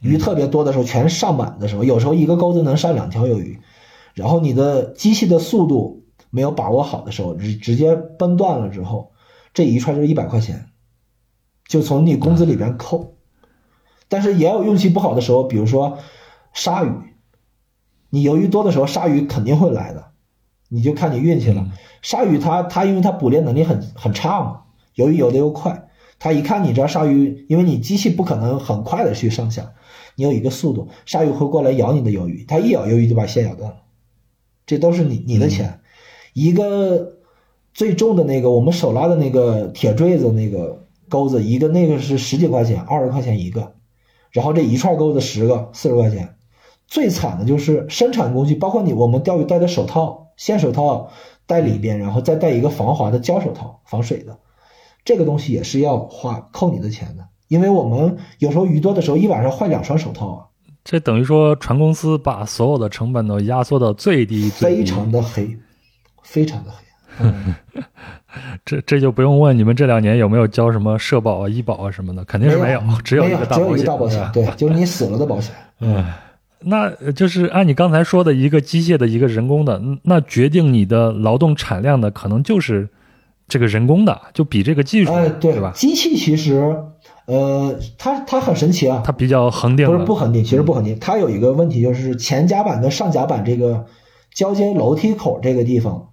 [0.00, 3.60] 鱼特别多的时候，全上满的时候，有时候一个钩子能上两条鱿鱼，
[4.14, 5.97] 然后你的机器的速度。
[6.30, 9.12] 没有把握好的时候，直直接崩断了之后，
[9.54, 10.66] 这一串就是一百块钱，
[11.66, 13.16] 就从你工资里边扣。
[14.08, 15.98] 但是也有运气不好的时候，比如说
[16.54, 16.90] 鲨鱼，
[18.10, 20.12] 你鱿鱼多的时候，鲨鱼肯定会来的，
[20.68, 21.70] 你就看你运气了。
[22.00, 24.62] 鲨鱼它它因为它捕猎能力很很差嘛，
[24.96, 25.88] 鱿鱼游的又快，
[26.18, 29.72] 它一看你这鲨鱼，因为你机器不可能很快的去上下，
[30.14, 33.82] 你有一个速度，鲨鱼会过来咬你的鱿鱼，它一咬鱿鱼就把线咬断了，
[34.64, 35.77] 这都是你你的钱。
[36.38, 37.16] 一个
[37.74, 43.72] 最重的那个，我们手拉的那个铁坠子那个钩子，一个那个是十几块钱，二十块钱一个，
[44.30, 46.36] 然后这一串钩子十个，四十块钱。
[46.86, 51.10] 最惨的就是生产工具，包括你我们钓鱼戴的手套，线手套
[51.46, 54.38] 戴里边，然后再戴一个防滑的胶手套，防水的，
[55.04, 60.46] 这个东西也是要花扣你的钱的，因为我们有时候鱼多的时候，一晚上换两双手套啊。
[60.84, 65.58] 这等于说船公司把所有的成本都压缩到最低，非常的黑。
[66.28, 66.70] 非常的
[67.16, 67.82] 黑，
[68.64, 73.58] 这这就不用问你们这两年有没有交什么社保啊、医保啊什么的，肯定是没有，只有一个大
[73.96, 75.54] 保险，对，就是你死了的保险。
[75.80, 76.04] 嗯，
[76.60, 82.88] 那就是按你刚才说的一个机械的一个人工的，那决定你的劳动产量的可能就是
[83.48, 85.72] 这个人工的，就比这个技术，哎，对吧？
[85.74, 86.76] 机器其实，
[87.26, 93.86] 呃，它它很神奇啊，它比较恒定，不是不恒定，其实不恒定，它有一个问题就是前甲板跟上甲板这个
[94.34, 96.10] 交接楼梯口这个地方。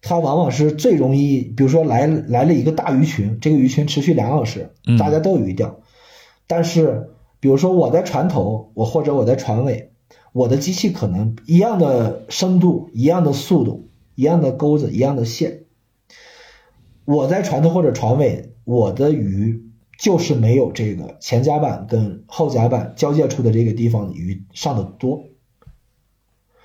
[0.00, 5.80] 它往往是最容易，比如说来来了一个大鱼群，这个鱼群持续两小时，大家都有鱼钓。
[6.46, 7.10] 但是，
[7.40, 9.90] 比如说我在船头，我或者我在船尾，
[10.32, 15.64] 我的机器可能一样的深度、一样的速度、一样的钩子、一样的线。
[17.04, 19.64] 我在船头或者船尾，我的鱼
[19.98, 25.24] 就是没有这个前甲板跟后甲板交界处的这个地方鱼上的多。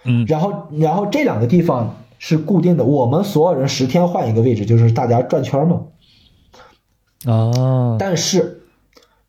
[0.04, 1.98] 嗯，然后，然后这两个地方。
[2.26, 5.88] 是固定的，我们所有人十天换一个位置，就是大家转圈嘛。
[7.26, 8.62] 啊，但是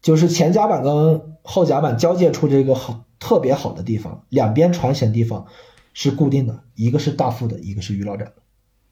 [0.00, 5.46] 就是前甲板跟后甲板交界处这个好特别好的地方，两边船舷地方
[5.92, 8.34] 是固定的，一个是大副的，一个是鱼老展的，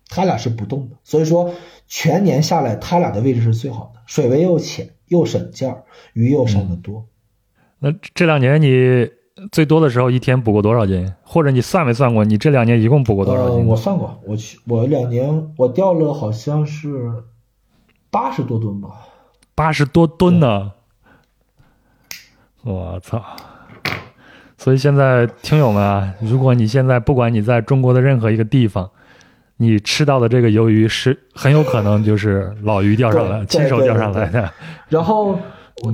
[0.08, 0.96] 他俩是不动的。
[1.04, 1.54] 所以说
[1.86, 7.06] 全年下来，他俩的位置是最好的，水位又浅，又省劲儿，鱼又上的多。
[7.78, 9.21] 那这两年你？
[9.50, 11.12] 最多的时候一天补过多少斤？
[11.22, 12.24] 或者你算没算过？
[12.24, 13.66] 你这两年一共补过多少斤？
[13.66, 17.10] 我算过，我去，我两年我钓了好像是
[18.10, 18.88] 八十多吨吧。
[19.54, 20.72] 八十多吨呢！
[22.62, 23.20] 我操！
[24.56, 28.90] 所以现在听友们啊，如果你现在不管你在中国的任何一个地方，
[29.56, 34.50] 你吃到的这个鱿鱼是很有可能就是老鱼钓上来，亲手钓上来的。
[34.88, 35.38] 然后。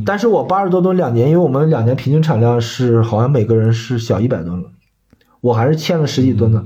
[0.05, 4.71] 但是我八十多吨两年，因为我们两年平均产量是好像每个人是小一百吨了，
[5.41, 6.65] 我还是欠了十几吨的。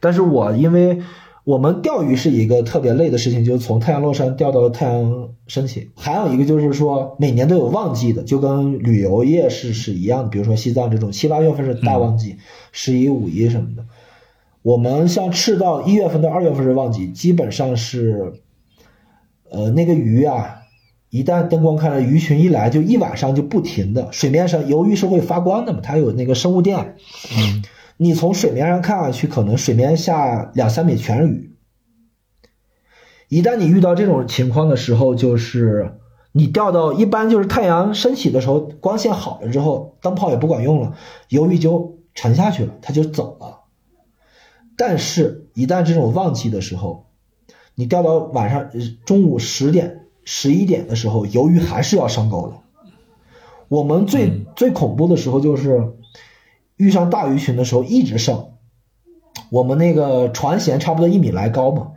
[0.00, 1.00] 但是我因为
[1.44, 5.90] 我们钓鱼是一个特别累的事情，就是从太阳落山钓到太阳升起。
[5.96, 10.28] 还有一个就是说，每年都有旺季的，就跟旅游业是是一样的。
[10.28, 12.36] 比如说西藏这种七八月份是大旺季，
[12.72, 13.84] 十一、五一什么的。
[14.62, 18.34] 我们像赤道一月份到二月份是旺季，基本上是，
[19.50, 20.59] 呃，那个鱼啊，
[21.10, 26.96] 一旦灯光开了，鱼群一来就一晚上就不停的，水面上由于是会发光的嘛，它有那个生物电，
[27.36, 27.62] 嗯
[27.96, 31.54] 你从水面上看上去，可能水面下两三米全是鱼。
[33.28, 35.98] 一旦你遇到这种情况的时候，就是
[36.32, 40.94] 你钓到一般就是太阳升起的时候，光线好了之后，灯泡也不管用了，
[41.28, 43.64] 鱿鱼就沉下去了，它就走了。
[44.76, 47.10] 但是，一旦这种旺季的时候，
[47.74, 48.70] 你钓到晚上
[49.04, 52.54] 中午十点、十一点的时候，鱿鱼还是要上钩的。
[53.68, 55.92] 我们最、最恐怖的时候就是
[56.76, 58.48] 遇上大鱼群的时候一直上，
[59.50, 61.92] 我们那个船舷差不多一米来高嘛，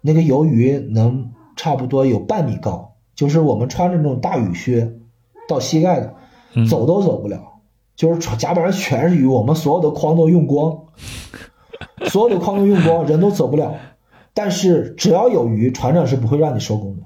[0.00, 4.94] 那个鱿鱼能差不多有半米高，就是我们穿着那种大雨靴
[5.48, 6.14] 到膝盖的，
[6.68, 7.60] 走都走不了，
[7.94, 10.84] 就是船甲板上全是鱼，我们所有的筐都用光，
[12.08, 13.74] 所有的筐都用光，人都走不了。
[14.32, 17.02] 但是只要有鱼，船长是不会让你收工的，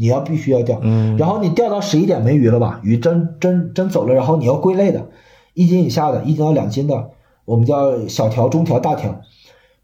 [0.00, 0.80] 你要必须要钓。
[0.82, 2.80] 嗯然后你钓到十一点没鱼了吧？
[2.82, 5.10] 鱼真真真走了，然后你要归类的，
[5.52, 7.10] 一斤以下的，一斤到两斤的，
[7.44, 9.20] 我们叫小条、中条、大条。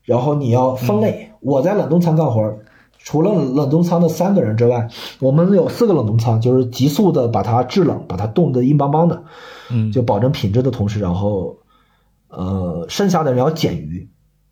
[0.05, 1.33] 然后你要分类。
[1.41, 2.61] 我在冷冻仓干活儿，
[2.99, 4.89] 除了冷冻仓的三个人之外，
[5.21, 9.25] 我们有四个冷冻仓，就是急速的把它制冷，把它冻得硬邦邦的，
[9.71, 11.59] 嗯就保证品质的同时，然后
[12.29, 14.09] 呃，剩下的人要捡鱼。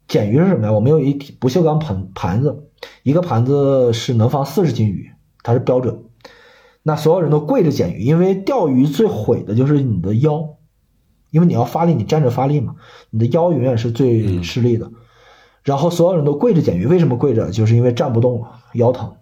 [0.06, 0.72] 捡鱼是什么呀？
[0.72, 2.68] 我们有一不锈钢盆盘子，
[3.02, 5.10] 一个盘子是能放四十斤鱼，
[5.44, 6.02] 它是标准。
[6.82, 10.56] 那所有人都跪着捡鱼，因为钓鱼最毁的就是你的腰，
[11.30, 12.74] 因为你要发力，你站着发力嘛，
[13.10, 14.90] 你的腰永远是最吃力的。
[15.62, 17.50] 然后所有人都跪着捡鱼，为什么跪着？
[17.50, 19.14] 就是因为站不动了，腰疼。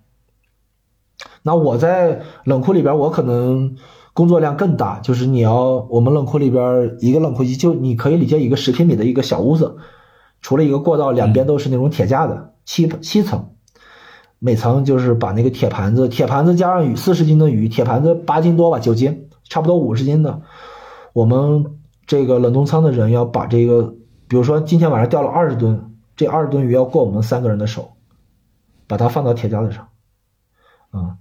[1.43, 3.77] 那我在冷库里边，我可能
[4.13, 9.77] 工作量更大，就是你要我们冷库里边一个冷库机就你可以理解一个十平米的一个小屋子，
[10.41, 13.55] 除了一个过道，两边都是那种铁架子，七七层，
[14.45, 20.43] 每层就是把那个铁盘子，铁盘子加上鱼四十斤的鱼，铁盘子八斤多吧，九斤，差不多五十斤的，
[21.13, 23.95] 我们这个冷冻仓的人要把这个，
[24.27, 27.93] 比如说今天晚上钓了二十吨，这二十吨鱼要过我们三个人的手，
[28.89, 29.91] 把它放到铁架子上，
[30.91, 31.19] 啊、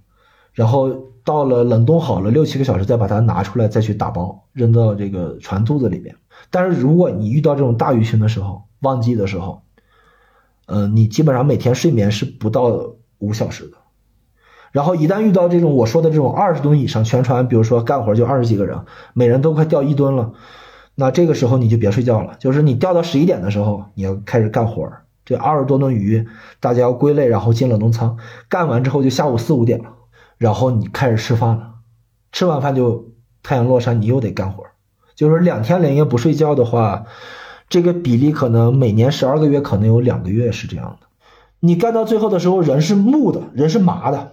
[0.52, 0.90] 然后
[1.22, 6.16] 到了冷冻好了六七个小时，再把它拿出来，再去打包扔到这个船肚子里边。
[6.50, 9.62] 但是如果你遇到这种大鱼群的时候，旺季的时候，
[10.66, 13.78] 呃，你基本上每天睡眠是不到五小时的。
[14.72, 18.84] 然后一旦遇到这种我说的这种二十吨以上，全船比如说干活就二十几个人，
[19.14, 20.32] 每人都快钓一吨了，
[20.94, 24.90] 那这个时候你就别睡觉了，就是你钓到十一点的时候，你要开始干活。
[25.24, 26.26] 这二十多吨鱼，
[26.58, 28.16] 大家要归类，然后进冷冻仓，
[28.48, 29.92] 干完之后就下午四五点了，
[30.36, 31.74] 然后你开始吃饭了，
[32.32, 33.12] 吃完饭就
[33.42, 34.64] 太阳落山，你又得干活。
[35.14, 37.04] 就是两天连夜不睡觉的话，
[37.68, 41.06] 这个比例可能每年十二个月，可能有两个月是这样的。
[41.64, 44.32] 你干到最后的时候，人是木的，人是麻的，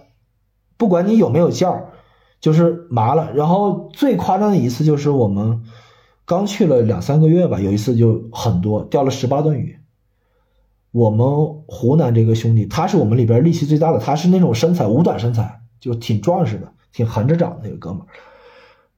[0.76, 1.92] 不管你有没有劲儿，
[2.40, 3.30] 就是麻了。
[3.34, 5.62] 然后最夸张的一次就是我们
[6.24, 9.78] 刚去了两三个月吧，有一次就很多，钓了十八吨鱼。
[10.90, 11.24] 我们
[11.68, 18.06] 湖南这个兄弟，他是我们里边力气最大的，他是那种身材五短身材，就挺壮实的，挺横着长的那个哥们儿。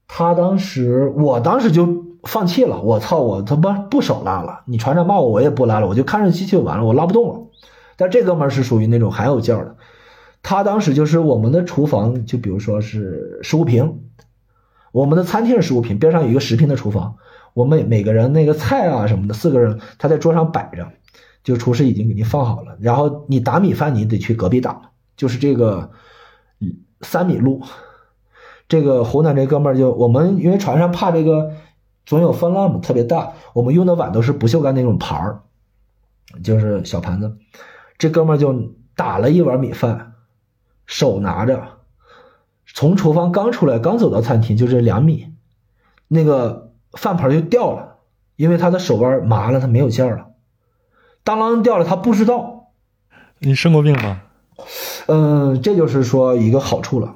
[0.08, 1.86] 他当时，我当时就
[2.22, 7.46] 放弃了，我操，我他妈不手拉了，你船长骂我，我也不拉了，我就看着机器就完了，我拉不动了。
[7.96, 9.76] 但这哥们儿是属于那种很有劲儿的，
[10.42, 14.00] 他当时就是我们的厨房，就比如说是十五平，
[14.92, 17.16] 我们的餐厅是十五平，边上有一个十平的厨房，
[17.54, 20.88] 我们每个人那个菜啊什么的，四个人他在桌上摆着，
[21.44, 25.90] 就厨师已经给你放好了，然后你打米饭你得去隔壁打，就是这个
[27.02, 27.62] 三米路。
[28.68, 31.52] 这个湖南这哥们儿就我们因为船上怕这个
[32.06, 35.40] 总有风浪嘛，特别大，我们用的碗都是不锈钢那种盘儿，
[36.42, 37.36] 就是小盘子。
[38.02, 38.52] 这哥们儿就
[38.96, 40.14] 打了一碗米饭，
[40.86, 41.62] 手拿着，
[42.66, 45.28] 从厨房刚出来，刚走到餐厅就这两米，
[46.08, 47.98] 那个饭盆就掉了，
[48.34, 50.26] 因为他的手腕麻了，他没有劲儿了，
[51.22, 52.72] 当啷掉了，他不知道。
[53.38, 54.22] 你生过病吗？
[55.06, 57.14] 嗯，这就是说一个好处了。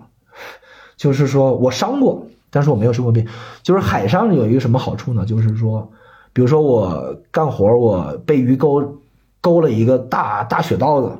[0.96, 3.26] 就是说我伤过，但是我没有生过病。
[3.64, 5.26] 就是海上有一个什么好处呢？
[5.26, 5.90] 就是说，
[6.32, 9.00] 比如说我干活，我被鱼钩
[9.46, 11.16] 勾了一个大大雪道子，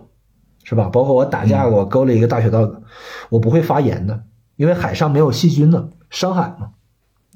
[0.65, 0.89] 是吧？
[0.89, 2.83] 包括我打架，我勾了一个大雪道子，
[3.29, 4.25] 我不会发炎的，
[4.57, 6.71] 因为海上没有细菌的，深海嘛，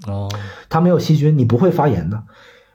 [0.09, 0.29] 哦，
[0.69, 2.25] 它没有细菌，你不会发炎的。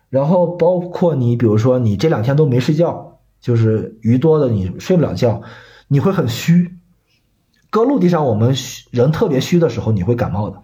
[0.08, 5.42] 然后包括你，比如说你这两天都没睡觉，就是鱼多的你睡不了觉，
[5.90, 6.78] 你会很虚。
[7.70, 8.56] 搁陆地上我们
[8.92, 10.64] 人特别虚的时候，你会感冒的。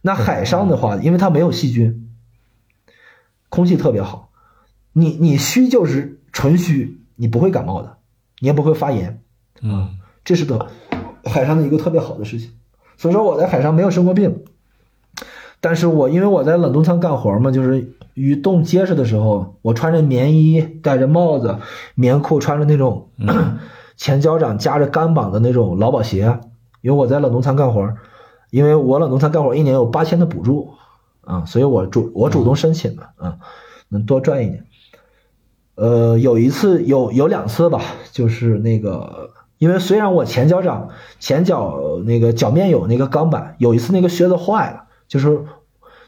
[0.00, 2.08] 那海上的话，因为它没有细菌，
[3.48, 4.30] 空气特别好，
[4.92, 7.96] 你你虚就是纯虚，你不会感冒的，
[8.40, 9.22] 你也不会发炎。
[9.62, 10.66] 嗯，这是个
[11.24, 12.50] 海上的一个特别好的事情。
[12.98, 14.44] 所以说我在海上没有生过病，
[15.62, 21.56] 但是我因为我在冷冻舱干活嘛，就是鱼冻结实的时候，我穿着棉衣，戴着帽子，
[21.94, 23.08] 棉裤，穿着那种
[23.96, 26.38] 前脚掌夹着钢绑的那种劳保鞋，
[26.82, 27.94] 因为我在冷冻舱干活，
[28.50, 30.74] 因为我冷冻舱干活一年有八千的补助
[31.22, 33.38] 啊，所以我主我主动申请的啊，
[33.88, 34.62] 能多赚一点。
[35.76, 37.80] 呃，有一次有有两次吧，
[38.10, 40.88] 就是那个，因为虽然我前脚掌
[41.20, 45.44] 前脚那个脚面有那个钢板，有一次那个靴子坏了，就是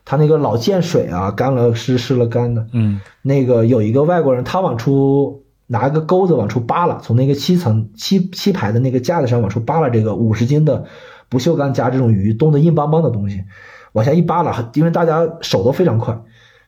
[0.04, 3.00] 它那个老溅水啊，干了湿湿了干的，嗯。
[3.20, 10.86] 那个有一个外国人，他往出拿个钩子往出扒拉，从那个七层七七排的那个架子上往出扒拉这个五十斤的
[11.28, 13.44] 不锈钢加这种鱼冻得硬邦邦的东西，
[13.92, 16.18] 往下一扒拉，因为大家手都非常快，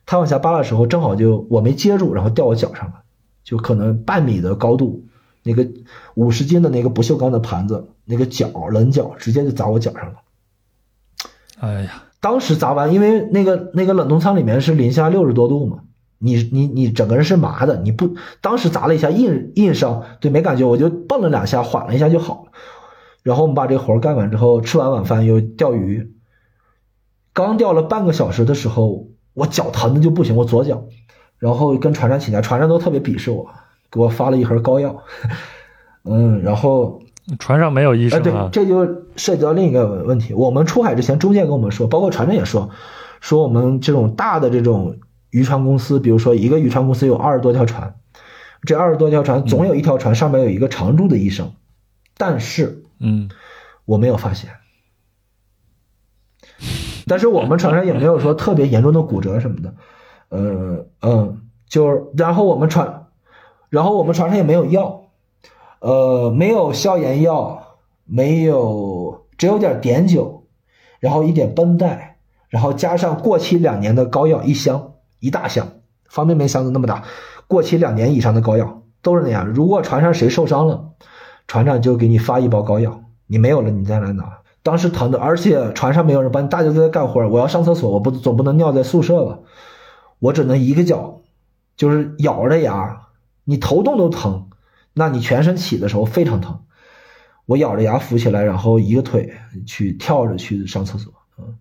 [0.05, 3.01] 他往下扒的时候正好就我没接住，然后掉我脚上了，
[3.43, 5.05] 就可能半米的高度，
[5.43, 5.67] 那个
[6.15, 10.15] 五十斤的那个不锈钢的盘子，那个角棱角直接就砸我脚上了。
[11.59, 15.83] 哎呀，当时砸完，因为那个那个冷冻舱里面是零下六十多度嘛，
[16.17, 22.51] 你你你整个人是麻的，你不当时砸了一下硬硬伤，对没感觉，我就蹦了两下，缓了一下就好了。
[23.21, 26.11] 然后我们把这活干完之后，吃完晚饭又钓鱼，
[27.33, 30.83] 刚钓了半个小时的时候，我脚疼的就不行，我左脚，
[31.39, 33.47] 然后跟船长请假，船长都特别鄙视我，
[33.89, 35.03] 给我发了一盒膏药，
[36.03, 37.01] 嗯，然后
[37.39, 38.85] 船上没有医生啊，，这就
[39.15, 40.33] 涉及到另一个问题。
[40.33, 42.69] 我们出海之前，中介跟我们说，包括船长也说，
[43.21, 44.97] 说我们这种大的这种
[45.29, 47.95] 渔船公司，比如说一个渔船公司有二十多条船，
[48.63, 51.53] 这二十多条船总有一条船上面有一个常驻的医生，
[52.17, 53.29] 但是嗯
[53.85, 54.49] 我没有发现。
[57.11, 59.73] 但是我们船上也没有说特别严重的骨折什么的，
[60.29, 63.07] 呃嗯，就然后我们船，
[63.67, 65.01] 然后我们船上也没有药，
[65.81, 67.75] 呃，没有消炎药，
[68.05, 70.45] 没有，只有点碘酒，
[71.01, 72.15] 然后一点绷带，
[72.47, 75.67] 然后加上过期两年的膏药一箱，一大箱，
[76.07, 77.03] 方便面箱子那么大，
[77.45, 79.45] 过期两年以上的膏药都是那样。
[79.47, 80.91] 如果船上谁受伤了，
[81.45, 84.37] 船长就给你发一包膏药，你没有了你再来拿。
[84.63, 89.39] 当时疼的，而且船上没有人帮你，大家都在干活，我要上厕所，我不总不能尿在宿舍吧，
[90.19, 91.21] 我只能一个脚，
[91.75, 93.07] 就是咬着牙，
[93.43, 94.49] 你头动都疼，
[94.93, 96.59] 那你全身起的时候非常疼。
[97.47, 99.33] 我咬着牙扶起来，然后一个腿
[99.65, 101.57] 去跳着去上厕所，嗯，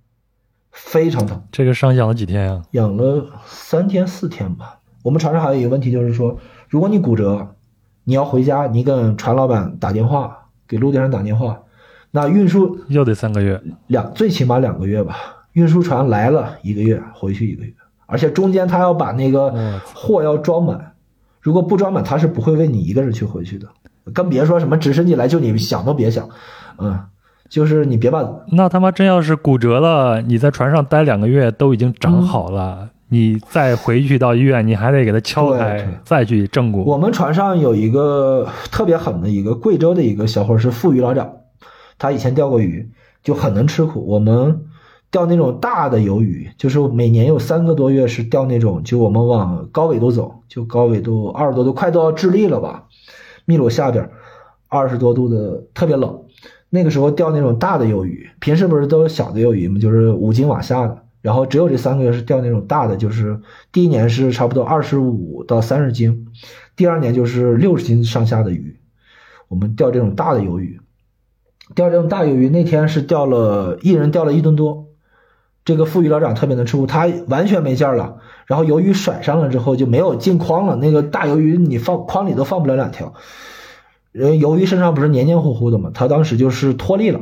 [0.70, 2.62] 非常疼，这个伤养了几天呀？
[2.72, 4.78] 养了三天四天吧。
[5.02, 7.56] 我们船上还有一个问题就是说，如果你骨折，
[8.04, 11.62] 你要回家，你跟船老板打电话，给陆地上打电话，
[12.10, 13.60] 那运输又得三个月。
[13.86, 15.16] 两最起码两个月吧。
[15.54, 17.72] 运输船来了一个月，回去一个月，
[18.06, 19.52] 而且中间他要把那个
[19.92, 20.92] 货要装满，
[21.40, 23.66] 如果不装满，他是不会为你一个人去回去的，
[24.12, 26.28] 更别说什么直升机来救你，想都别想。
[26.78, 26.96] 嗯，
[27.48, 36.84] 就是你别把那他妈真要是骨折了，你在船上待两个月都已经长好了，你再回去到医院，你还得给他敲对开对，再去正骨。
[36.84, 41.28] 我们船上有一个特别狠的一个贵州的一个小伙是副渔老长，
[42.00, 42.90] 他以前钓过鱼，
[43.22, 44.04] 就很能吃苦。
[44.06, 44.64] 我们
[45.10, 52.88] 钓那种大的鱿鱼，就是每年有三个多月是钓那种，就我们往高纬度走，就高纬度二十多度，快到智利了吧，
[53.44, 54.10] 秘鲁下边
[54.66, 56.22] 二十多度的特别冷。
[56.70, 59.78] 那个时候钓那种大的鱿鱼，平时不是都是小的鱿鱼吗？
[59.78, 61.04] 就是五斤往下的。
[61.20, 63.38] 然后只有这三个月是钓那种大的，就是
[63.72, 66.28] 第一年是差不多二十五到三十斤，
[66.76, 68.80] 第二年就是六十斤上下的鱼。
[69.48, 70.80] 我们钓这种大的鱿鱼，
[71.74, 74.86] 钓这种大鱿鱼那天是钓了一人钓了一吨多。
[75.64, 78.16] 这个副渔老长特别能吃苦，他完全没劲儿了，
[78.46, 83.12] 然后鱿鱼甩上了之后就没有进筐了，那个大鱿鱼你放筐里都放不了两条。
[84.10, 87.20] 人鱿鱼身上不是黏黏糊糊的嘛，他当时就是脱力了，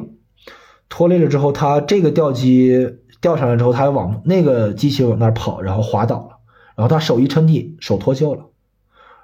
[0.88, 6.38] 脱力了之后，他这个钓机钓上来之后，他往那个机器往那儿跑，然后滑倒了，
[6.76, 8.44] 然后他手一撑地，手脱臼了，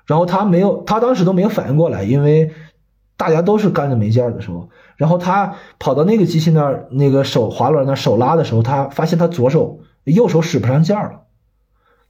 [0.07, 2.51] 然后他没有，他当时都没有反应过来，因为
[3.25, 11.21] 大家都是干着没劲儿的时候，然后他跑到那个机器那儿，那个手滑轮那手拉的时候，他发现他左手右手使不上劲儿了，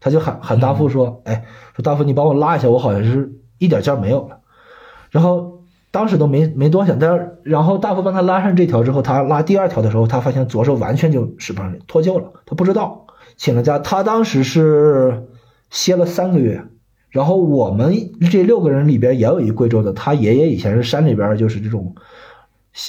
[0.00, 1.44] 他就喊喊大副说：“哎，
[1.76, 4.40] 说大副你帮我拉一下，我好像是一点劲儿没有了。”
[5.12, 5.62] 然后
[5.92, 13.78] 当时都没没多想，但是然后大夫帮他拉上这条之后，他拉第二条的时候，他发现左手完全就使不上力，脱臼了，他不知道，请了假。
[13.78, 15.28] 他当时是
[15.70, 16.64] 歇了三个月，
[17.14, 21.94] 然后我们这六个人里边也有一贵州的，他爷爷以前是山里边就是这种，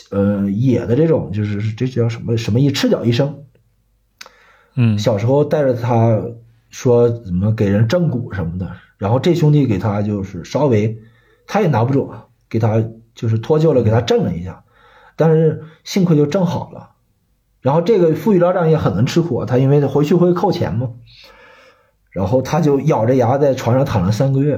[0.10, 3.44] 呃野的这种，就是这叫什么什么医赤脚医生。
[4.74, 6.24] 嗯，小时候带着他
[6.72, 10.98] 说怎么给人正骨什么的，然后这兄弟给他就是稍微，
[11.46, 12.12] 他也拿不住，
[12.50, 12.84] 给他
[13.14, 14.64] 就是脱臼了，给他正了一下，
[15.16, 16.94] 但是幸亏就正好了。
[17.62, 20.94] 然后这个富裕老长也很能吃苦，他因为回去会扣钱嘛，
[22.16, 24.58] 然后他就咬着牙在床上躺了三个月。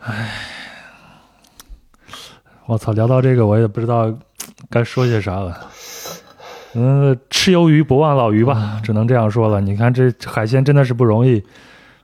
[0.00, 0.28] 唉
[2.66, 4.12] 我操，聊到这个我也不知道
[4.68, 5.68] 该说些啥了。
[6.74, 9.60] 嗯，吃鱿鱼不忘老鱼吧，只能这样说了。
[9.60, 11.40] 你看这海鲜真的是不容易，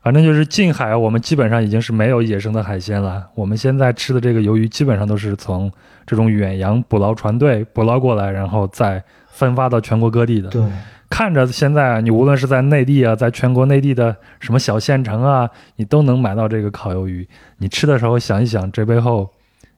[0.01, 3.27] 反正就是近海，我们基本上已经是没有野生的海鲜了。
[3.35, 5.73] 我们现在吃的这个鱿鱼，基本上都是从
[6.07, 10.51] 这种远洋捕捞船队捕捞过来，然后再分发到全国各地的。
[10.51, 10.63] 对，
[11.09, 17.27] 看着现在你无论是在内地啊，在全国内地的什么小县城啊，你都能买到这个烤鱿鱼。
[17.59, 19.31] 你吃的时候想一想，这背后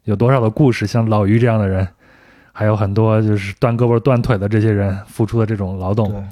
[0.05, 0.87] 有多少的故事？
[0.87, 1.87] 像老于这样的人。
[2.53, 6.29] 还有很多就是断胳膊断腿的这些人付出的这种劳动，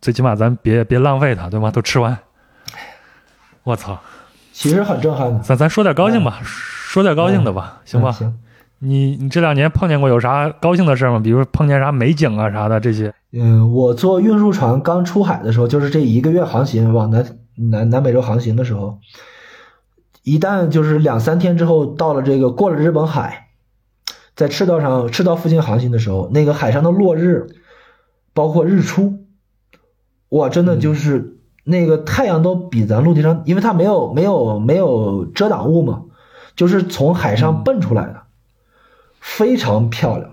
[0.00, 1.70] 最起码咱别别浪费它，对吗？
[1.70, 2.16] 都吃完。
[3.64, 4.00] 我操，
[4.52, 5.42] 其实很震撼。
[5.42, 8.12] 咱咱说点高兴吧，说点高兴的吧，行吧？
[8.12, 8.38] 行。
[8.78, 11.18] 你你这两年碰见过有啥高兴的事吗？
[11.18, 13.14] 比如碰见啥美景啊啥的这些？
[13.32, 18.98] 嗯，我坐运输船刚出海的时候，就是这一个月航行往南南南美洲航行的时候，
[20.22, 23.44] 一旦就是两三天之后到了这个过了日本海。
[24.34, 27.46] 在赤道上，赤道附近航行的时候，那个海上的落日，
[28.34, 29.20] 包括日出，
[30.28, 36.02] 哇，真的就是那个太阳都比咱陆地上，因为它没有没有没有遮挡物嘛，
[36.54, 38.24] 就是从海上蹦出来的，
[39.26, 40.30] 非常漂亮。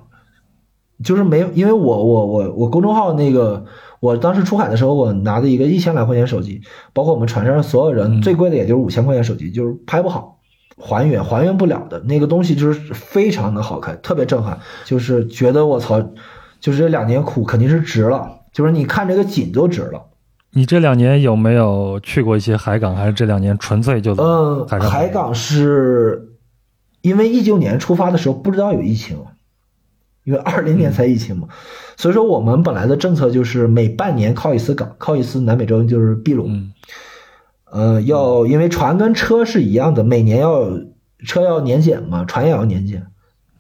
[1.04, 3.66] 就是没有，因为我我我我公众号那个，
[4.00, 6.62] 我当时出海的时候，我拿的一个一千来块钱手机，
[6.94, 10.40] 包括我们船上所有人最贵的也就是五千块钱手机，就是拍不好。
[10.78, 16.02] 还原还原不了的那个东西，就是非常的好看，特别震撼，就是觉得我操，
[16.60, 20.02] 就是这两年苦肯定是值了，就是你看这个景都值了。
[20.52, 26.33] 你这两年有没有去过一些海港，还是这两年纯粹就嗯，海港是
[27.04, 29.18] 因为一九年出发的时候不知道有疫情，
[30.24, 31.50] 因为二零年才疫情嘛，
[31.98, 36.50] 所以说我们本来的政策就是每半年靠一次港，靠一次南美洲就是秘鲁。
[37.70, 40.80] 呃，要因为船跟车是一样的，每年要
[41.26, 43.06] 车要年检嘛，船也要年检，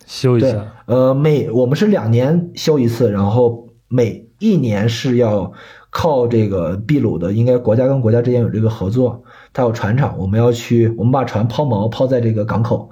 [0.06, 0.74] 修一下。
[0.86, 5.52] 呃，每我们是两年修一次，然后每一年是要
[5.90, 12.90] 靠这个秘鲁的，应该国家跟国家之间有这个合作，它有船厂，我们要去，我们把船抛锚抛在这个港口，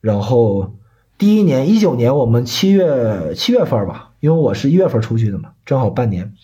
[0.00, 0.74] 然后
[1.18, 6.34] 第一年一九年我们七月七月份吧，因为我是一月份出去的嘛，正好半年，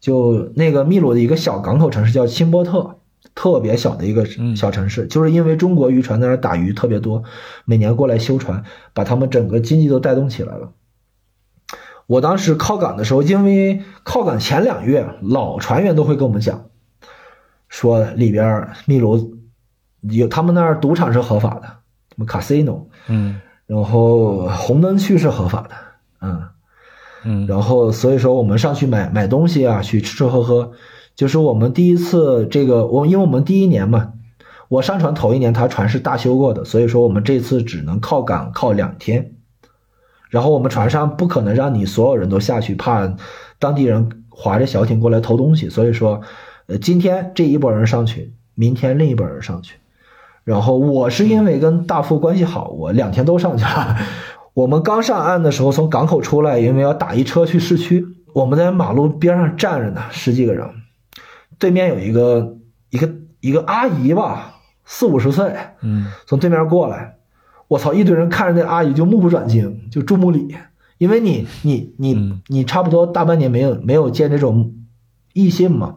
[0.00, 2.98] 就那个秘鲁的一个小港口城市叫钦波特。
[3.34, 4.24] 特别小的一个
[4.54, 7.24] 小城市，就是因为中国渔船在那打鱼特别多，
[7.64, 8.62] 每年过来修船，
[8.92, 10.70] 把他们整个经济都带动起来了。
[12.06, 16.66] 我当时靠港的时候，因为靠港前两月，老船员都会跟我们讲，
[17.68, 19.36] 说里边秘鲁
[20.02, 21.78] 有他们那儿赌场是合法的，
[22.16, 25.70] 什么 casino，嗯，然后红灯区是合法的，
[26.20, 26.42] 嗯。
[27.26, 30.72] 嗯，然后所以说我们上去买买东西啊，去吃吃喝喝。
[31.16, 34.12] 就是我们第一次这个，我因为我们第一年嘛，
[34.68, 39.32] 我上船头一年，他船是大修过的，所以说我们这次只能靠港靠两天，
[40.28, 43.16] 然后我们船上不可能让你所有人都下去，怕
[43.58, 46.20] 当地人划着小艇过来偷东西，所以说，
[46.66, 49.76] 呃，今天这一拨人上去，明天另一拨人上去，
[50.44, 53.96] 然后我是因为跟大副关系好，我两天都上去了。
[54.52, 60.68] 我们刚上岸的时候，从港口出来，因为要打一车去市区，我们在马路边上站着呢，十几个人。
[61.58, 62.56] 对面有一个
[62.90, 63.10] 一个
[63.40, 67.16] 一个阿姨吧，四五十岁，嗯，从对面过来，
[67.68, 70.54] 我操，一堆人看着那阿姨就目不转睛，就注目礼，
[70.98, 74.74] 因为你你你你差不多大半年没有没有见这种
[75.32, 75.96] 异性嘛，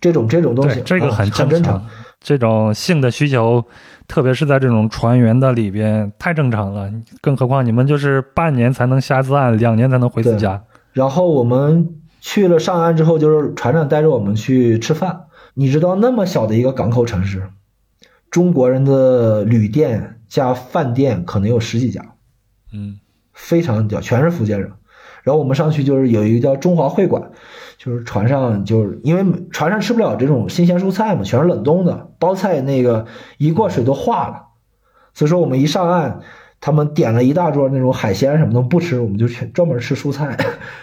[0.00, 1.86] 这种这种东西，这个很正常，
[2.20, 3.64] 这种性的需求，
[4.06, 11.96] 特别是在这种船员的里边太正常了，更何况你们就是半年才能下次岸，两年才能回次家，然后我们。
[12.22, 15.22] 去了上岸之后，就是船长带着我们去吃饭。
[15.54, 17.48] 你知道那么小的一个港口城市，
[18.30, 22.16] 中国人的旅店加饭店可能有十几家，
[22.74, 23.00] 嗯，
[23.32, 24.70] 非常屌，全是福建人。
[25.22, 27.30] 然后我们上去就是有一个叫中华会馆，
[27.82, 33.06] 就是船上就是因为船上吃不了这种新鲜蔬菜嘛，全是冷冻的，包菜那个
[33.38, 34.48] 一过水都化了。
[35.14, 36.20] 所以说我们一上岸，
[36.60, 40.36] 他们点了一大桌那种海鲜什么的不吃，我们就去专门吃蔬菜。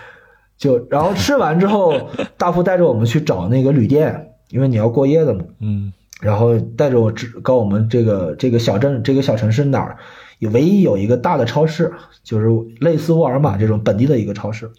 [0.57, 1.93] 就然后吃完之后，
[2.35, 5.41] 大夫带着我们去找那个旅店，因为你要过夜的嘛。
[5.59, 5.93] 嗯。
[6.19, 9.97] 然后带着我指告我们这个这个小镇这个小城市哪儿
[10.39, 11.93] 有唯一有一个大的超市，
[12.23, 12.47] 就是
[12.79, 14.71] 类似沃尔玛这种本地的一个超市。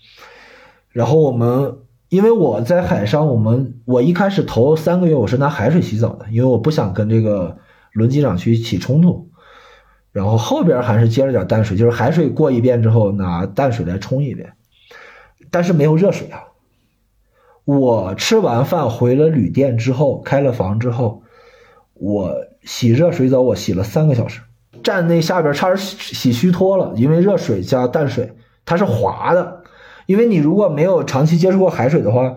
[0.91, 1.77] 然后我们
[2.09, 7.59] 因为我在海上，我们我一开始头三个月我是拿海水洗澡的，因为我不想跟这个
[7.93, 9.29] 轮机长去起冲突。
[10.11, 14.55] 然后后边还是接了点淡水，就是海水过一遍之后拿淡水来冲一遍，
[15.51, 16.45] 但是没有热水啊。
[17.65, 21.23] 我吃完饭回了旅店之后，开了房之后，
[21.93, 24.41] 我洗热水澡，我洗了三个小时，
[24.83, 29.58] 站那下边差点洗虚脱了，因为热水加淡水它是滑的，
[30.09, 32.37] 因为你如果没有长期接触过海水的话，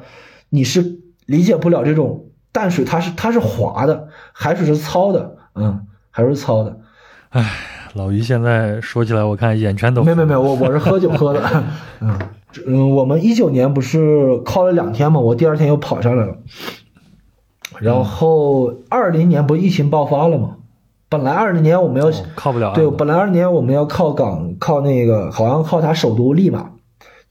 [0.50, 6.80] 你是理解不了这种淡水它是它是滑的，海水是糙的，嗯，海水是糙的。
[7.30, 7.50] 唉，
[7.94, 11.42] 老于现在说起来，我看眼圈都没没没，我我是喝酒喝的，
[12.02, 12.20] 嗯
[12.68, 16.36] 嗯，我们一九年不是靠了两天嘛，我第二天又跑上来了，
[17.80, 20.58] 然后二零年不疫情爆发了吗，
[21.08, 26.72] 本来二零年我们要靠不了，对，本来二零年我们要靠港，靠那个好像靠他首都利马，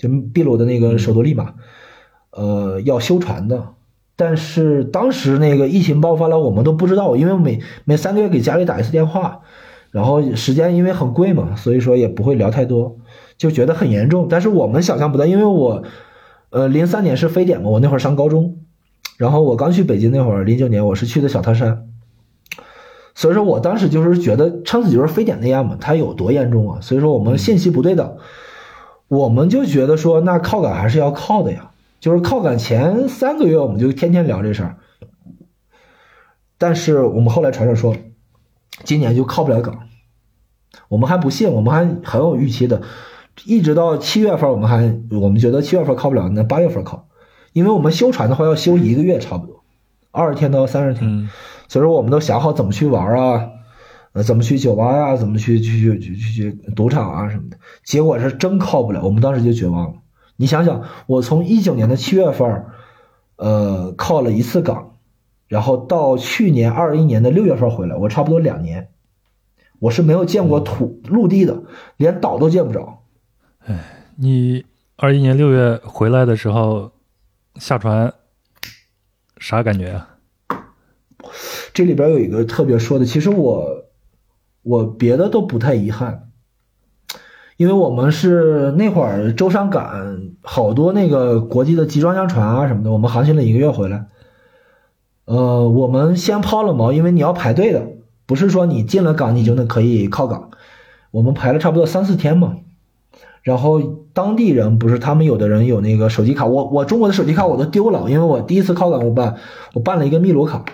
[0.00, 1.52] 就秘鲁的那个首都利马，
[2.32, 3.74] 呃，要修船的，
[4.16, 9.42] 但是当时那个疫情爆发了，我们都不知道，因为每每三个月给家里打一次电话。
[9.92, 12.98] 然后时间因为很贵嘛，所以说也不会聊太多，
[13.36, 14.28] 就觉得很严重。
[14.30, 15.82] 但是我们想象不到，因为我，
[16.50, 18.58] 呃，零三年是非典嘛，我那会儿上高中，
[19.18, 21.88] 然后我刚去北京那会儿，零九年我是去的小汤山，
[23.16, 26.78] 所以说我当时就是觉得撑死就是非典那样嘛，它有多严重啊？
[26.80, 28.16] 所以说我们信息不对等，
[29.10, 34.76] 我们就觉得说那靠港还是要靠的呀，就是靠港前三个月我们就天天聊这事儿，
[36.56, 37.94] 但是我们后来传上说。
[38.82, 39.80] 今年就靠不了港，
[40.88, 42.80] 我们还不信，我们还很有预期的，
[43.44, 47.08] 一直到七月份，我们还我们觉得七月份靠不了，那八月份靠，
[47.52, 49.64] 因为我们修船的话要修一个月差不多，
[50.12, 51.28] 二十天到三十天，
[51.68, 53.50] 所以说我们都想好怎么去玩啊，
[54.12, 59.98] 呃，怎么去酒吧呀，怎么去去去去去赌场啊什么的，结果是真靠不了，我们当时就绝望了。
[60.36, 62.64] 你想想，我从一九年的七月份，
[63.36, 64.96] 呃，靠了一次港。
[65.46, 68.90] 然后到去年二一年的六月份回来，我差不多两年，
[69.80, 71.64] 我是没有见过土陆地的，
[71.96, 73.02] 连岛都见不着。
[73.66, 74.64] 哎，你
[74.94, 76.92] 二一年六月回来的时候
[77.56, 78.14] 下船，
[79.38, 80.16] 啥感觉啊？
[81.74, 83.79] 这里边有一个特别说的，其实我
[84.62, 86.28] 我别的都不太遗憾，
[87.56, 94.06] 因为我们是那会儿舟山港好多那个国际的集装箱船啊什么的，我们航行了一个月回来。
[95.24, 97.86] 呃，我们先抛了锚，因为你要排队的，
[98.26, 100.50] 不是说你进了港你就能可以靠港。
[101.10, 102.56] 我们排了差不多三四天嘛，
[103.42, 103.80] 然后
[104.12, 109.36] 当地人不是他们有的人有那个手机卡，我我中国的手机卡我都丢了，因为我第一次靠港我办
[109.72, 110.64] 我办了一个秘鲁卡，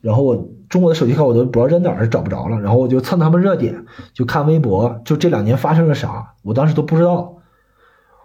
[0.00, 7.36] 然后我中国的手机卡我都不知道扔哪儿找不着了，然后我就蹭他们热点就看微博，就这两年发生了啥，我当时都不知道。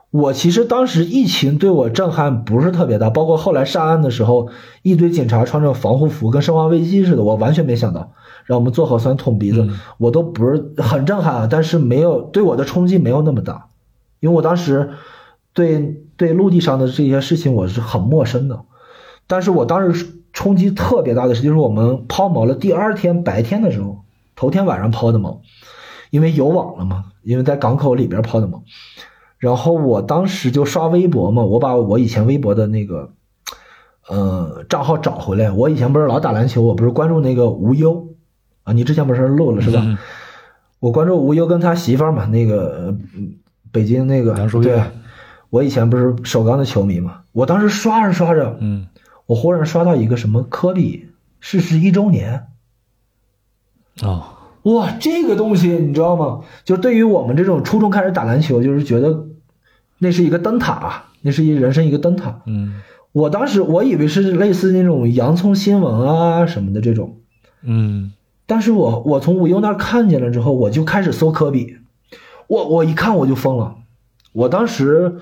[0.09, 4.49] 我其实当时疫情对我震撼不是特别大，包括后来上岸的时候，
[4.81, 8.13] 一堆警察穿着防护服，跟生化危机似的，我完全没想到
[8.45, 9.69] 让我们做核酸捅鼻子，
[9.99, 11.47] 我都不是很震撼啊。
[11.47, 13.67] 但是没有对我的冲击没有那么大，
[14.21, 14.89] 因为我当时
[15.53, 18.61] 对对陆地上的这些事情我是很陌生的。
[19.27, 24.03] 但是我当时冲击特别大的是，就是我们抛锚了第二天白天的时候，
[24.35, 25.39] 头天晚上抛的锚，
[26.10, 28.61] 因为有网了嘛，因为在港口里边抛的锚。
[29.38, 33.11] 然后我当时就刷微博嘛，我把我以前微博的那个，
[34.10, 35.51] 呃，账号找回来。
[35.51, 38.10] 我以前不是老打篮球，我不是关注那个无忧
[38.64, 39.97] 啊，你之前不是漏了是吧？
[40.80, 42.95] 我关注无忧跟他媳妇儿嘛，那个
[43.72, 44.81] 北京那个对，
[45.49, 48.88] 我以前不是首钢的球迷嘛，我当时刷着刷着，嗯，
[49.30, 52.47] 我忽然刷到一个什么科比逝世一周年，
[54.01, 54.23] 哦。
[54.64, 56.41] 哇，这个东西你知道吗？
[56.65, 59.27] 就对于我们这种初中开始打篮球，就是觉得
[59.99, 62.41] 那是一个灯塔，那是一人生一个灯塔。
[62.47, 62.81] 嗯，
[63.11, 67.19] 我当时我以为是类似那种洋葱新闻啊什么的这种。
[67.61, 68.11] 嗯，
[68.47, 71.77] 但是我我从无忧那儿看见了之后，我就开始搜科比。
[72.47, 73.76] 我我一看我就疯了。
[74.34, 75.19] 我当时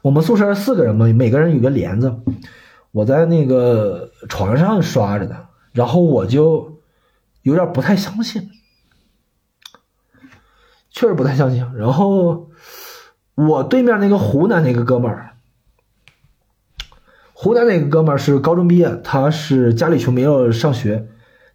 [0.00, 2.16] 我们宿舍四个人嘛，每个人有个帘子，
[2.92, 6.80] 我在那个床上刷着呢，然后我就
[7.42, 8.50] 有点不太相信。
[10.90, 11.64] 确实不太相信。
[11.76, 12.50] 然后
[13.36, 15.36] 我对面那个湖南那个哥们儿，
[17.32, 21.08] 湖南那个哥们儿是高中毕业，他是家里穷没有上学，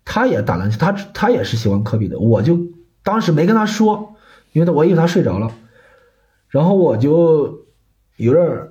[0.05, 2.17] 他也打篮球，他他也是喜欢科比的。
[2.17, 2.57] 我就
[3.03, 4.15] 当时没跟他说，
[4.53, 5.51] 因为他我以为他睡着了，
[6.47, 7.65] 然后我就
[8.15, 8.69] 有点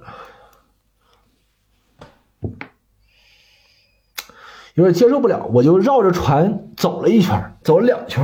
[4.75, 8.23] 有点接受不了，我就绕着船走了一圈，走了两圈，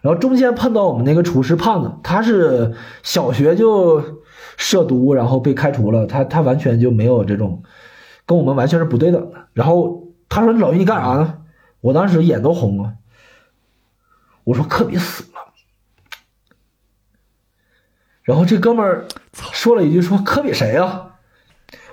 [0.00, 4.22] 然后中间碰到我们那个厨师胖子，他是小学就
[4.56, 7.62] 涉毒，然后被开除了，他他完全就没有这种，
[8.26, 9.48] 跟我们完全是不对等的。
[9.52, 11.38] 然后他说：“老于你干啥呢？”
[11.82, 12.94] 我当时眼都红了，
[14.44, 15.40] 我说：“科比死了。”
[18.22, 21.08] 然后这哥们儿说了一句：“说科比谁呀？”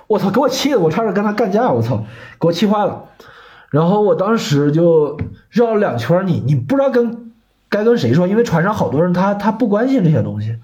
[0.06, 2.04] 我操，给我气的，我差点跟他干架，我操，
[2.40, 3.10] 给我气坏了。
[3.70, 5.16] 然后我当时就
[5.48, 7.32] 绕了两圈，你你不知道跟
[7.68, 10.58] 该跟谁说，因为船上好多人，他他不关心这些东西。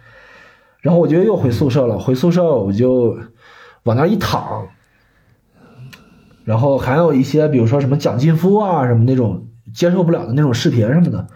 [0.81, 3.17] 然后我就又回宿舍了，回宿舍我就
[3.85, 4.67] 往那一躺，
[6.45, 11.29] 然后还有一些比如说什么蒋劲夫啊什么那种接受不了的那种视频什么的，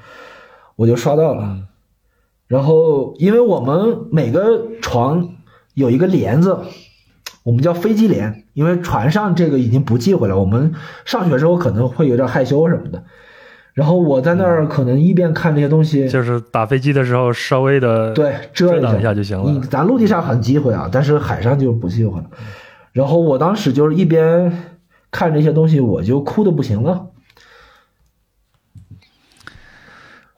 [0.75, 1.59] 我就刷到了。
[2.49, 5.37] 然后因为我们每个床
[5.75, 6.59] 有一个帘子。
[7.51, 10.39] 我们叫飞机帘，因为船上这个已经不忌讳了。
[10.39, 10.73] 我们
[11.05, 13.03] 上学时候可能会有点害羞什么的，
[13.75, 19.61] 然后我在那儿可能一边看这些东西，就是打飞机的时候稍微的对遮挡一下就行了。
[19.63, 22.31] 咱陆地上很忌讳啊，但是海上就不忌讳了。
[22.93, 24.77] 然后我当时就是一边
[25.11, 27.09] 看这些东西，我就哭的不行了。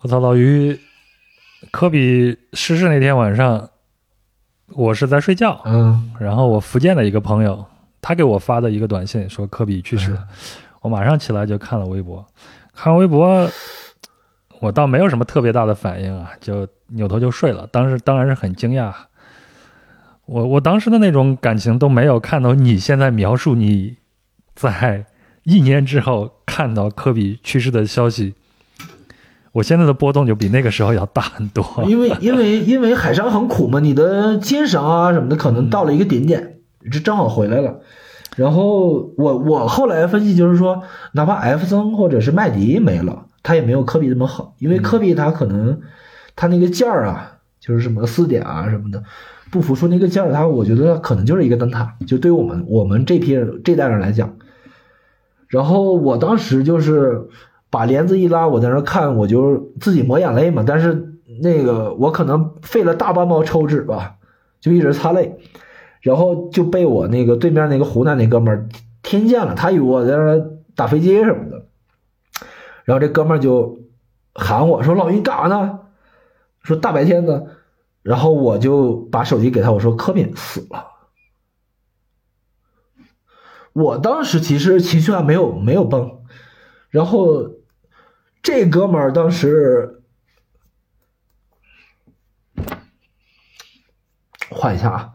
[0.00, 0.80] 我操，老于，
[1.70, 3.68] 科比逝世那天晚上。
[4.74, 7.64] 我是在睡觉，嗯，然后我福建的一个朋友，
[8.00, 10.26] 他给我发的一个短信说科比去世了，
[10.80, 12.24] 我马上起来就看了微博，
[12.74, 13.48] 看微博，
[14.60, 17.66] 我倒没有什么特别大的反应啊，就扭头就睡了。
[17.68, 18.92] 当时当然是很惊讶，
[20.26, 23.96] 我我当时的那种感情都没有看到你现在描述你
[24.54, 25.06] 在
[25.44, 28.34] 一年之后看到科比去世的消息。
[29.52, 36.60] 我现在的波动就比那个时候要大很多， 因为因为因为海上很苦嘛，你的精神啊什么的可能到了一个顶点，
[36.90, 37.80] 这正好回来了。
[38.34, 45.82] 然后我我后来分析就是说，哪怕艾弗森或者是麦迪没了，他也没有科比那么好，因为科比他可能
[46.34, 49.02] 他那个劲儿啊，就是什么四点啊什么的，
[49.50, 54.34] 不服输那个劲儿，他我觉得可能就是一个灯塔，就对我们我们这批人这代人来讲。
[55.46, 57.28] 然后我当时就是。
[57.72, 60.62] 把帘子一拉，我在那看，我就自己抹眼泪嘛。
[60.66, 64.16] 但是那个我可能费了大半包抽纸吧，
[64.60, 65.38] 就一直擦泪，
[66.02, 68.68] 然后就被我那个对面那个湖南那哥们儿
[69.02, 70.38] 听见了，他以为我在那
[70.76, 71.64] 打飞机什么的。
[72.84, 73.78] 然后这哥们儿就
[74.34, 75.80] 喊我说：“老于干啥呢？”
[76.62, 77.46] 说大白天的。
[78.02, 80.88] 然后我就把手机给他，我说：“科比死了。”
[83.72, 86.18] 我当时其实情绪还没有没有崩，
[86.90, 87.61] 然后。
[88.42, 90.02] 这哥们儿当时
[94.50, 95.12] 换一下啊，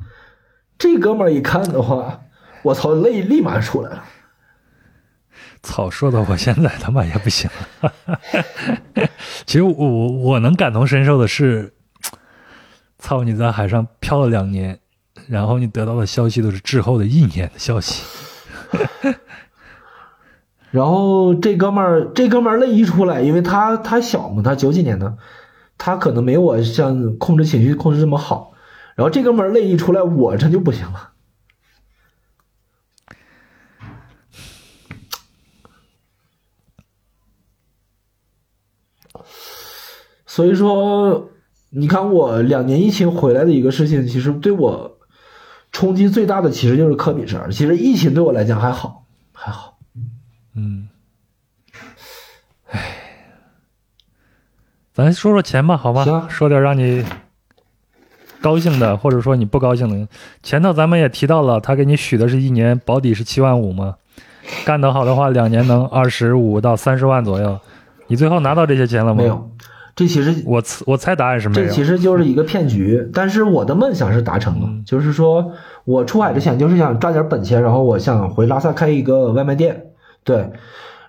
[0.77, 2.21] 这哥们儿一看的话，
[2.63, 4.03] 我操，泪立马出来了。
[5.61, 7.49] 操，说的我现在他妈也不行
[7.81, 7.93] 了。
[9.45, 11.73] 其实我我能感同身受的是，
[12.97, 14.79] 操，你在海上漂了两年，
[15.27, 18.03] 然后你得到的消息都是滞后的一年的消息。
[20.69, 25.17] 然后这哥们儿，这哥们儿泪一出来，因为他他小嘛，他九几年的，
[25.77, 28.53] 他可能没我像控制情绪控制这么好。
[28.95, 31.11] 然后这哥们儿泪一出来，我这就不行了。
[40.25, 41.29] 所以说，
[41.69, 44.99] 你看我两年疫情回来的一个事情，其实对我
[45.71, 47.51] 冲击最大的，其实就是科比事儿。
[47.51, 49.66] 其实疫情对我来讲还好，还好。
[50.59, 50.89] 嗯，
[52.71, 52.81] 唉，
[54.91, 56.03] 咱说说钱吧，好吧？
[56.03, 57.05] 行，说点让你
[58.41, 60.07] 高兴的，或者说你不高兴的。
[60.41, 63.97] 前头咱们也提到了，他给你许的是一年保底是七万五嘛，
[64.65, 67.59] 干得好的话，两年能二十五到三十万左右。
[68.07, 69.21] 你最后拿到这些钱了吗？
[69.21, 69.51] 没有，
[69.95, 71.67] 这其实我我猜答案是没有。
[71.67, 75.53] 这其实就是一个骗局，但是我的梦想是达成了，就是说
[75.85, 79.91] 我出海之前就是想赚点本钱，然后我想回拉萨开一个外卖店。
[80.27, 80.51] 对，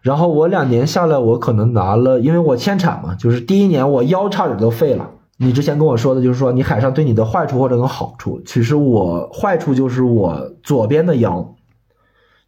[0.00, 5.10] 然后我两年下来，我可能拿了，因为我欠产嘛，就是第一年我腰差点都废了。
[5.38, 11.56] 你之前跟我说的就是说你海上对你的坏处或者有好处，其实我坏处就是我左边的腰，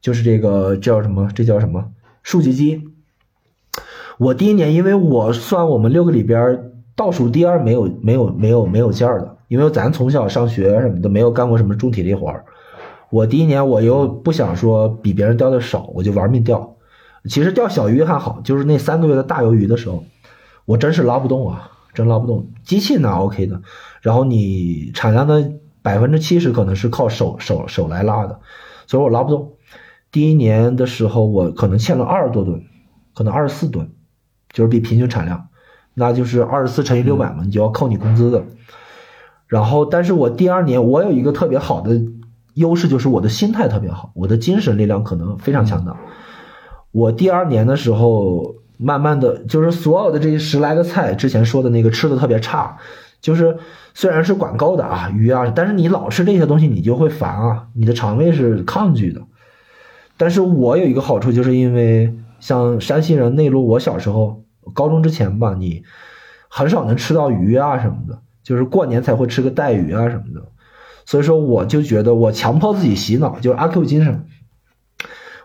[0.00, 1.28] 就是这个叫什么？
[1.34, 1.86] 这叫什么？
[2.22, 2.84] 竖脊肌。
[4.18, 12.44] 我第一年，因为我算我们六个里边倒数第二没有没有没有没有劲儿的，因为咱从小上学什么的没有干过什么重体力活儿。
[13.10, 16.76] 我第一年我又不想说比别人钓的少，我就玩命钓。
[17.28, 20.04] 其实钓小鱼还好，就是那三个月的大鱿鱼的时候，
[20.64, 22.50] 我真是拉不动啊，真拉不动。
[22.64, 23.60] 机器呢 OK 的，
[24.00, 28.40] 然后你产量的百分之七十可能是靠手手手来拉的，
[28.86, 29.52] 所以我拉不动。
[30.12, 32.64] 第一年的时候我可能欠了二十多吨，
[33.14, 33.90] 可能二十四吨，
[34.52, 35.48] 就是比平均产量，
[35.94, 38.44] 那就是二十四乘以六百嘛，你就要扣你工资的。
[39.46, 42.00] 然后，但是我第二年我有一个特别好的
[42.60, 45.96] 优势，就是我的心态特别好，我的精神力量可能非常强大。
[46.92, 52.76] 我第二年的时候，慢慢的就是所有的这十来个菜，之前说的那个吃的特别差，
[53.20, 53.56] 就是
[53.94, 59.22] 虽然是管够的啊鱼啊，但是你老吃这些东西，你就会烦啊，你的肠胃是抗拒的。
[60.16, 64.42] 但是我有一个好处，就是因为像山西人内陆，我小时候
[64.74, 65.82] 高中之前吧，你
[66.48, 68.20] 很少能吃到鱼啊什么的。
[68.42, 70.42] 就是过年才会吃个带鱼啊什么的，
[71.10, 74.26] 所以说我就觉得我强迫自己洗脑，就是阿 Q 精神，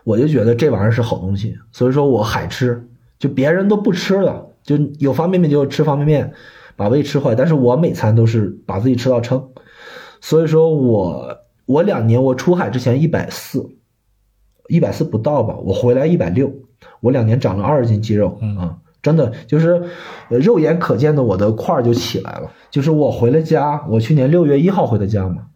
[0.04, 2.88] 我就觉得这玩意儿是好东西，所以说我海吃，
[3.18, 6.34] 就别人都不吃了，就有方便面就吃方便面，
[6.76, 9.48] 把胃吃坏，但是我每餐都是把自己吃到撑，
[10.20, 13.68] 所以说我我两年我出海之前一百四，
[14.68, 16.52] 一百四不到吧，我回来一百六，
[17.00, 18.78] 我两年长了二十斤肌肉啊。
[19.02, 19.82] 真的就是，
[20.28, 22.50] 肉眼可见的，我的块儿就起来了。
[22.72, 25.46] 就是我回了家，我去年六月一号回的家嘛，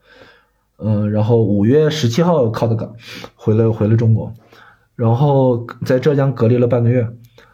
[0.83, 2.95] 嗯，然后五月十七号靠的港，
[3.35, 4.33] 回了回了中国，
[4.97, 7.09] 然后在浙江隔离了半个月。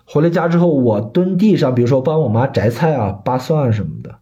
[0.05, 4.19] 回了家之后，我蹲地上，比如说帮我妈摘菜啊、扒蒜什么的，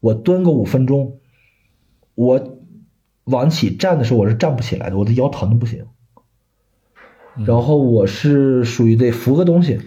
[0.00, 1.18] 我蹲个五分钟，
[2.14, 2.58] 我
[3.24, 5.86] 往起站的时候，我是站不起来的，我的腰疼的不行。
[7.46, 9.80] 然后我是属于得扶个东西。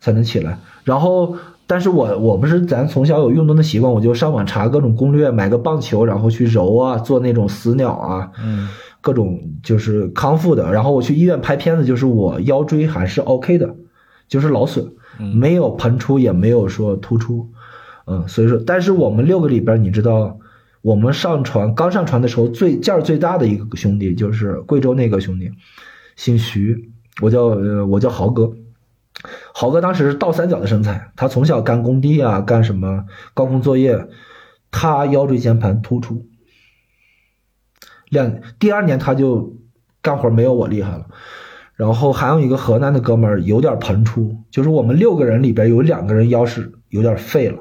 [0.00, 8.68] 才能起来，然后，但是我我不是咱从小有运动的习惯，我就上网查各种攻略，买个棒球，然后去揉啊，做那种死鸟啊，嗯，
[9.00, 10.70] 各种就是康复的。
[10.72, 13.76] 然后我去医院拍片子，就是我腰椎还是 OK 的，
[14.28, 14.92] 就是劳损，
[15.34, 17.48] 没有膨出，也没有说突出，
[18.06, 20.38] 嗯，所以说，但是我们六个里边，你知道，
[20.82, 25.50] 我们上船刚上船的时候，最劲儿最大的一个兄弟就是贵州那个兄弟，
[26.14, 26.90] 姓徐，
[27.22, 28.52] 我叫呃我叫豪哥。
[29.54, 34.08] 豪哥当时是倒三角的身材，他从小干工地啊，干什么高空作业，
[34.70, 36.26] 他腰椎间盘突出。
[38.08, 39.56] 两第二年他就
[40.02, 41.06] 干活没有我厉害了，
[41.74, 47.58] 然后还有一个河南的哥们儿有点膨出，就是我们六个人里边有两个人腰是有点废了，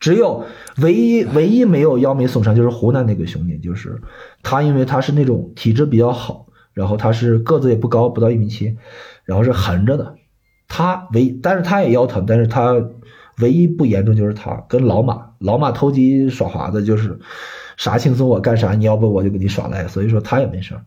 [0.00, 0.44] 只有
[0.78, 4.02] 唯一唯一没有腰没损伤就是湖南那个兄弟，就是
[4.42, 8.76] 他因为他是那种体质比较好，然后他是个子也不高，不到一米七，
[9.24, 10.16] 然后是横着的。
[10.70, 12.74] 他唯，但是他也腰疼，但是他
[13.40, 17.18] 唯一不严重就是他跟老马，老马偷鸡耍滑子，就是
[17.76, 20.82] 啥轻松我干啥，你要不我就给你耍赖，所以说他也没事儿。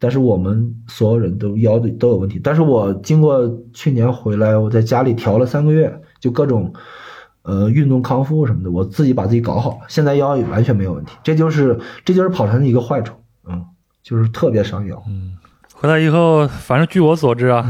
[0.00, 2.40] 但是我们所有人都腰都都有问题。
[2.42, 6.72] 但是我经过去年回来，我在家里调了三个月，就各种
[7.42, 11.12] 呃运动康复什么的，我自己把自己搞好了，现在腰也完全没有问题。
[11.22, 13.14] 这就是这就是跑山的一个坏处，
[13.48, 13.64] 嗯，
[14.02, 15.00] 就是特别伤腰。
[15.06, 15.36] 嗯，
[15.72, 17.64] 回来以后，反正据我所知啊。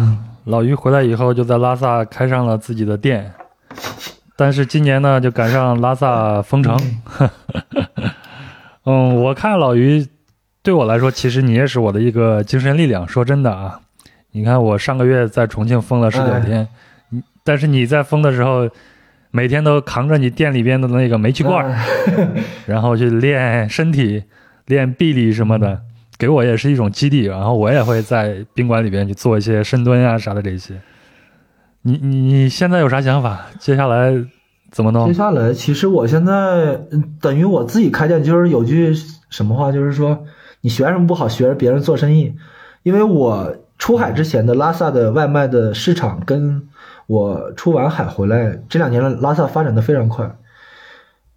[0.45, 3.33] 老于回来以后就在拉萨开上了自己的店，
[4.37, 6.77] 但是今年呢就赶上拉萨封城。
[8.85, 10.05] 嗯，我看老于
[10.63, 13.07] 对我来说，其实你也是我的一个精神力量。
[13.07, 13.81] 说真的啊，
[14.33, 16.67] 你看我上个月在重庆封了十九天，
[17.45, 18.69] 但是你在封的时候，
[19.31, 21.81] 每天都扛着你店里边的那个煤气罐，
[22.67, 24.25] 然后去练身体、
[24.67, 25.83] 练臂力什么的。
[26.23, 30.81] 给我也是一种激励，然后我也会在宾馆里边去做一些深蹲啊啥的这些。
[31.83, 33.47] 你你你现在有啥想法？
[33.59, 34.15] 接下来
[34.71, 35.09] 怎么弄？
[35.09, 36.81] 接下来其实我现在
[37.21, 38.95] 等于我自己开店，就是有句
[39.31, 40.17] 什么话，就是说
[40.61, 42.33] 你学什么不好，学着别人做生意。
[42.85, 46.69] 因为我出海之前的拉萨的外卖的市场，跟
[47.09, 50.33] 我出完海回来这两年的拉萨发展的非常快。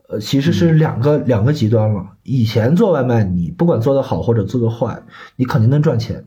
[0.07, 2.11] 呃，其实是两个两个极端了。
[2.21, 5.01] 以前做外卖，你不管做的好或者做的坏，
[5.35, 6.25] 你肯定能赚钱。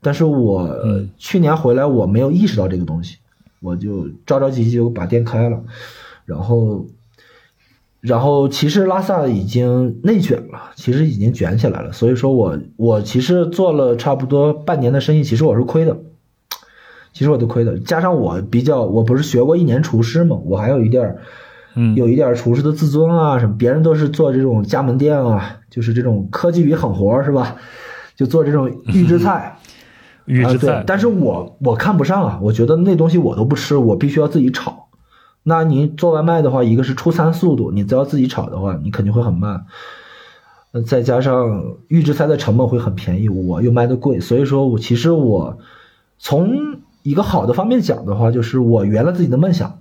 [0.00, 0.76] 但是我
[1.16, 3.16] 去年回来，我没有意识到这个东西，
[3.60, 5.62] 我就着着急急就把店开了。
[6.26, 6.86] 然后，
[8.00, 11.92] 然后其实拉萨已经内卷了，其实已经卷起来了。
[11.92, 15.96] 所以说我我其实做了差不多半年的生意，其实我是亏的，
[17.14, 17.78] 其实我都亏的。
[17.78, 21.22] 加上我比较，我不是学过一年厨师嘛，我还有一点儿。
[21.94, 27.56] 有一点厨师的自尊啊，什么别人都是做这种加盟店啊，就是这种科技与狠活是吧？
[28.16, 29.58] 就做这种预制菜，
[30.24, 30.82] 预制菜。
[30.86, 34.88] 但是我我看不上啊，我觉得那东西我都不吃，我必须要自己炒。
[35.44, 39.66] 那你做外卖的话，一个是出餐速度，你只要自己炒的话，你肯定会很慢。
[40.84, 45.58] 再加上预制菜的成本会很便宜，我又卖的贵，所以说我其实我
[46.18, 49.78] 从一个好的方面讲的话，就是我圆了自己的梦想。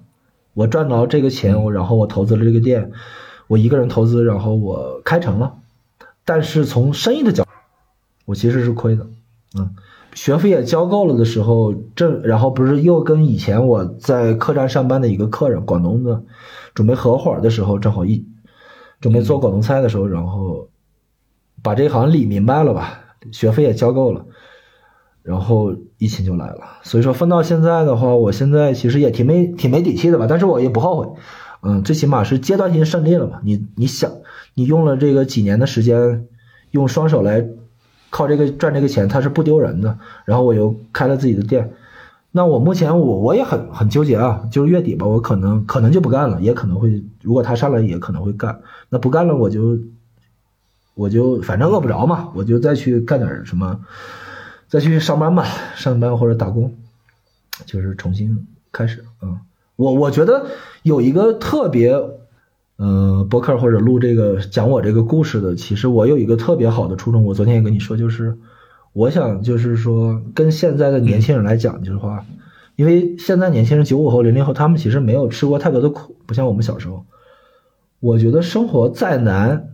[0.58, 2.92] 我赚到这个钱，我然后我投资了这个店，
[3.46, 5.54] 我一个人投资，然后我开成了。
[6.26, 7.46] 但是从生意的角，
[8.26, 9.06] 我其实是亏的，
[9.56, 9.76] 嗯，
[10.16, 16.24] 学费也交够了的时候，这然后不是又跟以前我在客栈上班的一个客人，广东的，
[16.74, 18.26] 准备合伙的时候，正好一
[19.00, 20.70] 准备做广东菜的时候，然后
[21.62, 23.00] 把这行理明白了吧，
[23.32, 24.26] 学费也交够了，
[25.28, 26.62] 然后疫情就来了。
[26.84, 31.10] 所以说分到现在的话，我现在其实也挺没挺没底气的吧，但是我也不后悔，
[31.62, 33.42] 嗯，最起码是阶段性胜利了嘛。
[33.44, 34.12] 你你想，
[34.54, 36.26] 你用了这个几年的时间，
[36.72, 37.46] 用双手来。
[38.10, 40.00] 靠这个赚这个钱，它是不丢人的。
[40.24, 41.74] 然后我又开了自己的店，
[42.32, 48.62] 那我目前我我也很很纠结啊，就是月底吧，我可能可能就不干了，也可能会如果他上来也可能会干。
[48.88, 49.78] 那不干了，我就
[50.96, 53.82] 我就反正饿不着嘛，我就再去干点什么，
[54.68, 55.46] 再去上班吧，
[55.76, 56.76] 上班或者打工，
[57.66, 59.06] 就是重新开始。
[59.22, 59.40] 嗯，
[59.76, 60.48] 我我觉得
[60.84, 61.96] 有一个特别。
[62.80, 67.24] 嗯，博客或者录这个讲我这个故事的，其实我有一个特别好的初衷。
[67.24, 68.38] 我昨天也跟你说，就是
[68.94, 72.24] 我想就是说，跟现在的年轻人来讲，就是话，
[72.76, 77.04] 因为现在年轻人九五后、零零后，他们其实没有吃过太多的苦，不像我们小时候。
[78.00, 79.70] 我觉得生活再难，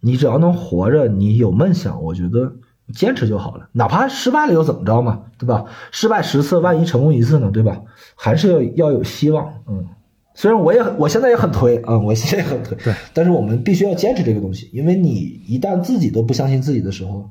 [0.00, 2.54] 你只要能活着，你有梦想，我觉得
[2.92, 3.68] 坚持就好了。
[3.72, 5.64] 哪怕失败了又怎么着嘛，对吧？
[5.90, 7.80] 失败十次，万一成功一次呢，对吧？
[8.14, 9.86] 还是要要有希望，嗯。
[10.34, 15.10] 虽然我也我现在也很推啊，我现在也很推，对，但是我们必须要坚持这个东西，因为你
[15.46, 17.28] 一旦自己都不相信自己的时候，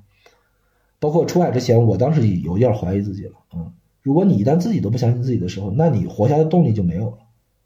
[1.00, 3.72] 包括出海之前，我当时也有点怀疑自己了，嗯，
[4.04, 7.18] 如果你一旦自己都不相信自己的时候，那你活下的动力就没有了，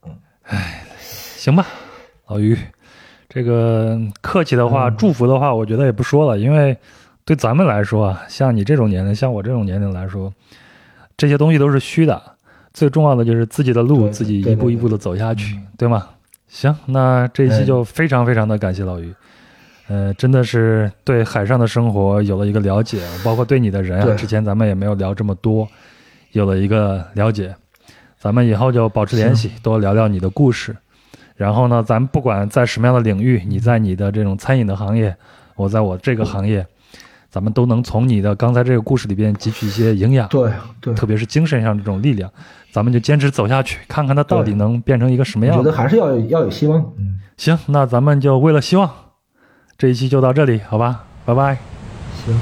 [0.07, 1.67] 嗯，哎，行吧，
[2.27, 2.57] 老于，
[3.27, 6.77] 这个客气的话、祝福的话，我觉得也不说了，因为
[7.25, 10.31] 对咱们来说啊，像你这种年龄，像我这种年龄来说，
[11.17, 12.21] 这些东西都是虚的。
[12.71, 16.07] 最重要的就是自己的路，自己一步一步的走下去，对吗？
[16.47, 19.11] 行，那这一期就非常非常的感谢老于，
[19.87, 25.67] 呃，真的是对海上的生活有了一个了解，包括对你的人啊，之前咱们也没有聊这么多，
[26.33, 27.55] 有了一个了解，
[28.19, 30.75] 咱们以后就保持联系，多聊聊你的故事。
[31.35, 35.15] 然后呢，咱不管在什么样的领域，你在你的这种餐饮的行业，
[35.55, 36.67] 我在我这个行业。
[37.35, 40.49] 咱们都能从你的刚才这个故事里边汲取一些营养，对
[40.79, 42.31] 对，特别是精神上这种力量，
[42.71, 45.57] 咱们就坚持走下去，看看它到底能变成一个什么样。
[45.57, 46.79] 我觉得还是要要有希望。
[46.97, 48.89] 嗯，行，那咱们就为了希望，
[49.77, 51.57] 这一期就到这里，好吧，拜拜。
[52.25, 52.39] 行。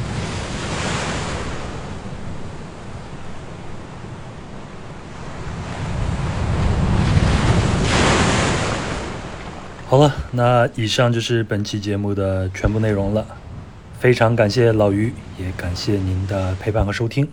[9.87, 13.25] 好了，那以上就是本期节目的全部内容了。
[14.03, 17.25] 非常感谢老于，也感谢您的陪伴和收听。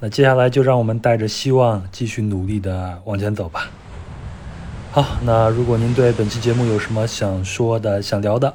[0.00, 3.70] 那接下来就让我们带着希望继续努力的往前走吧。
[4.90, 8.52] 好，那如果您对本期节目有什么想说的、想聊的，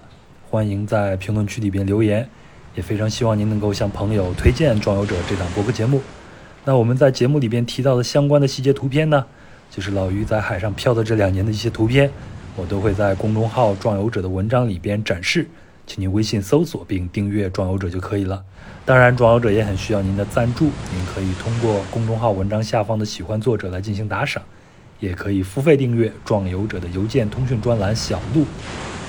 [0.51, 2.29] 欢迎在评论区里边留言。
[2.75, 6.03] 也非常希望您能够向朋友推荐《壮游者》这档播客节目。
[6.65, 9.25] 那我们在节目里边提到的相关的细节图片呢，
[9.71, 12.11] 就是老于在海上漂的这两年的一些图片，
[12.55, 15.47] 我都会在公众号“壮游者”的文章里边展示。
[15.85, 18.43] 请您微信搜索并订阅“壮游者”就可以了。
[18.85, 20.65] 当然，壮游者也很需要您的赞助。
[20.65, 24.41] 您可以通过公众号文章下方的“喜欢作者”来进行打赏，
[24.99, 28.45] 也可以付费订阅“壮游者”的邮件通讯专栏“小路”，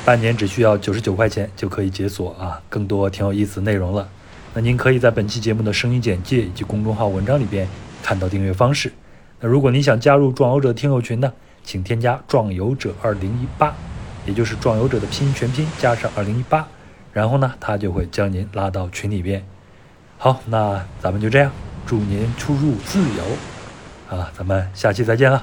[0.04, 4.08] 半年只需要九十九块钱就可以解锁啊，更多挺有意思的内容了。
[4.52, 7.66] 那您可以在本期节目的声音简介以及公众号文章里边
[8.02, 8.92] 看到订阅方式。
[9.40, 11.32] 那如果您想加入壮游者听友群呢，
[11.64, 13.74] 请添加“壮游者二零一八”。
[14.26, 16.66] 也就是壮游者的拼音全拼加上二零一八，
[17.12, 19.44] 然后呢，他就会将您拉到群里边。
[20.18, 21.50] 好，那咱们就这样，
[21.84, 24.16] 祝您出入自由。
[24.16, 25.42] 啊，咱们下期再见了。